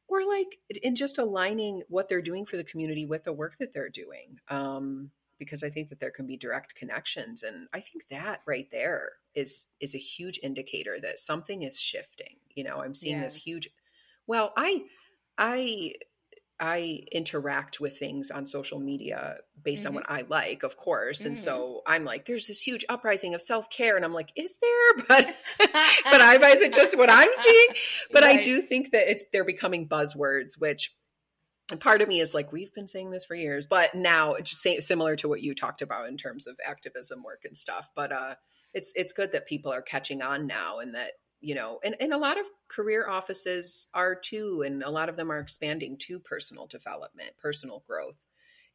or 0.07 0.25
like 0.25 0.57
in 0.83 0.95
just 0.95 1.17
aligning 1.17 1.83
what 1.89 2.09
they're 2.09 2.21
doing 2.21 2.45
for 2.45 2.57
the 2.57 2.63
community 2.63 3.05
with 3.05 3.23
the 3.23 3.33
work 3.33 3.57
that 3.59 3.73
they're 3.73 3.89
doing. 3.89 4.39
Um, 4.49 5.11
because 5.37 5.63
I 5.63 5.69
think 5.69 5.89
that 5.89 5.99
there 5.99 6.11
can 6.11 6.25
be 6.25 6.37
direct 6.37 6.75
connections. 6.75 7.43
And 7.43 7.67
I 7.73 7.81
think 7.81 8.07
that 8.07 8.41
right 8.45 8.67
there 8.71 9.11
is, 9.33 9.67
is 9.81 9.93
a 9.93 9.99
huge 9.99 10.39
indicator 10.41 10.97
that 11.01 11.19
something 11.19 11.63
is 11.63 11.77
shifting. 11.77 12.37
You 12.55 12.63
know, 12.63 12.81
I'm 12.81 12.93
seeing 12.93 13.19
yes. 13.19 13.33
this 13.33 13.43
huge, 13.43 13.69
well, 14.27 14.53
I, 14.55 14.83
I 15.37 15.93
I 16.59 17.01
interact 17.11 17.79
with 17.81 17.97
things 17.97 18.31
on 18.31 18.47
social 18.47 18.79
media 18.79 19.37
based 19.61 19.83
mm-hmm. 19.83 19.89
on 19.89 19.93
what 19.95 20.09
I 20.09 20.23
like, 20.29 20.63
of 20.63 20.77
course. 20.77 21.19
Mm-hmm. 21.19 21.27
And 21.27 21.37
so 21.37 21.81
I'm 21.85 22.05
like, 22.05 22.25
there's 22.25 22.47
this 22.47 22.61
huge 22.61 22.85
uprising 22.87 23.33
of 23.33 23.41
self 23.41 23.69
care. 23.69 23.95
And 23.95 24.05
I'm 24.05 24.13
like, 24.13 24.31
is 24.35 24.57
there? 24.61 25.05
But 25.07 25.35
but 25.59 26.21
I 26.21 26.35
is 26.51 26.61
it 26.61 26.73
just 26.73 26.97
what 26.97 27.09
I'm 27.09 27.33
seeing? 27.33 27.67
But 28.11 28.23
right. 28.23 28.39
I 28.39 28.41
do 28.41 28.61
think 28.61 28.91
that 28.91 29.09
it's 29.09 29.25
they're 29.31 29.45
becoming 29.45 29.87
buzzwords, 29.87 30.59
which 30.59 30.95
part 31.79 32.01
of 32.01 32.07
me 32.07 32.21
is 32.21 32.33
like, 32.33 32.51
we've 32.51 32.73
been 32.73 32.87
saying 32.87 33.11
this 33.11 33.25
for 33.25 33.35
years, 33.35 33.65
but 33.65 33.95
now 33.95 34.35
it's 34.35 34.49
just 34.51 34.87
similar 34.87 35.15
to 35.17 35.27
what 35.27 35.41
you 35.41 35.53
talked 35.53 35.81
about 35.81 36.07
in 36.07 36.17
terms 36.17 36.47
of 36.47 36.57
activism 36.65 37.23
work 37.23 37.41
and 37.43 37.57
stuff. 37.57 37.91
But 37.95 38.11
uh 38.11 38.35
it's 38.73 38.93
it's 38.95 39.13
good 39.13 39.31
that 39.31 39.47
people 39.47 39.71
are 39.71 39.81
catching 39.81 40.21
on 40.21 40.47
now 40.47 40.79
and 40.79 40.95
that 40.95 41.13
you 41.45 41.53
know 41.53 41.79
and, 41.83 41.95
and 41.99 42.11
a 42.11 42.17
lot 42.17 42.39
of 42.39 42.47
career 42.67 43.07
offices 43.07 43.87
are 43.93 44.15
too 44.15 44.63
and 44.65 44.81
a 44.81 44.89
lot 44.89 45.09
of 45.09 45.15
them 45.15 45.31
are 45.31 45.37
expanding 45.37 45.95
to 45.95 46.19
personal 46.19 46.65
development 46.65 47.29
personal 47.37 47.83
growth 47.87 48.17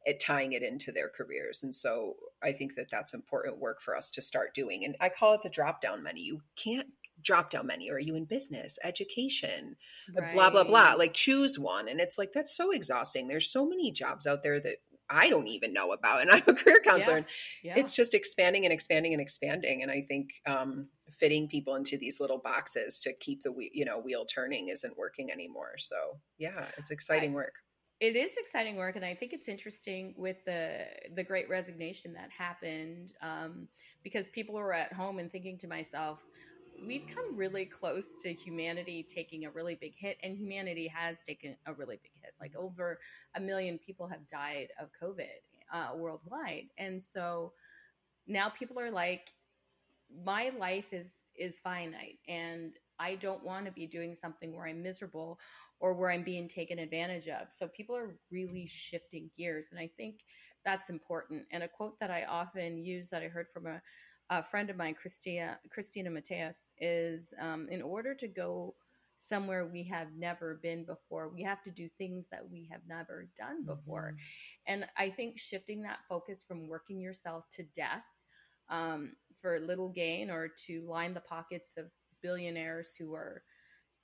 at 0.07 0.21
tying 0.21 0.53
it 0.53 0.63
into 0.63 0.93
their 0.93 1.09
careers 1.09 1.63
and 1.63 1.75
so 1.75 2.15
i 2.41 2.53
think 2.53 2.75
that 2.75 2.89
that's 2.89 3.13
important 3.13 3.59
work 3.59 3.81
for 3.81 3.95
us 3.95 4.09
to 4.09 4.21
start 4.21 4.55
doing 4.55 4.85
and 4.85 4.95
i 5.01 5.09
call 5.09 5.33
it 5.33 5.41
the 5.41 5.49
drop 5.49 5.81
down 5.81 6.01
menu 6.01 6.23
you 6.23 6.41
can't 6.55 6.87
drop 7.21 7.49
down 7.49 7.67
menu 7.67 7.91
are 7.91 7.99
you 7.99 8.15
in 8.15 8.23
business 8.23 8.79
education 8.85 9.75
right. 10.17 10.33
blah 10.33 10.49
blah 10.49 10.63
blah 10.63 10.93
like 10.93 11.13
choose 11.13 11.59
one 11.59 11.89
and 11.89 11.99
it's 11.99 12.17
like 12.17 12.31
that's 12.31 12.55
so 12.55 12.71
exhausting 12.71 13.27
there's 13.27 13.51
so 13.51 13.67
many 13.67 13.91
jobs 13.91 14.25
out 14.25 14.41
there 14.43 14.61
that 14.61 14.77
I 15.11 15.29
don't 15.29 15.47
even 15.47 15.73
know 15.73 15.91
about. 15.91 16.21
And 16.21 16.31
I'm 16.31 16.43
a 16.47 16.53
career 16.53 16.79
counselor. 16.83 17.17
Yeah. 17.17 17.73
Yeah. 17.75 17.79
It's 17.79 17.93
just 17.93 18.13
expanding 18.13 18.65
and 18.65 18.73
expanding 18.73 19.13
and 19.13 19.21
expanding. 19.21 19.81
And 19.81 19.91
I 19.91 20.05
think 20.07 20.29
um, 20.45 20.87
fitting 21.11 21.47
people 21.47 21.75
into 21.75 21.97
these 21.97 22.19
little 22.19 22.37
boxes 22.37 22.99
to 22.99 23.13
keep 23.13 23.43
the 23.43 23.53
you 23.73 23.85
know 23.85 23.99
wheel 23.99 24.25
turning 24.25 24.69
isn't 24.69 24.97
working 24.97 25.31
anymore. 25.31 25.77
So 25.77 26.19
yeah, 26.37 26.65
it's 26.77 26.91
exciting 26.91 27.31
I, 27.31 27.35
work. 27.35 27.53
It 27.99 28.15
is 28.15 28.35
exciting 28.37 28.77
work, 28.77 28.95
and 28.95 29.05
I 29.05 29.13
think 29.13 29.33
it's 29.33 29.47
interesting 29.47 30.13
with 30.17 30.37
the 30.45 30.85
the 31.15 31.23
Great 31.23 31.49
Resignation 31.49 32.13
that 32.13 32.29
happened 32.35 33.13
um, 33.21 33.67
because 34.03 34.29
people 34.29 34.55
were 34.55 34.73
at 34.73 34.93
home 34.93 35.19
and 35.19 35.31
thinking 35.31 35.57
to 35.59 35.67
myself, 35.67 36.19
we've 36.85 37.05
come 37.13 37.35
really 37.35 37.65
close 37.65 38.21
to 38.23 38.33
humanity 38.33 39.05
taking 39.07 39.45
a 39.45 39.51
really 39.51 39.75
big 39.75 39.93
hit, 39.95 40.17
and 40.23 40.37
humanity 40.37 40.87
has 40.87 41.21
taken 41.21 41.55
a 41.65 41.73
really 41.73 41.99
big 42.01 42.11
hit. 42.21 42.33
Like 42.39 42.55
over 42.55 42.99
a 43.35 43.39
million 43.39 43.77
people 43.77 44.07
have 44.07 44.27
died 44.27 44.69
of 44.79 44.89
COVID 45.01 45.25
uh, 45.73 45.95
worldwide, 45.95 46.69
and 46.77 47.01
so 47.01 47.53
now 48.27 48.49
people 48.49 48.79
are 48.79 48.91
like, 48.91 49.31
my 50.25 50.51
life 50.57 50.93
is 50.93 51.25
is 51.35 51.59
finite, 51.59 52.19
and 52.27 52.73
I 52.99 53.15
don't 53.15 53.43
want 53.43 53.65
to 53.65 53.71
be 53.71 53.87
doing 53.87 54.13
something 54.13 54.55
where 54.55 54.67
I'm 54.67 54.83
miserable 54.83 55.39
or 55.79 55.93
where 55.93 56.11
I'm 56.11 56.23
being 56.23 56.47
taken 56.47 56.79
advantage 56.79 57.27
of. 57.27 57.47
So 57.49 57.67
people 57.67 57.95
are 57.95 58.15
really 58.31 58.67
shifting 58.67 59.31
gears, 59.37 59.69
and 59.71 59.79
I 59.79 59.89
think 59.97 60.21
that's 60.63 60.89
important. 60.89 61.45
And 61.51 61.63
a 61.63 61.67
quote 61.67 61.99
that 61.99 62.11
I 62.11 62.25
often 62.25 62.77
use 62.77 63.09
that 63.09 63.23
I 63.23 63.27
heard 63.27 63.47
from 63.53 63.67
a 63.67 63.81
a 64.29 64.41
friend 64.41 64.69
of 64.69 64.77
mine, 64.77 64.95
Christina 64.95 65.59
Christina 65.69 66.09
Mateus, 66.09 66.69
is 66.79 67.33
um, 67.41 67.67
in 67.69 67.81
order 67.81 68.13
to 68.15 68.27
go 68.27 68.75
somewhere 69.17 69.67
we 69.67 69.83
have 69.83 70.07
never 70.17 70.59
been 70.63 70.83
before, 70.83 71.29
we 71.29 71.43
have 71.43 71.61
to 71.61 71.69
do 71.69 71.87
things 71.97 72.27
that 72.31 72.41
we 72.49 72.67
have 72.71 72.81
never 72.87 73.27
done 73.37 73.63
before. 73.63 74.13
Mm-hmm. 74.15 74.73
And 74.73 74.85
I 74.97 75.09
think 75.09 75.37
shifting 75.37 75.83
that 75.83 75.99
focus 76.09 76.43
from 76.47 76.67
working 76.67 76.99
yourself 76.99 77.45
to 77.57 77.63
death 77.75 78.03
um, 78.71 79.13
for 79.39 79.59
little 79.59 79.89
gain 79.89 80.31
or 80.31 80.49
to 80.65 80.81
line 80.87 81.13
the 81.13 81.21
pockets 81.21 81.73
of 81.77 81.85
billionaires 82.23 82.95
who 82.97 83.13
are, 83.13 83.43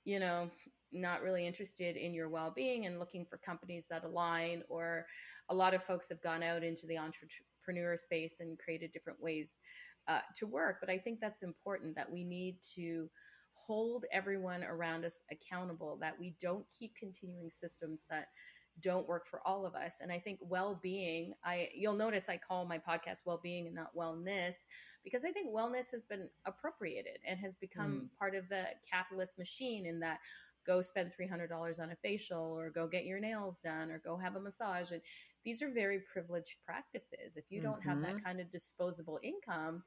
you 0.04 0.20
know, 0.20 0.50
not 0.92 1.22
really 1.22 1.46
interested 1.46 1.96
in 1.96 2.14
your 2.14 2.28
well-being 2.28 2.86
and 2.86 2.98
looking 2.98 3.24
for 3.24 3.38
companies 3.38 3.86
that 3.90 4.04
align 4.04 4.62
or 4.68 5.06
a 5.50 5.54
lot 5.54 5.74
of 5.74 5.82
folks 5.82 6.08
have 6.08 6.22
gone 6.22 6.42
out 6.42 6.62
into 6.62 6.86
the 6.86 6.96
entrepreneur 6.96 7.96
space 7.96 8.36
and 8.40 8.58
created 8.58 8.92
different 8.92 9.20
ways 9.22 9.58
uh, 10.08 10.20
to 10.34 10.46
work. 10.46 10.76
But 10.80 10.90
I 10.90 10.98
think 10.98 11.20
that's 11.20 11.42
important 11.42 11.94
that 11.96 12.10
we 12.10 12.24
need 12.24 12.56
to 12.76 13.10
hold 13.52 14.06
everyone 14.10 14.64
around 14.64 15.04
us 15.04 15.20
accountable, 15.30 15.98
that 16.00 16.18
we 16.18 16.34
don't 16.40 16.64
keep 16.78 16.94
continuing 16.96 17.50
systems 17.50 18.04
that 18.08 18.28
don't 18.80 19.08
work 19.08 19.26
for 19.26 19.40
all 19.46 19.66
of 19.66 19.74
us 19.74 19.96
and 20.00 20.12
i 20.12 20.18
think 20.18 20.38
well-being 20.42 21.32
i 21.44 21.68
you'll 21.74 21.94
notice 21.94 22.28
i 22.28 22.36
call 22.36 22.64
my 22.64 22.78
podcast 22.78 23.22
well-being 23.24 23.66
and 23.66 23.74
not 23.74 23.94
wellness 23.96 24.64
because 25.04 25.24
i 25.24 25.30
think 25.30 25.48
wellness 25.50 25.90
has 25.90 26.04
been 26.04 26.28
appropriated 26.46 27.18
and 27.26 27.38
has 27.38 27.54
become 27.54 27.92
mm. 27.92 28.18
part 28.18 28.34
of 28.34 28.48
the 28.48 28.64
capitalist 28.90 29.38
machine 29.38 29.86
in 29.86 30.00
that 30.00 30.18
go 30.66 30.82
spend 30.82 31.10
$300 31.18 31.80
on 31.80 31.92
a 31.92 31.96
facial 31.96 32.52
or 32.52 32.68
go 32.68 32.86
get 32.86 33.06
your 33.06 33.18
nails 33.18 33.56
done 33.56 33.90
or 33.90 34.02
go 34.04 34.18
have 34.18 34.36
a 34.36 34.40
massage 34.40 34.90
and 34.90 35.00
these 35.44 35.62
are 35.62 35.70
very 35.70 36.00
privileged 36.12 36.56
practices 36.64 37.36
if 37.36 37.44
you 37.48 37.62
don't 37.62 37.80
mm-hmm. 37.80 37.88
have 37.88 38.00
that 38.02 38.16
mm-hmm. 38.16 38.24
kind 38.24 38.40
of 38.40 38.52
disposable 38.52 39.18
income 39.22 39.82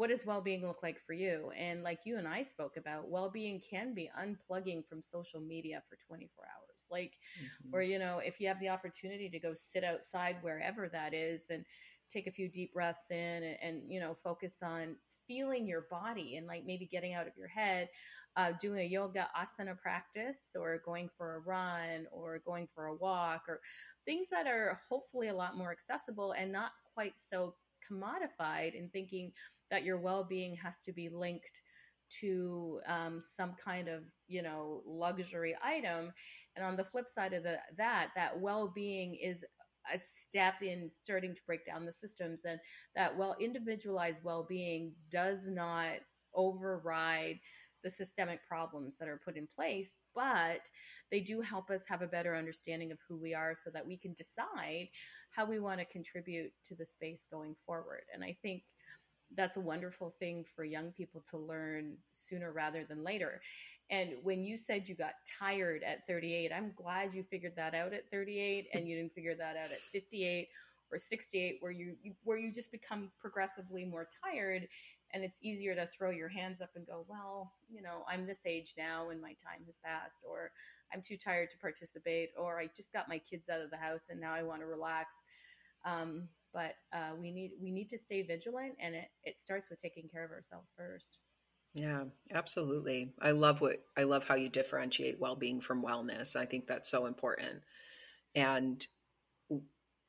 what 0.00 0.08
does 0.08 0.24
well-being 0.24 0.66
look 0.66 0.82
like 0.82 0.98
for 1.06 1.12
you 1.12 1.52
and 1.54 1.82
like 1.82 1.98
you 2.06 2.16
and 2.16 2.26
i 2.26 2.40
spoke 2.40 2.78
about 2.78 3.10
well-being 3.10 3.60
can 3.60 3.92
be 3.92 4.10
unplugging 4.18 4.82
from 4.88 5.02
social 5.02 5.42
media 5.42 5.82
for 5.90 5.98
24 6.06 6.42
hours 6.46 6.86
like 6.90 7.18
mm-hmm. 7.38 7.76
or 7.76 7.82
you 7.82 7.98
know 7.98 8.18
if 8.24 8.40
you 8.40 8.48
have 8.48 8.58
the 8.60 8.68
opportunity 8.70 9.28
to 9.28 9.38
go 9.38 9.52
sit 9.52 9.84
outside 9.84 10.36
wherever 10.40 10.88
that 10.88 11.12
is 11.12 11.48
and 11.50 11.66
take 12.10 12.26
a 12.26 12.30
few 12.30 12.48
deep 12.48 12.72
breaths 12.72 13.10
in 13.10 13.16
and, 13.16 13.56
and 13.62 13.92
you 13.92 14.00
know 14.00 14.16
focus 14.24 14.60
on 14.62 14.96
feeling 15.28 15.66
your 15.66 15.84
body 15.90 16.36
and 16.36 16.46
like 16.46 16.64
maybe 16.64 16.86
getting 16.86 17.12
out 17.12 17.26
of 17.26 17.36
your 17.36 17.48
head 17.48 17.86
uh, 18.36 18.52
doing 18.58 18.80
a 18.80 18.88
yoga 18.88 19.28
asana 19.38 19.78
practice 19.78 20.56
or 20.58 20.80
going 20.82 21.10
for 21.18 21.34
a 21.34 21.40
run 21.40 22.06
or 22.10 22.40
going 22.46 22.66
for 22.74 22.86
a 22.86 22.94
walk 22.94 23.42
or 23.46 23.60
things 24.06 24.30
that 24.30 24.46
are 24.46 24.80
hopefully 24.88 25.28
a 25.28 25.34
lot 25.34 25.58
more 25.58 25.70
accessible 25.70 26.32
and 26.32 26.50
not 26.50 26.70
quite 26.94 27.18
so 27.18 27.54
commodified 27.90 28.74
in 28.74 28.88
thinking 28.88 29.32
that 29.70 29.84
your 29.84 29.98
well-being 29.98 30.56
has 30.56 30.80
to 30.80 30.92
be 30.92 31.08
linked 31.08 31.60
to 32.20 32.80
um, 32.88 33.20
some 33.20 33.54
kind 33.62 33.88
of 33.88 34.02
you 34.26 34.42
know 34.42 34.82
luxury 34.86 35.56
item. 35.64 36.12
And 36.56 36.64
on 36.64 36.76
the 36.76 36.84
flip 36.84 37.08
side 37.08 37.32
of 37.32 37.44
the, 37.44 37.58
that 37.76 38.08
that 38.16 38.40
well-being 38.40 39.16
is 39.22 39.44
a 39.92 39.98
step 39.98 40.54
in 40.62 40.88
starting 40.90 41.34
to 41.34 41.40
break 41.46 41.64
down 41.64 41.86
the 41.86 41.92
systems. 41.92 42.42
And 42.44 42.58
that 42.96 43.16
well 43.16 43.36
individualized 43.40 44.24
well-being 44.24 44.92
does 45.10 45.46
not 45.46 45.94
override 46.34 47.38
the 47.82 47.90
systemic 47.90 48.46
problems 48.46 48.96
that 48.98 49.08
are 49.08 49.20
put 49.24 49.38
in 49.38 49.48
place 49.56 49.96
but 50.14 50.68
they 51.10 51.20
do 51.20 51.40
help 51.40 51.70
us 51.70 51.86
have 51.88 52.02
a 52.02 52.06
better 52.06 52.36
understanding 52.36 52.92
of 52.92 52.98
who 53.08 53.16
we 53.16 53.34
are 53.34 53.54
so 53.54 53.70
that 53.70 53.86
we 53.86 53.96
can 53.96 54.14
decide 54.14 54.86
how 55.30 55.46
we 55.46 55.58
want 55.58 55.78
to 55.78 55.86
contribute 55.86 56.52
to 56.64 56.74
the 56.74 56.84
space 56.84 57.26
going 57.30 57.56
forward. 57.64 58.02
And 58.12 58.22
i 58.22 58.36
think 58.42 58.62
that's 59.36 59.56
a 59.56 59.60
wonderful 59.60 60.14
thing 60.18 60.44
for 60.54 60.64
young 60.64 60.90
people 60.92 61.22
to 61.30 61.38
learn 61.38 61.96
sooner 62.10 62.52
rather 62.52 62.84
than 62.84 63.04
later. 63.04 63.40
And 63.90 64.10
when 64.22 64.44
you 64.44 64.56
said 64.56 64.88
you 64.88 64.94
got 64.94 65.14
tired 65.38 65.82
at 65.82 66.06
38, 66.06 66.52
I'm 66.52 66.72
glad 66.76 67.12
you 67.12 67.24
figured 67.24 67.54
that 67.56 67.74
out 67.74 67.92
at 67.92 68.10
38 68.10 68.68
and 68.72 68.88
you 68.88 68.96
didn't 68.96 69.14
figure 69.14 69.34
that 69.34 69.56
out 69.56 69.72
at 69.72 69.80
58 69.92 70.48
or 70.92 70.98
68 70.98 71.58
where 71.60 71.72
you 71.72 71.94
where 72.24 72.38
you 72.38 72.52
just 72.52 72.72
become 72.72 73.10
progressively 73.20 73.84
more 73.84 74.08
tired 74.24 74.66
and 75.12 75.24
it's 75.24 75.40
easier 75.42 75.74
to 75.74 75.86
throw 75.86 76.10
your 76.10 76.28
hands 76.28 76.60
up 76.60 76.70
and 76.76 76.86
go, 76.86 77.04
well, 77.08 77.52
you 77.68 77.82
know, 77.82 78.04
I'm 78.08 78.26
this 78.26 78.42
age 78.46 78.74
now 78.78 79.10
and 79.10 79.20
my 79.20 79.30
time 79.30 79.64
has 79.66 79.78
passed 79.84 80.20
or 80.28 80.52
I'm 80.94 81.02
too 81.02 81.16
tired 81.16 81.50
to 81.50 81.58
participate 81.58 82.30
or 82.38 82.60
I 82.60 82.68
just 82.76 82.92
got 82.92 83.08
my 83.08 83.18
kids 83.18 83.48
out 83.48 83.60
of 83.60 83.70
the 83.70 83.76
house 83.76 84.06
and 84.10 84.20
now 84.20 84.32
I 84.32 84.42
want 84.42 84.60
to 84.60 84.66
relax. 84.66 85.14
Um, 85.84 86.28
but 86.52 86.74
uh, 86.92 87.10
we 87.18 87.30
need 87.30 87.52
we 87.60 87.70
need 87.70 87.88
to 87.90 87.98
stay 87.98 88.22
vigilant 88.22 88.74
and 88.80 88.94
it, 88.94 89.08
it 89.24 89.40
starts 89.40 89.68
with 89.70 89.80
taking 89.80 90.08
care 90.08 90.24
of 90.24 90.30
ourselves 90.30 90.72
first. 90.76 91.18
Yeah 91.74 92.04
absolutely. 92.34 93.12
I 93.20 93.30
love 93.32 93.60
what 93.60 93.82
i 93.96 94.02
love 94.02 94.26
how 94.26 94.34
you 94.34 94.48
differentiate 94.48 95.20
well-being 95.20 95.60
from 95.60 95.82
wellness. 95.82 96.36
I 96.36 96.46
think 96.46 96.66
that's 96.66 96.90
so 96.90 97.06
important. 97.06 97.62
And 98.34 98.84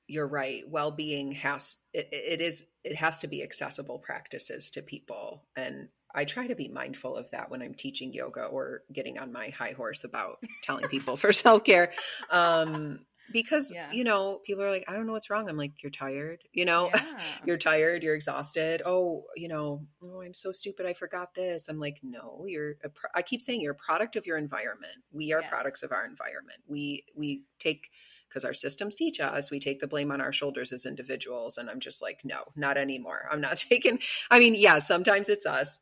you're 0.08 0.28
right 0.28 0.64
well-being 0.68 1.32
has 1.32 1.78
it, 1.94 2.10
it 2.12 2.42
is 2.42 2.66
it 2.84 2.96
has 2.96 3.20
to 3.20 3.28
be 3.28 3.44
accessible 3.44 4.00
practices 4.00 4.72
to 4.72 4.82
people. 4.82 5.44
And 5.56 5.90
I 6.14 6.26
try 6.26 6.48
to 6.48 6.56
be 6.56 6.68
mindful 6.68 7.16
of 7.16 7.30
that 7.32 7.50
when 7.50 7.62
I'm 7.62 7.74
teaching 7.74 8.14
yoga 8.14 8.44
or 8.44 8.84
getting 8.92 9.18
on 9.18 9.32
my 9.32 9.50
high 9.50 9.72
horse 9.72 10.04
about 10.04 10.40
telling 10.62 10.88
people 10.88 11.16
for 11.16 11.32
self 11.32 11.64
care. 11.64 11.92
Um, 12.30 13.06
because 13.32 13.72
yeah. 13.74 13.92
you 13.92 14.04
know 14.04 14.40
people 14.46 14.64
are 14.64 14.70
like 14.70 14.86
i 14.88 14.94
don't 14.94 15.08
know 15.08 15.14
what's 15.14 15.30
wrong. 15.30 15.50
I'm 15.50 15.58
like 15.58 15.84
you're 15.84 15.92
tired 15.92 16.44
you 16.54 16.66
know? 16.66 16.90
Yeah. 17.02 17.20
you're 17.46 17.58
tired 17.58 18.04
you're 18.04 18.16
exhausted. 18.16 18.82
Oh 18.86 19.24
you 19.36 19.48
know 19.48 19.86
oh 20.04 20.22
i'm 20.22 20.34
so 20.34 20.52
stupid 20.52 20.86
i 20.86 20.94
forgot 20.94 21.34
this. 21.34 21.68
I'm 21.68 21.80
like 21.80 21.98
no 22.04 22.46
you're 22.48 22.76
a 22.84 22.90
pro- 22.90 23.10
I 23.16 23.22
keep 23.22 23.42
saying 23.42 23.62
you're 23.62 23.74
a 23.74 23.76
product 23.76 24.16
of 24.16 24.26
your 24.26 24.38
environment. 24.38 24.94
We 25.12 25.34
are 25.34 25.42
yes. 25.42 25.50
products 25.50 25.84
of 25.84 25.92
our 25.92 26.06
environment. 26.06 26.60
We 26.68 27.06
we 27.16 27.44
take 27.60 27.90
because 28.30 28.46
our 28.46 28.54
systems 28.54 28.96
teach 28.96 29.20
us 29.20 29.52
we 29.52 29.60
take 29.60 29.80
the 29.80 29.88
blame 29.88 30.12
on 30.12 30.22
our 30.22 30.34
shoulders 30.34 30.72
as 30.74 30.86
individuals. 30.86 31.58
And 31.58 31.70
i'm 31.70 31.80
just 31.80 32.02
like 32.02 32.22
no 32.24 32.44
not 32.56 32.78
anymore. 32.78 33.28
I'm 33.32 33.42
not 33.42 33.58
taking 33.70 34.00
i 34.30 34.40
mean 34.40 34.56
yeah 34.56 34.80
sometimes 34.80 35.30
it's 35.30 35.46
us. 35.46 35.80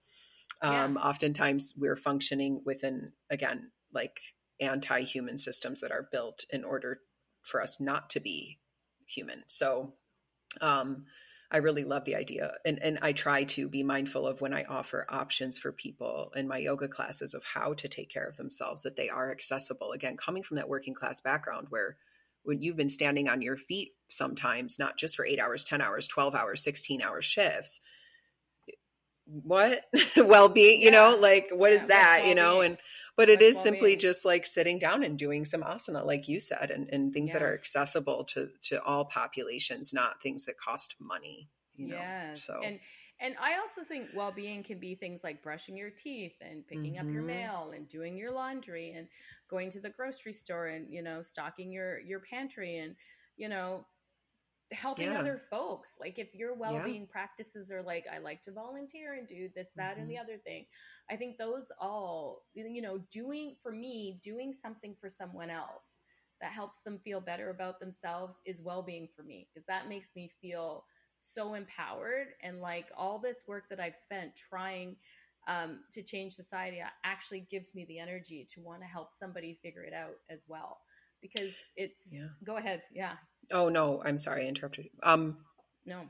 Um 0.62 0.95
yeah. 0.95 1.02
oftentimes 1.02 1.74
we're 1.78 1.97
functioning 1.97 2.62
within 2.66 3.12
again 3.30 3.72
like 3.93 4.20
anti-human 4.60 5.38
systems 5.38 5.82
that 5.82 5.91
are 5.91 6.08
built 6.12 6.45
in 6.50 6.64
order 6.64 7.00
for 7.44 7.62
us 7.62 7.80
not 7.80 8.10
to 8.12 8.20
be 8.20 8.60
human. 9.06 9.44
So 9.48 9.94
um, 10.62 11.06
I 11.52 11.58
really 11.58 11.84
love 11.84 12.06
the 12.06 12.16
idea. 12.16 12.54
And, 12.66 12.80
and 12.82 13.00
I 13.02 13.12
try 13.12 13.44
to 13.46 13.68
be 13.68 13.82
mindful 13.82 14.28
of 14.28 14.40
when 14.40 14.54
I 14.54 14.66
offer 14.66 15.08
options 15.10 15.58
for 15.58 15.72
people 15.72 16.32
in 16.36 16.48
my 16.48 16.60
yoga 16.60 16.88
classes 16.88 17.34
of 17.34 17.44
how 17.44 17.74
to 17.74 17.88
take 17.88 18.10
care 18.10 18.28
of 18.28 18.38
themselves, 18.38 18.84
that 18.84 18.96
they 18.96 19.10
are 19.10 19.32
accessible. 19.32 19.94
Again, 19.94 20.16
coming 20.16 20.44
from 20.44 20.58
that 20.58 20.70
working 20.70 20.94
class 20.94 21.22
background 21.22 21.68
where 21.70 21.98
when 22.44 22.62
you've 22.62 22.78
been 22.78 22.90
standing 22.90 23.28
on 23.28 23.42
your 23.42 23.58
feet 23.58 23.94
sometimes, 24.10 24.80
not 24.80 24.98
just 24.98 25.16
for 25.16 25.26
eight 25.26 25.40
hours, 25.40 25.64
10 25.64 25.82
hours, 25.82 26.08
12 26.08 26.36
hours, 26.36 26.64
16 26.64 27.02
hour 27.02 27.22
shifts, 27.22 27.82
what 29.43 29.86
well-being, 30.17 30.82
yeah. 30.82 30.86
you 30.86 30.91
know, 30.91 31.15
like 31.15 31.49
what 31.51 31.71
yeah, 31.71 31.77
is 31.77 31.88
that, 31.88 32.25
you 32.25 32.36
know, 32.36 32.61
and 32.61 32.77
but 33.19 33.27
it 33.27 33.41
is 33.41 33.59
simply 33.59 33.97
just 33.97 34.23
like 34.23 34.45
sitting 34.45 34.80
down 34.80 35.03
and 35.03 35.19
doing 35.19 35.43
some 35.43 35.61
asana 35.61 36.05
like 36.05 36.30
you 36.30 36.39
said 36.39 36.71
and, 36.71 36.88
and 36.93 37.11
things 37.11 37.32
yeah. 37.32 37.39
that 37.39 37.45
are 37.45 37.53
accessible 37.53 38.23
to 38.23 38.49
to 38.61 38.82
all 38.82 39.03
populations 39.03 39.93
not 39.93 40.21
things 40.21 40.45
that 40.45 40.57
cost 40.57 40.95
money 41.01 41.49
you 41.75 41.89
know 41.89 41.97
yes. 41.97 42.45
so 42.45 42.61
and 42.63 42.80
and 43.19 43.36
i 43.41 43.59
also 43.59 43.84
think 43.84 44.07
well-being 44.15 44.63
can 44.63 44.80
be 44.80 44.95
things 44.95 45.21
like 45.21 45.43
brushing 45.43 45.75
your 45.75 45.89
teeth 45.89 46.36
and 46.39 46.65
picking 46.65 46.93
mm-hmm. 46.93 47.07
up 47.07 47.13
your 47.13 47.23
mm-hmm. 47.23 47.41
mail 47.41 47.73
and 47.75 47.89
doing 47.89 48.17
your 48.17 48.32
laundry 48.32 48.93
and 48.95 49.05
going 49.49 49.69
to 49.69 49.82
the 49.82 49.89
grocery 49.89 50.32
store 50.34 50.67
and 50.67 50.88
you 50.89 51.01
know 51.01 51.21
stocking 51.21 51.73
your 51.73 51.99
your 51.99 52.21
pantry 52.21 52.77
and 52.77 52.95
you 53.36 53.49
know 53.49 53.86
helping 54.72 55.11
yeah. 55.11 55.20
other 55.20 55.41
folks. 55.49 55.95
Like 55.99 56.20
if 56.20 56.34
your 56.34 56.53
well-being 56.53 57.01
yeah. 57.01 57.11
practices 57.11 57.72
are 57.72 57.82
like 57.82 58.05
I 58.13 58.20
like 58.20 58.41
to 58.43 58.51
volunteer 58.51 59.13
and 59.15 59.28
do 59.28 59.49
this 59.55 59.72
that 59.76 59.91
mm-hmm. 59.91 60.01
and 60.01 60.09
the 60.09 60.15
mm-hmm. 60.15 60.24
other 60.24 60.38
thing. 60.38 60.65
I 61.09 61.15
think 61.15 61.38
those 61.38 61.72
all 61.80 62.43
you 62.53 62.82
know 62.82 62.99
doing 63.11 63.55
for 63.61 63.72
me 63.72 64.20
doing 64.24 64.53
something 64.53 64.95
for 64.99 65.09
someone 65.09 65.49
else 65.49 66.01
that 66.41 66.51
helps 66.51 66.82
them 66.82 66.99
feel 67.03 67.20
better 67.20 67.49
about 67.49 67.80
themselves 67.80 68.39
is 68.45 68.61
well-being 68.61 69.09
for 69.15 69.24
me 69.24 69.47
because 69.49 69.65
that 69.65 69.89
makes 69.89 70.15
me 70.15 70.32
feel 70.41 70.86
so 71.20 71.53
empowered 71.53 72.28
and 72.43 72.61
like 72.61 72.86
all 72.95 73.20
this 73.20 73.43
work 73.47 73.65
that 73.70 73.80
I've 73.80 73.95
spent 73.95 74.36
trying 74.36 74.95
um, 75.47 75.82
to 75.91 76.01
change 76.01 76.34
society 76.34 76.82
actually 77.03 77.45
gives 77.51 77.76
me 77.76 77.86
the 77.86 77.99
energy 77.99 78.47
to 78.53 78.61
want 78.61 78.82
to 78.82 78.88
help 78.88 79.11
somebody 79.11 79.59
figure 79.61 79.84
it 79.84 79.93
out 79.93 80.15
as 80.30 80.45
well 80.47 80.80
because 81.22 81.55
it's 81.76 82.11
yeah. 82.13 82.28
go 82.45 82.57
ahead 82.57 82.82
yeah 82.93 83.13
Oh 83.52 83.70
no, 83.70 84.02
I'm 84.04 84.20
sorry, 84.20 84.45
I 84.45 84.47
interrupted. 84.47 84.86
You. 84.86 84.91
Um, 85.04 85.38
no. 85.86 86.02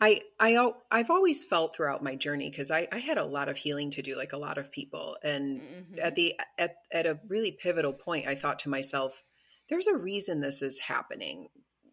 I 0.00 0.22
I 0.38 0.72
I've 0.90 1.10
always 1.10 1.44
felt 1.44 1.76
throughout 1.76 2.02
my 2.02 2.14
journey 2.14 2.48
because 2.48 2.70
I, 2.70 2.88
I 2.90 2.98
had 2.98 3.18
a 3.18 3.24
lot 3.24 3.48
of 3.50 3.58
healing 3.58 3.90
to 3.92 4.02
do, 4.02 4.16
like 4.16 4.32
a 4.32 4.38
lot 4.38 4.56
of 4.56 4.72
people, 4.72 5.18
and 5.22 5.60
mm-hmm. 5.60 5.98
at 6.00 6.14
the 6.14 6.40
at 6.58 6.76
at 6.90 7.04
a 7.04 7.20
really 7.28 7.52
pivotal 7.52 7.92
point, 7.92 8.26
I 8.26 8.34
thought 8.34 8.60
to 8.60 8.70
myself, 8.70 9.22
"There's 9.68 9.88
a 9.88 9.96
reason 9.96 10.40
this 10.40 10.62
is 10.62 10.78
happening. 10.78 11.48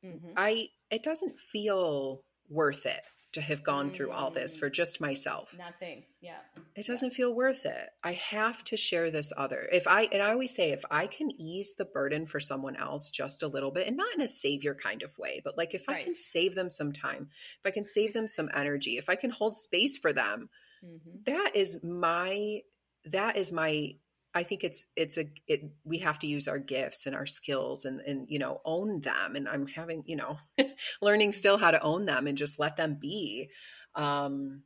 Mm-hmm. 0.06 0.32
I 0.38 0.70
it 0.90 1.04
doesn't 1.04 1.38
feel 1.38 2.24
worth 2.50 2.86
it 2.86 3.02
to 3.34 3.42
have 3.42 3.64
gone 3.64 3.92
through 3.92 4.12
all 4.12 4.32
this 4.32 4.56
for 4.56 4.70
just 4.70 5.02
myself. 5.02 5.56
Nothing. 5.58 6.04
Yeah. 6.22 6.38
It 6.76 6.86
doesn't 6.86 7.12
yeah. 7.12 7.16
feel 7.16 7.36
worth 7.36 7.66
it. 7.66 7.90
I 8.04 8.14
have 8.14 8.64
to 8.66 8.78
share 8.78 9.12
this 9.12 9.34
other. 9.36 9.68
If 9.72 9.88
I 9.88 10.04
and 10.12 10.22
I 10.22 10.32
always 10.32 10.56
say 10.56 10.72
if 10.72 10.84
I 10.90 11.08
can 11.08 11.30
ease 11.40 11.74
the 11.78 11.86
burden 11.86 12.26
for 12.26 12.40
someone 12.40 12.76
else 12.76 13.10
just 13.10 13.44
a 13.44 13.48
little 13.48 13.72
bit 13.72 13.88
and 13.88 13.98
not 13.98 14.14
in 14.16 14.22
a 14.22 14.28
savior 14.28 14.74
kind 14.74 15.04
of 15.04 15.18
way, 15.18 15.42
but 15.44 15.58
like 15.58 15.74
if 15.74 15.88
right. 15.88 15.98
I 15.98 16.04
can 16.04 16.16
save 16.16 16.56
them 16.56 16.70
some 16.70 16.92
time, 16.92 17.30
if 17.60 17.66
I 17.66 17.72
can 17.72 17.86
save 17.86 18.14
them 18.14 18.28
some 18.28 18.50
energy, 18.56 18.98
if 18.98 19.10
I 19.10 19.16
can 19.16 19.30
hold 19.30 19.56
space 19.56 19.98
for 19.98 20.14
them, 20.14 20.50
mm-hmm. 20.84 21.18
that 21.26 21.56
is 21.56 21.84
my 21.84 22.62
that 23.06 23.38
is 23.38 23.52
my 23.52 23.96
I 24.38 24.44
think 24.44 24.64
it's 24.64 24.86
it's 24.96 25.18
a 25.18 25.26
it, 25.48 25.62
we 25.84 26.00
have 26.00 26.20
to 26.20 26.28
use 26.28 26.48
our 26.48 26.60
gifts 26.60 27.06
and 27.06 27.16
our 27.16 27.26
skills 27.26 27.86
and 27.86 28.02
and 28.02 28.28
you 28.30 28.40
know 28.40 28.62
own 28.66 29.00
them. 29.02 29.36
And 29.36 29.48
I'm 29.50 29.68
having 29.68 30.04
you 30.06 30.16
know 30.16 30.38
learning 31.02 31.34
still 31.34 31.58
how 31.58 31.72
to 31.72 31.82
own 31.82 32.06
them 32.06 32.28
and 32.28 32.38
just 32.38 32.60
let 32.60 32.78
them 32.78 32.98
be. 33.00 33.50
Um 33.96 34.64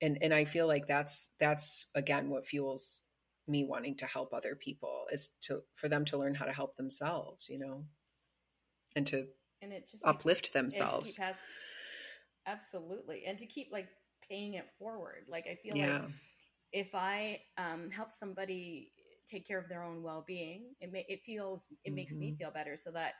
and 0.00 0.18
and 0.20 0.34
I 0.34 0.44
feel 0.44 0.66
like 0.66 0.86
that's 0.86 1.30
that's 1.40 1.90
again 1.94 2.28
what 2.28 2.46
fuels 2.46 3.02
me 3.48 3.64
wanting 3.64 3.96
to 3.96 4.06
help 4.06 4.32
other 4.32 4.56
people 4.56 5.06
is 5.10 5.30
to 5.40 5.60
for 5.74 5.88
them 5.88 6.04
to 6.04 6.18
learn 6.18 6.34
how 6.34 6.44
to 6.44 6.52
help 6.52 6.74
themselves 6.74 7.48
you 7.48 7.60
know 7.60 7.84
and 8.96 9.06
to 9.06 9.26
and 9.62 9.72
it 9.72 9.88
just 9.90 10.04
uplift 10.04 10.52
themselves. 10.52 11.16
has, 11.16 11.36
absolutely. 12.46 13.24
And 13.26 13.38
to 13.38 13.46
keep 13.46 13.68
like 13.72 13.88
paying 14.28 14.54
it 14.54 14.66
forward. 14.78 15.26
Like 15.28 15.46
I 15.50 15.56
feel 15.56 15.76
yeah. 15.76 16.00
like 16.00 16.10
if 16.72 16.94
I 16.94 17.40
um, 17.58 17.90
help 17.90 18.12
somebody 18.12 18.92
take 19.26 19.46
care 19.46 19.58
of 19.58 19.68
their 19.68 19.82
own 19.82 20.02
well-being 20.02 20.64
it, 20.80 20.92
ma- 20.92 20.98
it 21.08 21.20
feels 21.24 21.66
it 21.84 21.90
mm-hmm. 21.90 21.96
makes 21.96 22.14
me 22.14 22.28
mm-hmm. 22.28 22.36
feel 22.36 22.50
better 22.50 22.76
so 22.76 22.90
that 22.90 23.12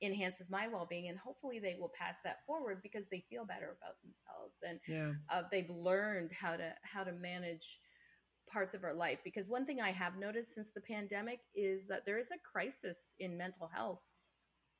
enhances 0.00 0.48
my 0.50 0.68
well-being 0.68 1.08
and 1.08 1.18
hopefully 1.18 1.58
they 1.58 1.76
will 1.78 1.92
pass 1.98 2.16
that 2.24 2.38
forward 2.46 2.80
because 2.82 3.08
they 3.08 3.24
feel 3.28 3.44
better 3.44 3.76
about 3.76 3.96
themselves 4.02 4.60
and 4.62 4.78
yeah. 4.86 5.12
uh, 5.32 5.42
they've 5.50 5.70
learned 5.70 6.30
how 6.32 6.56
to 6.56 6.72
how 6.82 7.02
to 7.02 7.12
manage 7.12 7.78
parts 8.48 8.74
of 8.74 8.84
our 8.84 8.94
life 8.94 9.18
because 9.24 9.48
one 9.48 9.66
thing 9.66 9.80
i 9.80 9.90
have 9.90 10.16
noticed 10.16 10.54
since 10.54 10.70
the 10.70 10.80
pandemic 10.80 11.40
is 11.54 11.86
that 11.86 12.06
there 12.06 12.18
is 12.18 12.28
a 12.30 12.50
crisis 12.50 13.14
in 13.18 13.36
mental 13.36 13.68
health 13.74 14.00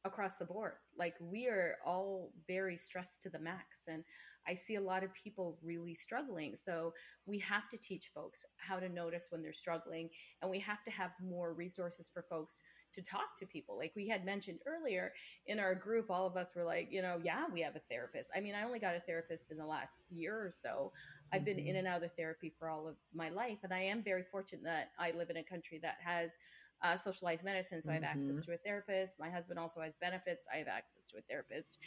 across 0.05 0.37
the 0.37 0.45
board 0.45 0.75
like 0.97 1.15
we 1.21 1.49
are 1.49 1.77
all 1.85 2.31
very 2.47 2.77
stressed 2.77 3.21
to 3.23 3.31
the 3.31 3.39
max 3.39 3.85
and 3.89 4.05
I 4.49 4.55
see 4.55 4.77
a 4.77 4.81
lot 4.81 5.05
of 5.05 5.13
people 5.13 5.59
really 5.63 5.95
struggling. 5.95 6.57
So 6.57 6.95
we 7.27 7.39
have 7.41 7.69
to 7.69 7.77
teach 7.77 8.11
folks 8.15 8.47
how 8.57 8.81
to 8.81 8.89
notice 8.89 9.27
when 9.31 9.43
they're 9.43 9.53
struggling, 9.53 10.09
and 10.41 10.51
we 10.51 10.59
have 10.61 10.83
to 10.85 10.91
have 10.91 11.11
more 11.23 11.53
resources 11.53 12.11
for 12.13 12.23
folks 12.23 12.63
to 12.95 13.03
talk 13.03 13.37
to 13.39 13.47
people. 13.47 13.77
Like 13.77 13.93
we 13.95 14.09
had 14.09 14.25
mentioned 14.25 14.61
earlier 14.67 15.13
in 15.47 15.61
our 15.61 15.75
group, 15.75 16.11
all 16.11 16.27
of 16.27 16.39
us 16.39 16.53
were 16.57 16.65
like, 16.65 16.89
you 16.91 17.03
know, 17.03 17.21
yeah, 17.23 17.45
we 17.53 17.61
have 17.61 17.77
a 17.77 17.83
therapist. 17.91 18.31
I 18.35 18.41
mean, 18.41 18.55
I 18.55 18.65
only 18.65 18.79
got 18.79 18.97
a 18.97 19.01
therapist 19.01 19.51
in 19.51 19.59
the 19.59 19.67
last 19.67 20.05
year 20.09 20.35
or 20.35 20.51
so. 20.51 20.93
I've 21.31 21.45
been 21.45 21.59
in 21.59 21.67
mm-hmm. 21.67 21.77
and 21.77 21.87
out 21.87 22.03
of 22.03 22.15
therapy 22.15 22.51
for 22.59 22.71
all 22.71 22.89
of 22.89 22.97
my 23.15 23.29
life, 23.29 23.59
and 23.63 23.75
I 23.75 23.81
am 23.81 24.03
very 24.03 24.25
fortunate 24.33 24.65
that 24.65 24.93
I 24.99 25.11
live 25.11 25.29
in 25.29 25.37
a 25.37 25.45
country 25.45 25.79
that 25.83 25.97
has 26.03 26.39
uh, 26.83 26.97
socialized 26.97 27.45
medicine, 27.45 27.83
so 27.83 27.91
I 27.91 27.95
have 27.95 28.05
access 28.05 28.37
mm-hmm. 28.37 28.51
to 28.51 28.55
a 28.55 28.59
therapist. 28.59 29.18
My 29.18 29.31
husband 29.31 29.59
also 29.59 29.81
has 29.81 29.97
benefits; 30.01 30.47
I 30.53 30.59
have 30.59 30.68
access 30.68 31.05
to 31.11 31.18
a 31.18 31.22
therapist, 31.22 31.79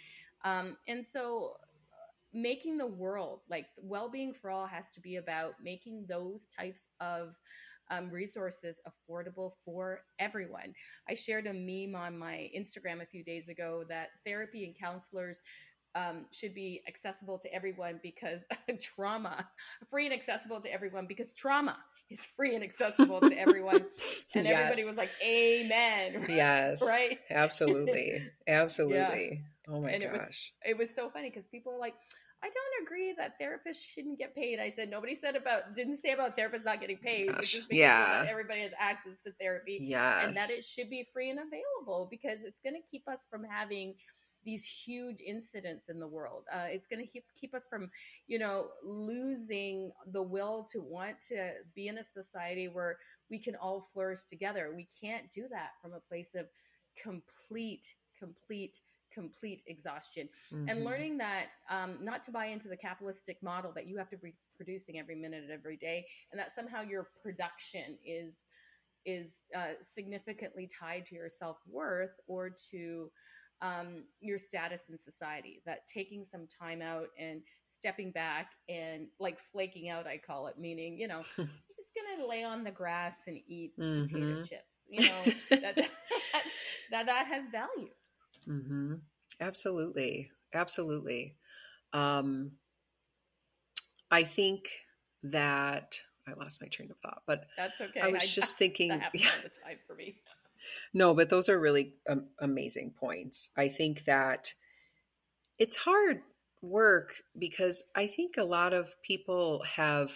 um, 0.43 0.77
and 0.87 1.05
so 1.05 1.55
making 2.33 2.77
the 2.77 2.87
world 2.87 3.41
like 3.49 3.67
well-being 3.81 4.33
for 4.33 4.49
all 4.49 4.65
has 4.65 4.93
to 4.93 5.01
be 5.01 5.17
about 5.17 5.53
making 5.61 6.05
those 6.07 6.45
types 6.45 6.87
of 7.01 7.35
um, 7.89 8.09
resources 8.09 8.79
affordable 8.87 9.51
for 9.65 9.99
everyone. 10.17 10.73
I 11.09 11.13
shared 11.13 11.45
a 11.45 11.53
meme 11.53 11.95
on 11.95 12.17
my 12.17 12.49
Instagram 12.57 13.01
a 13.01 13.05
few 13.05 13.23
days 13.23 13.49
ago 13.49 13.83
that 13.89 14.09
therapy 14.25 14.63
and 14.63 14.73
counselors 14.77 15.41
um, 15.93 16.25
should 16.31 16.53
be 16.55 16.81
accessible 16.87 17.37
to 17.39 17.53
everyone 17.53 17.99
because 18.01 18.45
trauma, 18.81 19.45
free 19.89 20.05
and 20.05 20.13
accessible 20.13 20.61
to 20.61 20.71
everyone 20.71 21.05
because 21.05 21.33
trauma 21.33 21.77
is 22.11 22.25
free 22.25 22.55
and 22.55 22.63
accessible 22.63 23.21
to 23.21 23.37
everyone. 23.37 23.85
And 24.33 24.45
yes. 24.45 24.55
everybody 24.55 24.87
was 24.87 24.95
like, 24.95 25.09
Amen. 25.21 26.25
Yes. 26.29 26.81
right? 26.81 27.19
Absolutely. 27.29 28.29
Absolutely. 28.47 29.43
Yeah. 29.67 29.73
Oh 29.73 29.81
my 29.81 29.91
and 29.91 30.03
gosh. 30.03 30.11
It 30.11 30.13
was, 30.13 30.51
it 30.65 30.77
was 30.77 30.95
so 30.95 31.09
funny 31.09 31.29
because 31.29 31.47
people 31.47 31.73
are 31.73 31.79
like, 31.79 31.95
I 32.43 32.49
don't 32.49 32.87
agree 32.87 33.13
that 33.17 33.33
therapists 33.39 33.83
shouldn't 33.83 34.17
get 34.17 34.33
paid. 34.33 34.59
I 34.59 34.69
said 34.69 34.89
nobody 34.89 35.13
said 35.13 35.35
about 35.35 35.75
didn't 35.75 35.97
say 35.97 36.13
about 36.13 36.37
therapists 36.37 36.65
not 36.65 36.79
getting 36.79 36.97
paid. 36.97 37.27
Gosh, 37.27 37.51
just 37.51 37.67
yeah. 37.71 38.25
everybody 38.27 38.61
has 38.61 38.71
access 38.79 39.13
to 39.25 39.31
therapy. 39.39 39.79
Yes. 39.81 40.25
And 40.25 40.35
that 40.35 40.49
it 40.49 40.63
should 40.63 40.89
be 40.89 41.07
free 41.13 41.29
and 41.29 41.39
available 41.39 42.07
because 42.09 42.43
it's 42.43 42.59
going 42.61 42.73
to 42.73 42.89
keep 42.89 43.07
us 43.07 43.27
from 43.29 43.43
having 43.43 43.93
these 44.43 44.65
huge 44.65 45.21
incidents 45.21 45.89
in 45.89 45.99
the 45.99 46.07
world. 46.07 46.45
Uh, 46.53 46.65
it's 46.67 46.87
going 46.87 47.03
to 47.03 47.07
keep 47.11 47.25
keep 47.39 47.53
us 47.53 47.67
from, 47.67 47.89
you 48.27 48.39
know, 48.39 48.67
losing 48.83 49.91
the 50.11 50.21
will 50.21 50.65
to 50.71 50.79
want 50.79 51.19
to 51.29 51.51
be 51.75 51.87
in 51.87 51.97
a 51.97 52.03
society 52.03 52.67
where 52.67 52.97
we 53.29 53.37
can 53.37 53.55
all 53.55 53.87
flourish 53.93 54.23
together. 54.25 54.73
We 54.75 54.87
can't 55.01 55.29
do 55.29 55.47
that 55.51 55.71
from 55.81 55.93
a 55.93 55.99
place 55.99 56.35
of 56.35 56.47
complete, 57.01 57.85
complete 58.17 58.79
complete 59.13 59.61
exhaustion 59.67 60.29
mm-hmm. 60.53 60.69
and 60.69 60.85
learning 60.85 61.17
that 61.17 61.47
um, 61.69 61.97
not 62.01 62.23
to 62.23 62.31
buy 62.31 62.45
into 62.45 62.67
the 62.67 62.77
capitalistic 62.77 63.37
model 63.43 63.71
that 63.75 63.85
you 63.85 63.97
have 63.97 64.09
to 64.09 64.17
be 64.17 64.33
producing 64.55 64.99
every 64.99 65.15
minute 65.15 65.43
of 65.43 65.49
every 65.49 65.77
day 65.77 66.05
and 66.31 66.39
that 66.39 66.51
somehow 66.51 66.81
your 66.81 67.09
production 67.21 67.97
is 68.05 68.47
is 69.05 69.39
uh, 69.57 69.73
significantly 69.81 70.69
tied 70.79 71.05
to 71.05 71.15
your 71.15 71.27
self-worth 71.27 72.11
or 72.27 72.51
to 72.71 73.09
um, 73.61 74.03
your 74.19 74.37
status 74.37 74.89
in 74.89 74.97
society 74.97 75.61
that 75.65 75.85
taking 75.87 76.23
some 76.23 76.47
time 76.47 76.81
out 76.81 77.07
and 77.19 77.41
stepping 77.67 78.11
back 78.11 78.51
and 78.67 79.07
like 79.19 79.39
flaking 79.39 79.87
out 79.87 80.07
i 80.07 80.17
call 80.17 80.47
it 80.47 80.57
meaning 80.59 80.97
you 80.97 81.07
know 81.07 81.21
you're 81.37 81.47
just 81.47 82.17
gonna 82.17 82.27
lay 82.27 82.43
on 82.43 82.63
the 82.63 82.71
grass 82.71 83.21
and 83.27 83.39
eat 83.47 83.71
mm-hmm. 83.79 84.03
potato 84.03 84.41
chips 84.41 84.77
you 84.89 85.01
know 85.07 85.23
that, 85.49 85.75
that, 85.75 85.89
that, 86.91 87.05
that 87.05 87.27
has 87.27 87.47
value 87.49 87.87
Mm-hmm. 88.47 88.95
Absolutely. 89.39 90.31
Absolutely. 90.53 91.35
Um, 91.93 92.51
I 94.09 94.23
think 94.23 94.69
that 95.23 95.99
I 96.27 96.33
lost 96.33 96.61
my 96.61 96.67
train 96.67 96.91
of 96.91 96.97
thought, 96.97 97.23
but 97.25 97.45
that's 97.57 97.79
okay. 97.79 98.01
I 98.01 98.07
was 98.07 98.23
I, 98.23 98.25
just 98.25 98.57
thinking, 98.59 98.89
that 98.89 99.11
yeah. 99.13 99.27
all 99.27 99.43
the 99.43 99.49
time 99.49 99.77
for 99.87 99.95
me. 99.95 100.15
No, 100.93 101.13
but 101.13 101.29
those 101.29 101.49
are 101.49 101.59
really 101.59 101.93
um, 102.09 102.27
amazing 102.39 102.93
points. 102.99 103.51
I 103.57 103.69
think 103.69 104.05
that 104.05 104.53
it's 105.57 105.77
hard 105.77 106.21
work 106.61 107.13
because 107.37 107.83
I 107.95 108.07
think 108.07 108.37
a 108.37 108.43
lot 108.43 108.73
of 108.73 108.93
people 109.01 109.63
have 109.75 110.11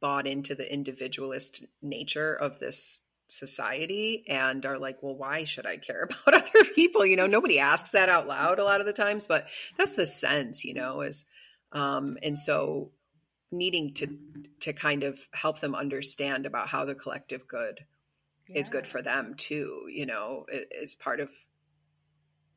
bought 0.00 0.26
into 0.26 0.54
the 0.54 0.72
individualist 0.72 1.64
nature 1.82 2.34
of 2.34 2.58
this 2.58 3.00
society 3.28 4.24
and 4.28 4.64
are 4.64 4.78
like, 4.78 5.02
well, 5.02 5.16
why 5.16 5.44
should 5.44 5.66
I 5.66 5.76
care 5.76 6.08
about 6.26 6.42
other 6.42 6.64
people? 6.74 7.04
You 7.04 7.16
know, 7.16 7.26
nobody 7.26 7.58
asks 7.58 7.90
that 7.90 8.08
out 8.08 8.26
loud 8.26 8.58
a 8.58 8.64
lot 8.64 8.80
of 8.80 8.86
the 8.86 8.92
times, 8.92 9.26
but 9.26 9.48
that's 9.76 9.96
the 9.96 10.06
sense, 10.06 10.64
you 10.64 10.74
know, 10.74 11.02
is, 11.02 11.26
um, 11.72 12.16
and 12.22 12.38
so 12.38 12.92
needing 13.52 13.94
to, 13.94 14.08
to 14.60 14.72
kind 14.72 15.02
of 15.02 15.18
help 15.32 15.60
them 15.60 15.74
understand 15.74 16.46
about 16.46 16.68
how 16.68 16.84
the 16.84 16.94
collective 16.94 17.46
good 17.46 17.84
yeah. 18.48 18.58
is 18.58 18.68
good 18.68 18.86
for 18.86 19.02
them 19.02 19.34
too, 19.36 19.86
you 19.90 20.06
know, 20.06 20.46
is 20.70 20.94
part 20.94 21.20
of, 21.20 21.30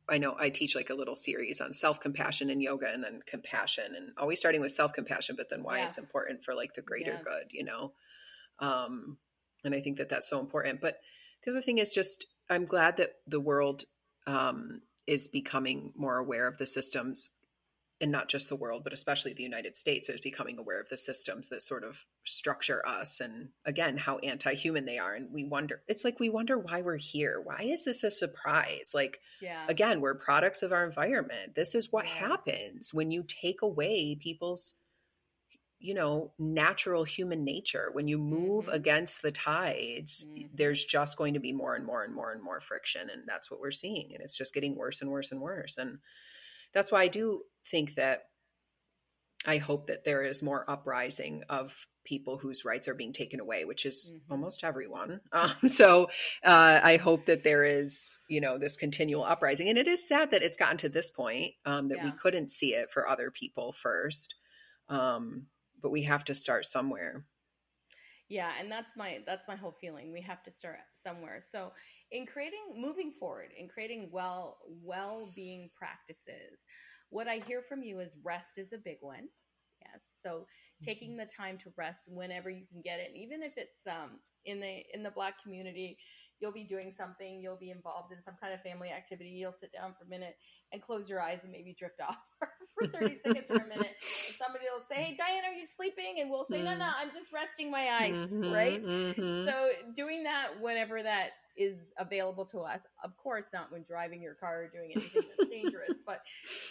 I 0.08 0.18
know 0.18 0.36
I 0.38 0.50
teach 0.50 0.76
like 0.76 0.90
a 0.90 0.96
little 0.96 1.16
series 1.16 1.62
on 1.62 1.74
self 1.74 2.00
compassion 2.00 2.50
and 2.50 2.62
yoga 2.62 2.92
and 2.92 3.04
then 3.04 3.22
compassion 3.26 3.94
and 3.96 4.12
always 4.18 4.40
starting 4.40 4.62
with 4.62 4.72
self 4.72 4.94
compassion, 4.94 5.36
but 5.38 5.50
then 5.50 5.64
why 5.64 5.80
yeah. 5.80 5.88
it's 5.88 5.98
important 5.98 6.44
for 6.44 6.54
like 6.56 6.74
the 6.74 6.82
greater 6.82 7.14
yes. 7.14 7.24
good, 7.24 7.52
you 7.52 7.64
know? 7.64 7.94
Um, 8.60 9.18
and 9.64 9.76
I 9.76 9.82
think 9.82 9.98
that 9.98 10.10
that's 10.10 10.30
so 10.30 10.40
important. 10.40 10.82
But 10.82 10.98
the 11.44 11.52
other 11.52 11.62
thing 11.62 11.78
is 11.78 11.94
just 11.94 12.26
I'm 12.50 12.66
glad 12.66 12.98
that 12.98 13.12
the 13.28 13.40
world 13.40 13.84
um, 14.26 14.82
is 15.06 15.28
becoming 15.28 15.94
more 15.96 16.18
aware 16.18 16.48
of 16.48 16.58
the 16.58 16.66
systems, 16.66 17.30
and 18.02 18.12
not 18.12 18.30
just 18.30 18.50
the 18.50 18.56
world, 18.56 18.84
but 18.84 18.94
especially 18.94 19.34
the 19.34 19.44
United 19.44 19.76
States 19.76 20.10
is 20.10 20.22
becoming 20.22 20.58
aware 20.58 20.80
of 20.80 20.88
the 20.90 20.98
systems 20.98 21.50
that 21.50 21.62
sort 21.62 21.84
of 21.84 22.04
structure 22.24 22.86
us, 22.88 23.20
and 23.20 23.50
again 23.66 23.98
how 23.98 24.18
anti-human 24.20 24.86
they 24.86 24.98
are. 24.98 25.16
And 25.16 25.32
we 25.34 25.44
wonder, 25.44 25.82
it's 25.88 26.06
like 26.06 26.20
we 26.20 26.30
wonder 26.30 26.58
why 26.58 26.82
we're 26.82 26.98
here. 26.98 27.42
Why 27.44 27.64
is 27.64 27.86
this 27.86 28.04
a 28.04 28.12
surprise? 28.12 28.92
Like, 28.94 29.20
yeah. 29.42 29.66
again, 29.68 30.02
we're 30.02 30.16
products 30.16 30.64
of 30.64 30.72
our 30.72 30.86
environment. 30.86 31.56
This 31.56 31.76
is 31.76 31.92
what 31.92 32.06
yes. 32.06 32.16
happens 32.16 32.94
when 32.94 33.12
you 33.12 33.24
take 33.28 33.62
away 33.62 34.16
people's 34.16 34.76
you 35.82 35.94
know 35.94 36.34
natural 36.38 37.06
human 37.06 37.46
nature 37.46 37.90
when 37.94 38.08
you 38.08 38.18
move 38.18 38.66
mm-hmm. 38.66 38.76
against 38.76 39.22
the 39.22 39.32
tides 39.32 40.26
mm-hmm. 40.26 40.48
there's 40.54 40.84
just 40.84 41.18
going 41.18 41.34
to 41.34 41.40
be 41.40 41.54
more 41.54 41.76
and 41.76 41.86
more 41.86 42.04
and 42.04 42.14
more 42.14 42.34
and 42.34 42.44
more 42.44 42.60
friction 42.60 43.10
and 43.10 43.24
that's 43.26 43.50
what 43.50 43.62
we're 43.62 43.72
seeing 43.72 44.12
and 44.14 44.22
it's 44.22 44.38
just 44.38 44.54
getting 44.54 44.76
worse 44.76 45.02
and 45.02 45.10
worse 45.10 45.32
and 45.32 45.40
worse 45.40 45.78
and 45.78 45.98
that's 46.74 46.92
why 46.92 47.04
i 47.04 47.08
do 47.08 47.42
think 47.66 47.96
that 47.96 48.24
i 49.46 49.58
hope 49.58 49.88
that 49.88 50.04
there 50.04 50.24
is 50.24 50.42
more 50.42 50.70
uprising 50.70 51.44
of 51.50 51.76
people 52.10 52.38
whose 52.38 52.66
rights 52.66 52.88
are 52.88 52.96
being 52.96 53.14
taken 53.14 53.40
away 53.40 53.66
which 53.66 53.86
is 53.86 54.14
mm-hmm. 54.16 54.34
almost 54.34 54.64
everyone. 54.64 55.20
Um, 55.32 55.70
so 55.70 56.06
uh, 56.44 56.80
i 56.84 56.98
hope 56.98 57.28
that 57.28 57.44
there 57.44 57.64
is 57.64 58.22
you 58.28 58.42
know 58.42 58.58
this 58.58 58.78
continual 58.78 59.24
uprising. 59.24 59.70
And 59.70 59.78
it 59.78 59.88
is 59.88 60.08
sad 60.08 60.32
that 60.32 60.42
it's 60.42 60.58
gotten 60.58 60.78
to 60.78 60.90
this 60.90 61.12
point 61.12 61.54
um, 61.66 61.90
that 61.90 62.00
yeah. 62.00 62.06
we 62.06 62.12
couldn't 62.12 62.50
see 62.50 62.74
it 62.74 62.90
for 62.92 63.08
other 63.08 63.30
people 63.30 63.72
first. 63.72 64.36
Um, 64.90 65.46
but 65.82 65.92
we 65.92 66.04
have 66.04 66.26
to 66.26 66.34
start 66.34 66.66
somewhere. 66.66 67.26
Yeah 68.28 68.52
and 68.60 68.72
that's 68.72 68.98
my 68.98 69.20
that's 69.26 69.48
my 69.48 69.56
whole 69.56 69.76
feeling. 69.80 70.12
We 70.12 70.22
have 70.22 70.42
to 70.44 70.52
start 70.52 70.78
somewhere. 70.94 71.40
So 71.42 71.72
in 72.12 72.26
creating 72.26 72.60
moving 72.76 73.12
forward 73.20 73.50
in 73.58 73.68
creating 73.68 74.10
well 74.12 74.58
well-being 74.84 75.70
practices 75.78 76.64
what 77.10 77.28
i 77.28 77.38
hear 77.48 77.62
from 77.62 77.84
you 77.84 78.00
is 78.00 78.18
rest 78.24 78.58
is 78.58 78.74
a 78.74 78.78
big 78.78 78.98
one 79.02 79.28
yes 79.82 80.04
so 80.22 80.46
taking 80.82 81.12
mm-hmm. 81.12 81.20
the 81.20 81.26
time 81.26 81.58
to 81.58 81.72
rest 81.78 82.08
whenever 82.10 82.50
you 82.50 82.66
can 82.72 82.82
get 82.82 83.00
it 83.00 83.10
and 83.14 83.18
even 83.18 83.44
if 83.44 83.54
it's 83.58 83.86
um 83.88 84.20
in 84.46 84.60
the 84.60 84.80
in 84.94 85.04
the 85.04 85.12
black 85.12 85.42
community 85.42 85.98
you'll 86.40 86.52
be 86.52 86.64
doing 86.64 86.90
something, 86.90 87.42
you'll 87.42 87.58
be 87.58 87.72
involved 87.72 88.12
in 88.12 88.22
some 88.22 88.36
kind 88.42 88.54
of 88.54 88.62
family 88.62 88.90
activity, 88.90 89.30
you'll 89.30 89.52
sit 89.52 89.72
down 89.72 89.94
for 89.98 90.06
a 90.06 90.10
minute 90.10 90.36
and 90.72 90.82
close 90.82 91.10
your 91.10 91.22
eyes 91.22 91.44
and 91.44 91.52
maybe 91.52 91.74
drift 91.78 92.02
off 92.08 92.18
for 92.78 92.88
30 92.88 93.20
seconds 93.26 93.52
or 93.52 93.58
a 93.58 93.68
minute. 93.68 93.96
And 94.00 94.36
somebody 94.36 94.66
will 94.72 94.84
say, 94.84 94.96
Hey, 94.96 95.16
Diane, 95.16 95.44
are 95.46 95.54
you 95.54 95.66
sleeping? 95.66 96.18
And 96.20 96.30
we'll 96.30 96.46
say, 96.46 96.62
No, 96.62 96.76
no, 96.76 96.86
mm-hmm. 96.86 97.02
I'm 97.02 97.12
just 97.14 97.34
resting 97.34 97.70
my 97.70 97.90
eyes, 98.02 98.16
mm-hmm, 98.16 98.52
right? 98.52 98.84
Mm-hmm. 98.84 99.46
So 99.46 99.70
doing 99.96 100.24
that 100.24 100.62
whenever 100.62 101.04
that 101.04 101.32
is 101.60 101.94
available 102.00 102.46
to 102.46 102.60
us. 102.62 102.88
Of 103.04 103.16
course, 103.18 103.50
not 103.54 103.72
when 103.72 103.84
driving 103.84 104.22
your 104.22 104.34
car 104.34 104.64
or 104.64 104.68
doing 104.70 104.94
anything 104.96 105.24
that's 105.38 105.50
dangerous, 105.52 106.00
but 106.06 106.22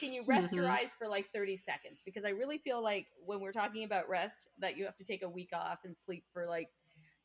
can 0.01 0.13
you 0.13 0.25
rest 0.27 0.49
mm-hmm. 0.49 0.57
your 0.57 0.69
eyes 0.69 0.93
for 0.99 1.07
like 1.07 1.31
30 1.33 1.57
seconds? 1.57 2.01
Because 2.05 2.25
I 2.25 2.31
really 2.31 2.59
feel 2.59 2.83
like 2.83 3.07
when 3.25 3.41
we're 3.41 3.53
talking 3.53 3.85
about 3.85 4.09
rest, 4.09 4.49
that 4.59 4.77
you 4.77 4.85
have 4.87 4.97
to 4.97 5.05
take 5.05 5.23
a 5.23 5.29
week 5.29 5.51
off 5.53 5.81
and 5.85 5.97
sleep 5.97 6.25
for 6.33 6.47
like 6.47 6.71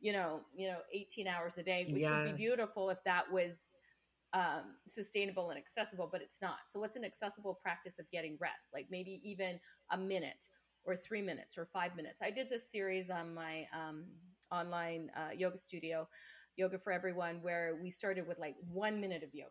you 0.04 0.12
know, 0.12 0.42
you 0.54 0.68
know, 0.68 0.80
18 0.92 1.28
hours 1.28 1.58
a 1.58 1.64
day, 1.64 1.88
which 1.90 2.02
Yes. 2.02 2.12
would 2.12 2.26
be 2.26 2.44
beautiful 2.44 2.90
if 2.90 3.02
that 3.06 3.32
was 3.32 3.78
um, 4.34 4.76
sustainable 4.86 5.50
and 5.50 5.58
accessible, 5.58 6.10
but 6.12 6.22
it's 6.22 6.42
not. 6.42 6.68
So, 6.68 6.80
what's 6.80 6.98
an 6.98 7.06
accessible 7.06 7.54
practice 7.54 8.00
of 8.00 8.12
getting 8.12 8.38
rest? 8.40 8.70
Like 8.74 8.88
maybe 8.92 9.22
even 9.24 9.62
a 9.92 9.98
minute 9.98 10.50
or 10.84 10.98
three 10.98 11.22
minutes 11.22 11.58
or 11.58 11.66
five 11.66 11.96
minutes. 11.96 12.22
I 12.22 12.32
did 12.32 12.50
this 12.50 12.70
series 12.70 13.10
on 13.10 13.34
my 13.34 13.66
um, 13.74 14.04
online 14.52 15.10
uh, 15.16 15.32
yoga 15.34 15.58
studio, 15.58 16.08
Yoga 16.56 16.80
for 16.80 16.92
Everyone, 16.92 17.40
where 17.42 17.78
we 17.82 17.90
started 17.90 18.28
with 18.28 18.40
like 18.40 18.56
one 18.72 19.00
minute 19.02 19.24
of 19.24 19.34
yoga. 19.34 19.50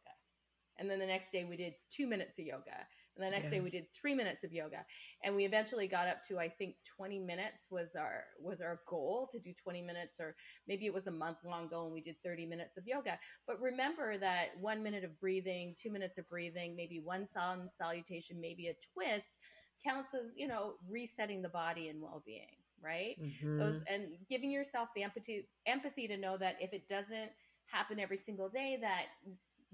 And 0.78 0.90
then 0.90 0.98
the 0.98 1.07
next 1.07 1.30
day 1.30 1.44
we 1.44 1.57
did 1.57 1.74
two 1.90 2.07
minutes 2.07 2.38
of 2.38 2.46
yoga. 2.46 2.86
And 3.16 3.26
the 3.26 3.30
next 3.30 3.50
day 3.50 3.61
we 3.61 3.68
did 3.68 3.84
three 3.92 4.14
minutes 4.14 4.42
of 4.42 4.53
yoga. 4.55 4.86
And 5.22 5.36
we 5.36 5.44
eventually 5.44 5.86
got 5.86 6.09
up 6.09 6.22
to 6.28 6.38
I 6.38 6.48
think 6.48 6.76
20 6.96 7.18
minutes 7.18 7.66
was 7.70 7.94
our 7.94 8.24
was 8.40 8.62
our 8.62 8.80
goal 8.88 9.28
to 9.32 9.38
do 9.38 9.53
20 9.53 9.82
minutes, 9.82 10.18
or 10.18 10.34
maybe 10.66 10.86
it 10.86 10.94
was 10.94 11.09
a 11.09 11.11
month 11.11 11.38
long 11.44 11.68
goal 11.68 11.84
and 11.84 11.92
we 11.92 12.00
did 12.00 12.16
30 12.24 12.46
minutes 12.46 12.78
of 12.78 12.86
yoga. 12.86 13.18
But 13.46 13.61
remember 13.61 14.16
that 14.18 14.59
one 14.61 14.82
minute 14.82 15.05
of 15.05 15.20
breathing, 15.20 15.74
two 15.78 15.90
minutes 15.90 16.16
of 16.16 16.28
breathing, 16.28 16.74
maybe 16.74 17.00
one 17.05 17.26
sun 17.26 17.68
salutation, 17.68 18.40
maybe 18.40 18.68
a 18.68 18.74
twist 18.94 19.36
counts 19.84 20.14
as, 20.14 20.32
you 20.36 20.46
know, 20.48 20.74
resetting 20.88 21.42
the 21.42 21.48
body 21.48 21.88
and 21.88 22.00
well-being, 22.00 22.61
right? 22.83 23.16
Mhm. 23.16 23.59
those 23.59 23.83
and 23.89 24.09
giving 24.28 24.51
yourself 24.51 24.89
the 24.95 25.03
empathy 25.03 25.49
empathy 25.66 26.07
to 26.09 26.16
know 26.16 26.37
that 26.37 26.57
if 26.61 26.72
it 26.72 26.89
doesn't 26.89 27.30
happen 27.66 27.99
every 28.01 28.16
single 28.16 28.49
day 28.49 28.78
that 28.80 29.07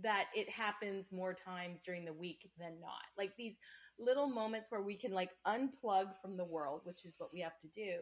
that 0.01 0.27
it 0.35 0.49
happens 0.49 1.11
more 1.13 1.35
times 1.35 1.83
during 1.83 2.05
the 2.05 2.13
week 2.13 2.51
than 2.59 2.81
not 2.81 3.03
like 3.17 3.33
these 3.37 3.59
little 3.99 4.29
moments 4.29 4.71
where 4.71 4.83
we 4.83 4.95
can 4.95 5.13
like 5.13 5.31
unplug 5.47 6.07
from 6.21 6.37
the 6.37 6.45
world 6.45 6.83
which 6.85 7.05
is 7.05 7.17
what 7.19 7.33
we 7.33 7.41
have 7.41 7.59
to 7.61 7.69
do 7.69 7.99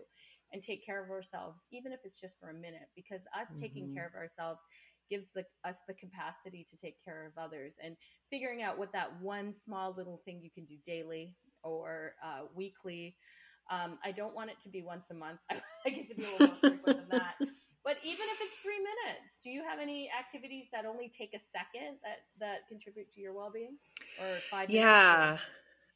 and 0.53 0.63
take 0.63 0.85
care 0.85 1.03
of 1.03 1.11
ourselves 1.11 1.67
even 1.73 1.93
if 1.93 2.01
it's 2.05 2.21
just 2.21 2.39
for 2.39 2.51
a 2.51 2.55
minute 2.55 2.89
because 2.95 3.23
us 3.39 3.49
taking 3.59 3.89
Mhm. 3.89 3.95
care 3.95 4.07
of 4.07 4.15
ourselves 4.15 4.65
gives 5.11 5.31
the, 5.31 5.45
us 5.65 5.81
the 5.87 5.95
capacity 5.95 6.67
to 6.69 6.77
take 6.77 7.03
care 7.05 7.27
of 7.27 7.33
others 7.43 7.77
and 7.83 7.97
figuring 8.31 8.63
out 8.63 8.79
what 8.79 8.93
that 8.93 9.21
one 9.21 9.53
small 9.53 9.95
little 9.97 10.21
thing 10.25 10.41
you 10.43 10.51
can 10.51 10.65
do 10.65 10.77
daily 10.85 11.35
or 11.63 12.15
uh, 12.25 12.43
weekly 12.55 13.17
um, 13.71 13.99
I 14.05 14.13
don't 14.13 14.35
want 14.35 14.51
it 14.51 14.61
to 14.63 14.69
be 14.69 14.83
once 14.83 15.11
a 15.11 15.15
month. 15.15 15.41
I 15.51 15.55
like 15.85 15.99
it 15.99 16.09
to 16.09 16.15
be 16.15 16.23
a 16.23 16.27
little 16.27 16.47
more 16.47 16.57
frequent 16.61 16.99
than 16.99 17.09
that. 17.19 17.35
But 17.85 17.99
even 18.03 18.27
if 18.33 18.41
it's 18.41 18.55
three 18.65 18.79
minutes, 18.79 19.39
do 19.45 19.49
you 19.49 19.63
have 19.63 19.79
any 19.81 20.11
activities 20.19 20.69
that 20.73 20.87
only 20.87 21.09
take 21.09 21.35
a 21.35 21.39
second 21.39 21.99
that 22.03 22.19
that 22.41 22.69
contribute 22.69 23.13
to 23.13 23.21
your 23.21 23.33
well 23.33 23.53
being, 23.53 23.77
or 24.19 24.27
five? 24.51 24.69
minutes? 24.69 24.85
Yeah. 24.85 25.39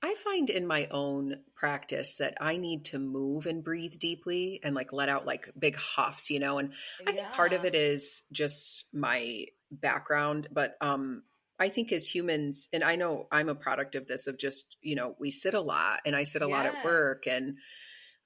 I 0.02 0.14
find 0.14 0.48
in 0.48 0.66
my 0.66 0.86
own 0.90 1.40
practice 1.54 2.16
that 2.16 2.38
I 2.40 2.56
need 2.56 2.86
to 2.86 2.98
move 2.98 3.46
and 3.46 3.62
breathe 3.62 3.98
deeply 3.98 4.60
and 4.62 4.74
like 4.74 4.92
let 4.94 5.10
out 5.10 5.26
like 5.26 5.50
big 5.58 5.76
huffs, 5.76 6.30
you 6.30 6.38
know, 6.38 6.58
and 6.58 6.72
I 7.06 7.12
think 7.12 7.32
part 7.32 7.52
of 7.52 7.64
it 7.66 7.74
is 7.74 8.22
just 8.32 8.86
my 8.94 9.46
background, 9.70 10.48
but 10.50 10.76
um 10.80 11.22
I 11.60 11.68
think 11.68 11.92
as 11.92 12.06
humans, 12.06 12.68
and 12.72 12.82
I 12.82 12.96
know 12.96 13.26
I'm 13.30 13.50
a 13.50 13.54
product 13.54 13.94
of 13.94 14.08
this 14.08 14.26
of 14.26 14.38
just, 14.38 14.76
you 14.80 14.96
know, 14.96 15.14
we 15.20 15.30
sit 15.30 15.52
a 15.52 15.60
lot 15.60 16.00
and 16.06 16.16
I 16.16 16.22
sit 16.22 16.40
a 16.40 16.48
lot 16.48 16.64
at 16.66 16.84
work 16.84 17.26
and 17.26 17.58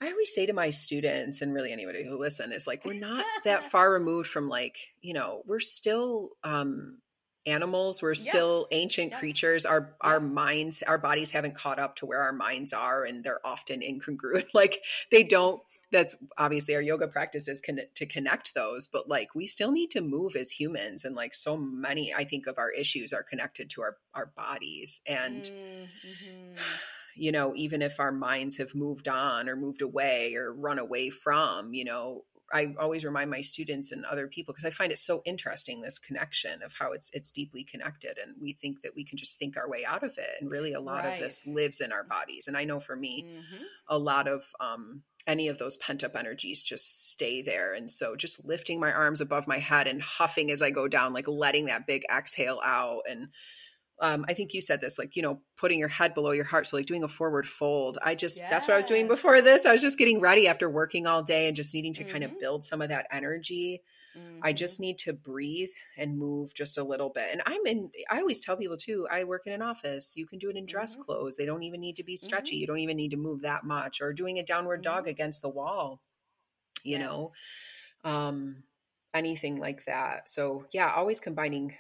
I 0.01 0.11
always 0.11 0.35
say 0.35 0.47
to 0.47 0.53
my 0.53 0.71
students 0.71 1.43
and 1.43 1.53
really 1.53 1.73
anybody 1.73 2.05
who 2.05 2.19
listen 2.19 2.53
is 2.53 2.67
like 2.67 2.85
we're 2.85 2.95
not 2.95 3.25
that 3.45 3.65
far 3.71 3.93
removed 3.93 4.29
from 4.29 4.49
like, 4.49 4.77
you 5.01 5.15
know, 5.15 5.43
we're 5.47 5.61
still 5.61 6.31
um 6.45 6.99
animals, 7.47 8.03
we're 8.03 8.11
Yeah. 8.15 8.31
still 8.31 8.69
ancient 8.71 9.13
Yeah. 9.13 9.19
creatures. 9.19 9.67
Our 9.67 9.95
our 10.01 10.21
minds, 10.21 10.83
our 10.83 10.99
bodies 10.99 11.31
haven't 11.31 11.55
caught 11.55 11.79
up 11.79 11.97
to 11.97 12.07
where 12.07 12.21
our 12.21 12.33
minds 12.33 12.73
are 12.73 13.05
and 13.05 13.23
they're 13.25 13.45
often 13.47 13.81
incongruent. 13.81 14.47
Like 14.55 14.83
they 15.11 15.23
don't 15.23 15.63
that's 15.93 16.17
obviously 16.39 16.75
our 16.75 16.81
yoga 16.83 17.07
practice 17.07 17.47
is 17.47 17.61
con- 17.61 17.79
to 17.95 18.07
connect 18.07 18.53
those 18.55 18.89
but 18.89 19.09
like 19.09 19.33
we 19.37 19.47
still 19.47 19.71
need 19.71 19.91
to 19.93 20.01
move 20.01 20.35
as 20.35 20.51
humans 20.51 21.05
and 21.05 21.15
like 21.15 21.33
so 21.33 21.57
many 21.57 22.13
i 22.13 22.25
think 22.25 22.49
of 22.49 22.59
our 22.59 22.71
issues 22.73 23.13
are 23.13 23.23
connected 23.23 23.71
to 23.71 23.81
our 23.83 23.97
our 24.13 24.27
bodies 24.37 25.01
and 25.07 25.45
Mm, 25.45 25.85
mhm. 25.85 26.57
you 27.15 27.31
know 27.31 27.53
even 27.55 27.81
if 27.81 28.01
our 28.01 28.11
minds 28.11 28.57
have 28.57 28.75
moved 28.75 29.07
on 29.07 29.49
or 29.49 29.55
moved 29.55 29.83
away 29.83 30.35
or 30.35 30.53
run 30.53 30.81
away 30.81 31.11
from 31.11 31.75
you 31.75 31.85
know 31.85 32.25
i 32.55 32.75
always 32.81 33.05
remind 33.05 33.31
my 33.31 33.43
students 33.43 33.93
and 33.93 34.05
other 34.07 34.27
people 34.29 34.55
because 34.55 34.65
i 34.65 34.71
find 34.71 34.91
it 34.93 34.99
so 34.99 35.21
interesting 35.27 35.81
this 35.83 35.99
connection 35.99 36.63
of 36.63 36.73
how 36.73 36.93
it's 36.93 37.11
it's 37.13 37.31
deeply 37.31 37.65
connected 37.65 38.17
and 38.19 38.35
we 38.41 38.55
think 38.55 38.81
that 38.83 38.95
we 38.97 39.05
can 39.05 39.19
just 39.19 39.39
think 39.39 39.57
our 39.59 39.69
way 39.69 39.85
out 39.85 40.03
of 40.03 40.17
it 40.17 40.31
and 40.41 40.51
really 40.51 40.73
a 40.73 40.81
lot 40.81 41.05
Right. 41.05 41.13
of 41.13 41.19
this 41.19 41.47
lives 41.47 41.81
in 41.83 41.93
our 41.93 42.05
bodies 42.05 42.49
and 42.49 42.57
i 42.57 42.65
know 42.65 42.81
for 42.81 42.97
me 42.97 43.27
Mhm. 43.27 43.65
a 43.89 43.99
lot 43.99 44.27
of 44.29 44.47
um 44.61 45.03
any 45.27 45.49
of 45.49 45.57
those 45.59 45.77
pent 45.79 46.05
up 46.05 46.15
energies 46.17 46.63
just 46.63 47.11
stay 47.13 47.41
there 47.43 47.73
and 47.73 47.91
so 47.91 48.15
just 48.15 48.45
lifting 48.45 48.79
my 48.79 48.93
arms 48.93 49.21
above 49.23 49.47
my 49.47 49.59
head 49.59 49.87
and 49.87 50.01
huffing 50.03 50.51
as 50.51 50.61
i 50.63 50.71
go 50.71 50.87
down 50.87 51.13
like 51.15 51.27
letting 51.29 51.67
that 51.67 51.87
big 51.87 52.05
exhale 52.15 52.61
out 52.65 53.03
and 53.09 53.29
um, 54.01 54.25
I 54.29 54.35
think 54.35 54.55
you 54.55 54.61
said 54.61 54.81
this, 54.81 54.99
like, 54.99 55.17
you 55.17 55.23
know, 55.23 55.41
putting 55.57 55.79
your 55.79 55.89
head 55.89 56.15
below 56.15 56.33
your 56.33 56.45
heart. 56.45 56.67
So, 56.67 56.77
like, 56.77 56.87
doing 56.87 57.05
a 57.05 57.09
forward 57.09 57.47
fold. 57.47 57.99
I 58.03 58.15
just, 58.15 58.49
that's 58.49 58.67
what 58.67 58.75
I 58.75 58.77
was 58.79 58.87
doing 58.87 59.09
before 59.09 59.41
this. 59.41 59.67
I 59.67 59.73
was 59.73 59.83
just 59.83 59.99
getting 59.99 60.21
ready 60.21 60.49
after 60.49 60.69
working 60.69 61.07
all 61.07 61.23
day 61.23 61.47
and 61.47 61.57
just 61.57 61.75
needing 61.75 61.93
to 61.95 62.05
kind 62.05 62.25
Mhm. 62.25 62.33
of 62.33 62.39
build 62.39 62.65
some 62.65 62.83
of 62.83 62.89
that 62.89 63.07
energy. 63.13 63.83
I 64.43 64.53
Mhm. 64.53 64.57
just 64.57 64.81
need 64.81 64.99
to 64.99 65.13
breathe 65.13 65.71
and 65.97 66.19
move 66.19 66.55
just 66.55 66.77
a 66.79 66.85
little 66.85 67.11
bit. 67.11 67.31
And 67.33 67.43
I'm 67.47 67.65
in, 67.67 67.91
I 68.11 68.19
always 68.21 68.41
tell 68.45 68.57
people 68.57 68.77
too, 68.77 69.07
I 69.11 69.25
work 69.25 69.47
in 69.47 69.53
an 69.53 69.63
office. 69.63 70.15
You 70.17 70.27
can 70.27 70.39
do 70.39 70.51
it 70.51 70.57
in 70.57 70.67
dress 70.67 70.97
Mhm. 70.97 71.05
clothes. 71.05 71.37
They 71.37 71.47
don't 71.47 71.63
even 71.63 71.81
need 71.81 71.97
to 71.97 72.05
be 72.05 72.17
stretchy. 72.17 72.57
Mhm. 72.57 72.61
You 72.61 72.67
don't 72.67 72.79
even 72.81 72.97
need 72.97 73.11
to 73.13 73.17
move 73.17 73.43
that 73.43 73.65
much 73.65 74.01
or 74.03 74.13
doing 74.13 74.39
a 74.39 74.45
downward 74.45 74.83
dog 74.83 75.09
against 75.09 75.43
the 75.43 75.49
wall, 75.49 76.03
you 76.85 76.99
know, 76.99 77.31
um, 78.05 78.65
anything 79.15 79.59
like 79.59 79.85
that. 79.87 80.29
So, 80.29 80.67
yeah, 80.73 80.93
always 80.93 81.21
combining 81.21 81.77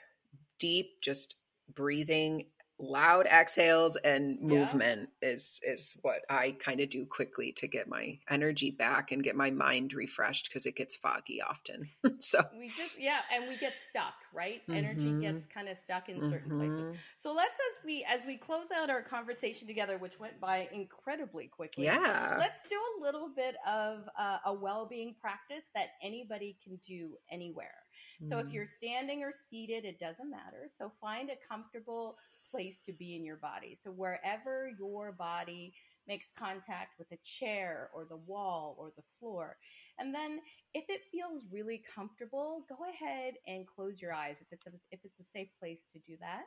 deep, 0.59 1.01
just 1.03 1.37
breathing 1.73 2.47
loud 2.79 3.27
exhales 3.27 3.97
and 3.97 4.41
Yeah. 4.41 4.49
movement 4.49 5.09
is 5.23 5.61
is 5.62 5.97
what 6.03 6.23
I 6.29 6.51
kind 6.59 6.81
of 6.81 6.91
do 6.91 7.07
quickly 7.07 7.53
to 7.53 7.69
get 7.69 7.87
my 7.89 8.19
energy 8.29 8.73
back 8.73 9.12
and 9.12 9.23
get 9.23 9.37
my 9.37 9.53
mind 9.53 9.95
refreshed 9.95 10.49
because 10.49 10.67
it 10.67 10.75
gets 10.75 10.97
foggy 10.97 11.41
often. 11.41 11.89
so 12.19 12.43
we 12.59 12.67
just 12.67 13.01
yeah 13.01 13.21
and 13.33 13.49
we 13.49 13.57
get 13.57 13.75
stuck 13.91 14.15
right 14.33 14.62
energy 14.73 15.12
Mhm. 15.12 15.21
gets 15.21 15.47
kind 15.47 15.69
of 15.69 15.77
stuck 15.77 16.09
in 16.09 16.21
certain 16.21 16.51
places 16.51 16.89
Mhm. 16.89 16.97
so 17.17 17.33
let's 17.33 17.59
as 17.71 17.85
we 17.85 18.05
as 18.09 18.27
we 18.27 18.37
close 18.37 18.71
out 18.73 18.91
our 18.91 19.03
conversation 19.03 19.67
together 19.69 19.97
which 19.99 20.19
went 20.19 20.41
by 20.41 20.69
incredibly 20.73 21.47
quickly 21.47 21.85
Yeah. 21.85 22.37
let's 22.39 22.62
do 22.69 22.77
a 22.77 23.05
little 23.05 23.29
bit 23.29 23.57
of 23.67 24.09
uh, 24.19 24.39
a 24.47 24.53
well-being 24.55 25.15
practice 25.21 25.71
that 25.75 25.91
anybody 26.03 26.57
can 26.62 26.77
do 26.77 27.17
anywhere 27.31 27.84
so 28.23 28.39
if 28.39 28.47
Mm. 28.47 28.53
you're 28.53 28.67
standing 28.67 29.23
or 29.23 29.33
seated 29.33 29.85
it 29.85 29.99
doesn't 29.99 30.31
matter. 30.31 30.65
So 30.69 30.91
find 31.01 31.31
a 31.31 31.37
comfortable 31.49 32.17
place 32.51 32.79
to 32.87 32.93
be 32.93 33.17
in 33.17 33.25
your 33.25 33.37
body. 33.37 33.75
So 33.75 33.91
wherever 33.91 34.71
your 34.79 35.12
body 35.12 35.75
makes 36.07 36.31
contact 36.31 36.99
with 36.99 37.11
a 37.12 37.19
chair 37.25 37.91
or 37.95 38.05
the 38.05 38.17
wall 38.17 38.77
or 38.79 38.93
the 38.97 39.03
floor. 39.19 39.57
And 39.99 40.15
then 40.15 40.41
if 40.75 40.85
it 40.89 41.03
feels 41.12 41.47
really 41.51 41.83
comfortable 41.95 42.65
go 42.69 42.77
ahead 42.91 43.35
and 43.47 43.67
close 43.67 44.03
your 44.03 44.12
eyes 44.12 44.43
if 44.43 44.49
it's 44.53 44.67
a, 44.67 44.73
if 44.93 45.01
it's 45.05 45.21
a 45.21 45.25
safe 45.25 45.49
place 45.59 45.85
to 45.93 45.99
do 46.01 46.17
that. 46.21 46.45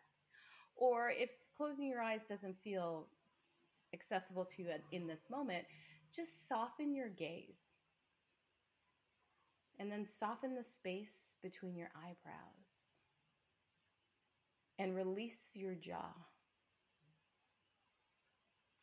Or 0.75 1.09
if 1.09 1.29
closing 1.57 1.87
your 1.89 2.01
eyes 2.01 2.23
doesn't 2.23 2.57
feel 2.63 3.07
accessible 3.93 4.45
to 4.45 4.63
you 4.63 4.69
in 4.91 5.07
this 5.07 5.27
moment 5.29 5.65
just 6.13 6.47
soften 6.47 6.93
your 6.95 7.09
gaze 7.09 7.75
and 9.79 9.91
then 9.91 10.05
soften 10.05 10.55
the 10.55 10.63
space 10.63 11.35
between 11.41 11.75
your 11.75 11.89
eyebrows 11.95 12.91
and 14.79 14.95
release 14.95 15.51
your 15.55 15.75
jaw 15.75 16.13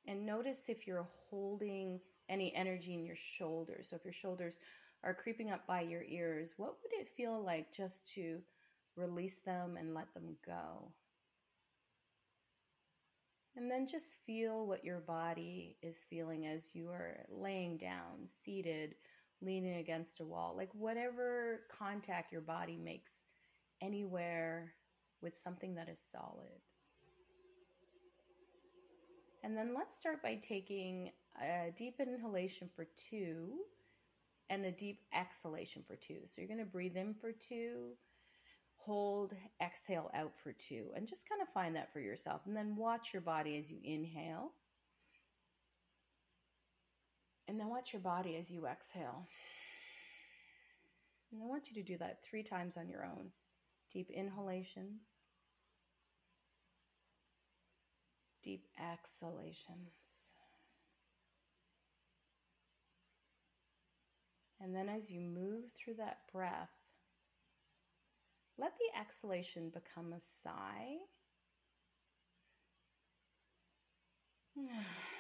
and 0.07 0.27
notice 0.27 0.69
if 0.69 0.87
you're 0.87 1.07
holding 1.31 2.01
any 2.29 2.55
energy 2.55 2.95
in 2.95 3.05
your 3.05 3.17
shoulders. 3.17 3.89
So 3.91 3.97
if 3.97 4.05
your 4.05 4.13
shoulders 4.13 4.59
are 5.03 5.15
creeping 5.15 5.51
up 5.51 5.67
by 5.67 5.83
your 5.83 6.03
ears, 6.03 6.55
what 6.57 6.77
would 6.83 7.01
it 7.01 7.09
feel 7.09 7.43
like 7.43 7.73
just 7.73 8.11
to 8.15 8.41
release 8.97 9.39
them 9.39 9.77
and 9.79 9.95
let 9.95 10.13
them 10.15 10.37
go? 10.45 10.93
And 13.57 13.71
then 13.71 13.87
just 13.87 14.19
feel 14.27 14.67
what 14.67 14.85
your 14.85 14.99
body 14.99 15.77
is 15.81 16.05
feeling 16.11 16.47
as 16.47 16.75
you 16.75 16.89
are 16.89 17.25
laying 17.31 17.77
down, 17.77 18.27
seated, 18.27 18.97
leaning 19.45 19.77
against 19.77 20.21
a 20.21 20.25
wall, 20.25 20.55
like 20.57 20.71
whatever 20.73 21.61
contact 21.71 22.33
your 22.33 22.41
body 22.41 22.77
makes 22.77 23.25
anywhere 23.83 24.75
with 25.21 25.37
something 25.37 25.75
that 25.75 25.89
is 25.89 26.01
solid. 26.01 26.61
And 29.43 29.57
then 29.57 29.75
let's 29.77 29.97
start 29.97 30.23
by 30.23 30.37
taking 30.37 31.11
a 31.41 31.71
deep 31.77 32.01
inhalation 32.01 32.71
for 32.75 32.87
two 32.97 33.51
and 34.51 34.65
a 34.65 34.73
deep 34.73 35.01
exhalation 35.15 35.83
for 35.87 35.97
two. 35.97 36.21
So 36.27 36.41
you're 36.41 36.49
going 36.49 36.61
to 36.61 36.65
breathe 36.65 36.97
in 36.97 37.15
for 37.15 37.33
two, 37.33 37.93
hold, 38.77 39.35
exhale 39.63 40.11
out 40.15 40.33
for 40.43 40.53
two, 40.53 40.87
and 40.97 41.07
just 41.07 41.29
kind 41.29 41.43
of 41.43 41.49
find 41.49 41.77
that 41.77 41.93
for 41.93 42.01
yourself. 42.01 42.43
And 42.47 42.57
then 42.57 42.77
watch 42.77 43.13
your 43.13 43.23
body 43.23 43.59
as 43.59 43.71
you 43.71 43.79
inhale. 43.83 44.53
And 47.47 47.61
then 47.61 47.69
watch 47.69 47.93
your 47.93 48.01
body 48.01 48.37
as 48.37 48.51
you 48.51 48.67
exhale. 48.67 49.29
And 51.31 51.43
I 51.43 51.47
want 51.47 51.69
you 51.69 51.75
to 51.75 51.83
do 51.83 51.99
that 51.99 52.23
three 52.23 52.43
times 52.43 52.77
on 52.77 52.89
your 52.89 53.05
own. 53.05 53.31
Deep 53.93 54.11
inhalations, 54.11 55.27
deep 58.43 58.67
exhalations. 58.79 59.93
And 64.61 64.75
then 64.75 64.89
as 64.89 65.11
you 65.11 65.21
move 65.21 65.71
through 65.73 65.95
that 65.95 66.21
breath, 66.33 66.71
let 68.57 68.73
the 68.79 68.99
exhalation 68.99 69.71
become 69.71 70.13
a 70.13 70.21
sigh. 70.21 70.97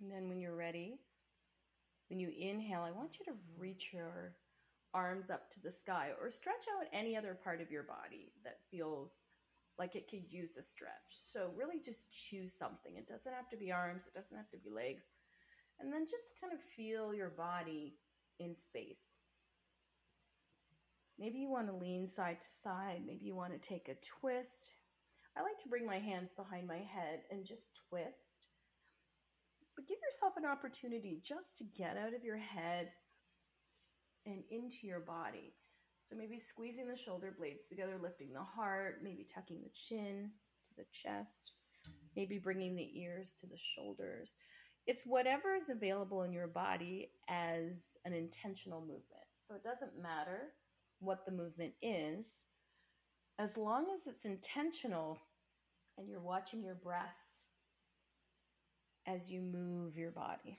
And 0.00 0.10
then 0.10 0.28
when 0.28 0.40
you're 0.40 0.56
ready, 0.56 0.98
when 2.08 2.18
you 2.18 2.32
inhale, 2.36 2.82
I 2.82 2.90
want 2.90 3.18
you 3.18 3.24
to 3.26 3.38
reach 3.56 3.90
your 3.92 4.34
arms 4.92 5.30
up 5.30 5.50
to 5.52 5.60
the 5.60 5.70
sky 5.70 6.10
or 6.20 6.30
stretch 6.30 6.66
out 6.76 6.86
any 6.92 7.16
other 7.16 7.38
part 7.42 7.60
of 7.60 7.70
your 7.70 7.84
body 7.84 8.32
that 8.44 8.58
feels 8.70 9.20
like 9.78 9.94
it 9.94 10.10
could 10.10 10.24
use 10.28 10.56
a 10.56 10.62
stretch. 10.62 10.90
So 11.08 11.50
really 11.56 11.80
just 11.82 12.10
choose 12.12 12.52
something. 12.52 12.96
It 12.96 13.08
doesn't 13.08 13.32
have 13.32 13.48
to 13.50 13.56
be 13.56 13.72
arms, 13.72 14.06
it 14.06 14.14
doesn't 14.14 14.36
have 14.36 14.50
to 14.50 14.58
be 14.58 14.70
legs. 14.70 15.08
And 15.80 15.92
then 15.92 16.04
just 16.04 16.34
kind 16.40 16.52
of 16.52 16.60
feel 16.60 17.14
your 17.14 17.30
body 17.30 17.94
in 18.38 18.54
space. 18.54 19.21
Maybe 21.18 21.38
you 21.38 21.50
want 21.50 21.68
to 21.68 21.76
lean 21.76 22.06
side 22.06 22.40
to 22.40 22.46
side. 22.50 23.02
Maybe 23.06 23.26
you 23.26 23.34
want 23.34 23.52
to 23.52 23.68
take 23.68 23.88
a 23.88 24.20
twist. 24.20 24.70
I 25.36 25.42
like 25.42 25.58
to 25.62 25.68
bring 25.68 25.86
my 25.86 25.98
hands 25.98 26.34
behind 26.34 26.66
my 26.66 26.78
head 26.78 27.20
and 27.30 27.44
just 27.44 27.68
twist. 27.88 28.44
But 29.76 29.86
give 29.86 29.98
yourself 30.02 30.34
an 30.36 30.44
opportunity 30.44 31.20
just 31.24 31.56
to 31.58 31.64
get 31.64 31.96
out 31.96 32.14
of 32.14 32.24
your 32.24 32.36
head 32.36 32.90
and 34.26 34.42
into 34.50 34.86
your 34.86 35.00
body. 35.00 35.54
So 36.02 36.16
maybe 36.16 36.38
squeezing 36.38 36.88
the 36.88 36.96
shoulder 36.96 37.34
blades 37.36 37.64
together, 37.68 37.98
lifting 38.00 38.32
the 38.32 38.42
heart, 38.42 39.00
maybe 39.02 39.24
tucking 39.24 39.60
the 39.62 39.70
chin 39.70 40.30
to 40.68 40.74
the 40.76 40.86
chest, 40.92 41.52
maybe 42.16 42.38
bringing 42.38 42.74
the 42.74 43.00
ears 43.00 43.32
to 43.40 43.46
the 43.46 43.56
shoulders. 43.56 44.34
It's 44.86 45.04
whatever 45.04 45.54
is 45.54 45.70
available 45.70 46.22
in 46.24 46.32
your 46.32 46.48
body 46.48 47.10
as 47.28 47.96
an 48.04 48.12
intentional 48.12 48.80
movement. 48.80 49.24
So 49.40 49.54
it 49.54 49.62
doesn't 49.62 50.02
matter 50.02 50.52
what 51.02 51.24
the 51.26 51.32
movement 51.32 51.74
is, 51.82 52.44
as 53.38 53.56
long 53.56 53.86
as 53.94 54.06
it's 54.06 54.24
intentional 54.24 55.18
and 55.98 56.08
you're 56.08 56.20
watching 56.20 56.62
your 56.62 56.74
breath 56.74 57.16
as 59.06 59.30
you 59.30 59.40
move 59.40 59.96
your 59.96 60.10
body. 60.10 60.58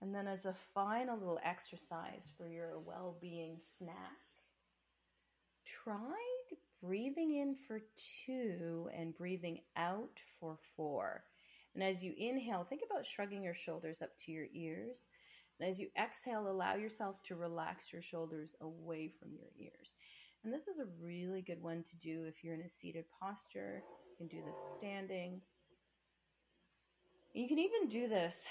And 0.00 0.14
then, 0.14 0.26
as 0.26 0.46
a 0.46 0.54
final 0.74 1.16
little 1.16 1.40
exercise 1.44 2.28
for 2.36 2.48
your 2.48 2.80
well 2.80 3.16
being 3.20 3.58
snack, 3.58 4.18
try 5.64 6.16
breathing 6.82 7.36
in 7.36 7.54
for 7.54 7.80
two 8.26 8.88
and 8.96 9.16
breathing 9.16 9.60
out 9.76 10.20
for 10.40 10.58
four. 10.76 11.22
And 11.74 11.84
as 11.84 12.02
you 12.02 12.12
inhale, 12.18 12.64
think 12.64 12.82
about 12.84 13.06
shrugging 13.06 13.44
your 13.44 13.54
shoulders 13.54 14.02
up 14.02 14.10
to 14.24 14.32
your 14.32 14.46
ears. 14.52 15.04
And 15.62 15.70
as 15.70 15.78
you 15.78 15.90
exhale, 15.96 16.48
allow 16.48 16.74
yourself 16.74 17.22
to 17.22 17.36
relax 17.36 17.92
your 17.92 18.02
shoulders 18.02 18.56
away 18.60 19.06
from 19.08 19.28
your 19.32 19.46
ears. 19.56 19.94
And 20.42 20.52
this 20.52 20.66
is 20.66 20.80
a 20.80 20.86
really 21.00 21.40
good 21.40 21.62
one 21.62 21.84
to 21.84 21.96
do 21.98 22.24
if 22.24 22.42
you're 22.42 22.54
in 22.54 22.62
a 22.62 22.68
seated 22.68 23.04
posture. 23.20 23.84
You 24.10 24.16
can 24.16 24.26
do 24.26 24.44
this 24.44 24.58
standing. 24.76 25.40
You 27.32 27.46
can 27.46 27.60
even 27.60 27.86
do 27.86 28.08
this 28.08 28.44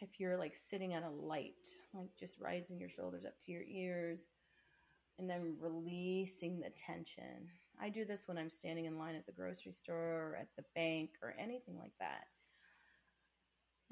if 0.00 0.18
you're 0.18 0.36
like 0.36 0.56
sitting 0.56 0.92
at 0.92 1.04
a 1.04 1.08
light, 1.08 1.68
like 1.94 2.16
just 2.18 2.40
rising 2.40 2.80
your 2.80 2.88
shoulders 2.88 3.24
up 3.24 3.38
to 3.42 3.52
your 3.52 3.62
ears 3.62 4.26
and 5.20 5.30
then 5.30 5.54
releasing 5.60 6.58
the 6.58 6.70
tension. 6.70 7.46
I 7.80 7.90
do 7.90 8.04
this 8.04 8.26
when 8.26 8.38
I'm 8.38 8.50
standing 8.50 8.86
in 8.86 8.98
line 8.98 9.14
at 9.14 9.24
the 9.24 9.30
grocery 9.30 9.70
store 9.70 10.32
or 10.32 10.36
at 10.40 10.48
the 10.56 10.64
bank 10.74 11.10
or 11.22 11.32
anything 11.38 11.78
like 11.78 11.94
that. 12.00 12.24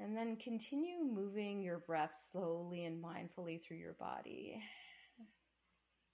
And 0.01 0.15
then 0.15 0.37
continue 0.37 1.03
moving 1.03 1.61
your 1.61 1.79
breath 1.79 2.15
slowly 2.31 2.85
and 2.85 3.03
mindfully 3.03 3.61
through 3.61 3.77
your 3.77 3.95
body 3.99 4.61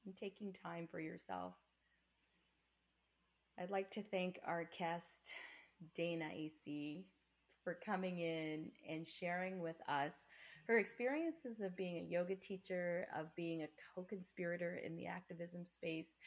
and 0.06 0.16
taking 0.18 0.52
time 0.52 0.88
for 0.90 1.00
yourself. 1.00 1.54
I'd 3.60 3.70
like 3.70 3.92
to 3.92 4.02
thank 4.02 4.40
our 4.46 4.68
guest, 4.78 5.32
Dana 5.96 6.26
Acee, 6.26 7.04
for 7.64 7.78
coming 7.86 8.20
in 8.20 8.72
and 8.90 9.08
sharing 9.08 9.60
with 9.60 9.78
us 9.88 10.26
her 10.68 10.80
experiences 10.80 11.62
of 11.62 11.78
being 11.78 11.98
a 11.98 12.12
yoga 12.12 12.36
teacher, 12.36 13.08
of 13.16 13.34
being 13.36 13.62
a 13.62 13.68
co 13.96 14.04
conspirator 14.04 14.82
in 14.84 14.96
the 14.96 15.06
activism 15.06 15.66
space, 15.66 16.18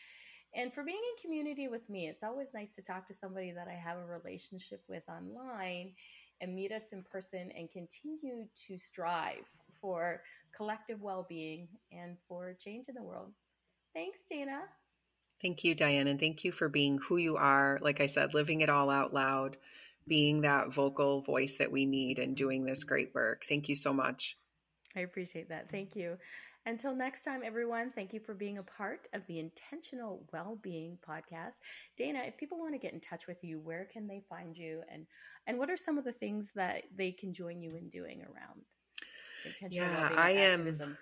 and 0.54 0.72
for 0.72 0.84
being 0.84 0.96
in 0.96 1.22
community 1.22 1.68
with 1.68 1.90
me. 1.90 2.08
It's 2.08 2.22
always 2.22 2.54
nice 2.54 2.74
to 2.76 2.82
talk 2.82 3.06
to 3.08 3.14
somebody 3.14 3.50
that 3.52 3.68
I 3.68 3.74
have 3.74 3.98
a 3.98 4.06
relationship 4.06 4.82
with 4.88 5.02
online 5.08 5.92
and 6.40 6.54
meet 6.54 6.72
us 6.72 6.92
in 6.92 7.02
person 7.02 7.50
and 7.56 7.70
continue 7.70 8.46
to 8.66 8.78
strive 8.78 9.46
for 9.80 10.22
collective 10.54 11.00
well 11.02 11.26
being 11.28 11.68
and 11.92 12.16
for 12.28 12.54
change 12.54 12.88
in 12.88 12.94
the 12.94 13.02
world. 13.02 13.32
Thanks, 13.94 14.22
Dana. 14.28 14.60
Thank 15.40 15.64
you, 15.64 15.74
Diane. 15.74 16.08
And 16.08 16.18
thank 16.18 16.44
you 16.44 16.52
for 16.52 16.68
being 16.68 16.98
who 16.98 17.16
you 17.16 17.36
are. 17.36 17.78
Like 17.80 18.00
I 18.00 18.06
said, 18.06 18.34
living 18.34 18.60
it 18.60 18.68
all 18.68 18.90
out 18.90 19.14
loud 19.14 19.56
being 20.06 20.40
that 20.40 20.72
vocal 20.72 21.20
voice 21.20 21.58
that 21.58 21.70
we 21.70 21.84
need 21.86 22.18
and 22.18 22.34
doing 22.34 22.64
this 22.64 22.84
great 22.84 23.14
work. 23.14 23.44
Thank 23.46 23.68
you 23.68 23.76
so 23.76 23.92
much. 23.92 24.36
I 24.96 25.00
appreciate 25.00 25.50
that. 25.50 25.70
Thank 25.70 25.94
you. 25.94 26.16
Until 26.66 26.94
next 26.94 27.22
time, 27.24 27.40
everyone, 27.44 27.90
thank 27.94 28.12
you 28.12 28.20
for 28.20 28.34
being 28.34 28.58
a 28.58 28.62
part 28.62 29.08
of 29.14 29.22
the 29.26 29.38
Intentional 29.38 30.26
Wellbeing 30.32 30.98
podcast. 31.08 31.60
Dana, 31.96 32.22
if 32.26 32.36
people 32.36 32.58
want 32.58 32.74
to 32.74 32.78
get 32.78 32.92
in 32.92 33.00
touch 33.00 33.26
with 33.26 33.42
you, 33.42 33.58
where 33.58 33.88
can 33.90 34.06
they 34.06 34.22
find 34.28 34.56
you, 34.56 34.82
and 34.92 35.06
and 35.46 35.58
what 35.58 35.70
are 35.70 35.76
some 35.76 35.96
of 35.96 36.04
the 36.04 36.12
things 36.12 36.52
that 36.54 36.82
they 36.94 37.12
can 37.12 37.32
join 37.32 37.62
you 37.62 37.76
in 37.76 37.88
doing 37.88 38.22
around 38.22 38.62
intentional 39.44 39.88
yeah, 39.88 40.00
well-being 40.00 40.18
I 40.18 40.30
am. 40.30 40.98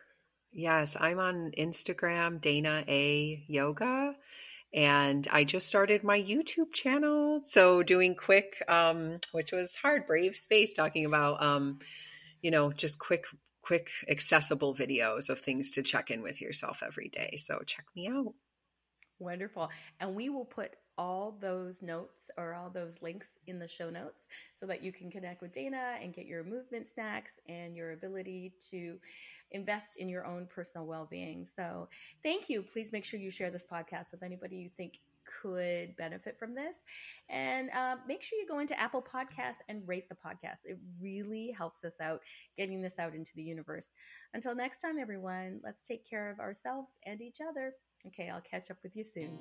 Yes, 0.53 0.97
I'm 0.99 1.19
on 1.19 1.53
Instagram, 1.59 2.41
Dana 2.41 2.85
A 2.89 3.45
Yoga, 3.47 4.15
and 4.73 5.27
I 5.31 5.45
just 5.45 5.69
started 5.69 6.03
my 6.03 6.19
YouTube 6.19 6.73
channel. 6.73 7.41
So 7.45 7.83
doing 7.83 8.15
quick, 8.15 8.63
um, 8.69 9.19
which 9.33 9.53
was 9.53 9.75
hard, 9.75 10.07
brave 10.07 10.37
space, 10.37 10.73
talking 10.75 11.05
about, 11.05 11.43
um, 11.43 11.79
you 12.41 12.51
know, 12.51 12.73
just 12.73 12.99
quick, 12.99 13.25
quick, 13.67 13.91
accessible 14.09 14.75
videos 14.75 15.29
of 15.29 15.41
things 15.41 15.73
to 15.73 15.83
check 15.83 16.11
in 16.11 16.23
with 16.23 16.41
yourself 16.41 16.83
every 16.87 17.09
day. 17.09 17.37
So 17.37 17.61
check 17.67 17.85
me 17.97 18.09
out. 18.09 18.33
Wonderful. 19.19 19.71
And 19.99 20.15
we 20.15 20.29
will 20.29 20.45
put 20.45 20.77
all 20.99 21.37
those 21.41 21.83
notes 21.83 22.31
or 22.39 22.55
all 22.55 22.71
those 22.71 23.03
links 23.03 23.39
in 23.47 23.59
the 23.59 23.69
show 23.69 23.91
notes 23.91 24.29
so 24.55 24.67
that 24.67 24.83
you 24.83 24.93
can 24.93 25.11
connect 25.11 25.43
with 25.43 25.53
Dana 25.53 25.97
and 26.01 26.15
get 26.15 26.27
your 26.27 26.45
movement 26.45 26.89
snacks 26.89 27.41
and 27.49 27.75
your 27.75 27.93
ability 27.93 28.53
to 28.71 28.99
invest 29.51 29.97
in 29.97 30.09
your 30.09 30.27
own 30.27 30.47
personal 30.47 30.87
well 30.87 31.07
being. 31.11 31.45
So, 31.45 31.89
thank 32.23 32.49
you. 32.49 32.63
Please 32.63 32.93
make 32.93 33.05
sure 33.05 33.21
you 33.21 33.31
share 33.31 33.51
this 33.51 33.65
podcast 33.71 34.13
with 34.13 34.23
anybody 34.23 34.57
you 34.57 34.71
think 34.77 35.01
could 35.43 35.97
benefit 35.97 36.39
from 36.39 36.55
this. 36.55 36.85
And 37.29 37.71
uh, 37.71 37.97
make 38.07 38.23
sure 38.23 38.39
you 38.39 38.47
go 38.49 38.59
into 38.59 38.79
Apple 38.79 39.03
Podcasts 39.03 39.59
and 39.69 39.87
rate 39.87 40.09
the 40.09 40.15
podcast. 40.15 40.61
It 40.65 40.79
really 41.01 41.55
helps 41.57 41.85
us 41.85 42.01
out 42.01 42.21
getting 42.57 42.83
this 42.83 42.99
out 42.99 43.15
into 43.15 43.33
the 43.35 43.43
universe. 43.43 43.91
Until 44.35 44.55
next 44.55 44.79
time, 44.79 44.99
everyone, 44.99 45.61
let's 45.63 45.83
take 45.83 46.09
care 46.09 46.31
of 46.31 46.41
ourselves 46.41 46.99
and 47.05 47.21
each 47.21 47.39
other. 47.47 47.73
Okay, 48.07 48.31
I'll 48.31 48.43
catch 48.43 48.71
up 48.71 48.79
with 48.83 48.95
you 48.95 49.05
soon. 49.05 49.39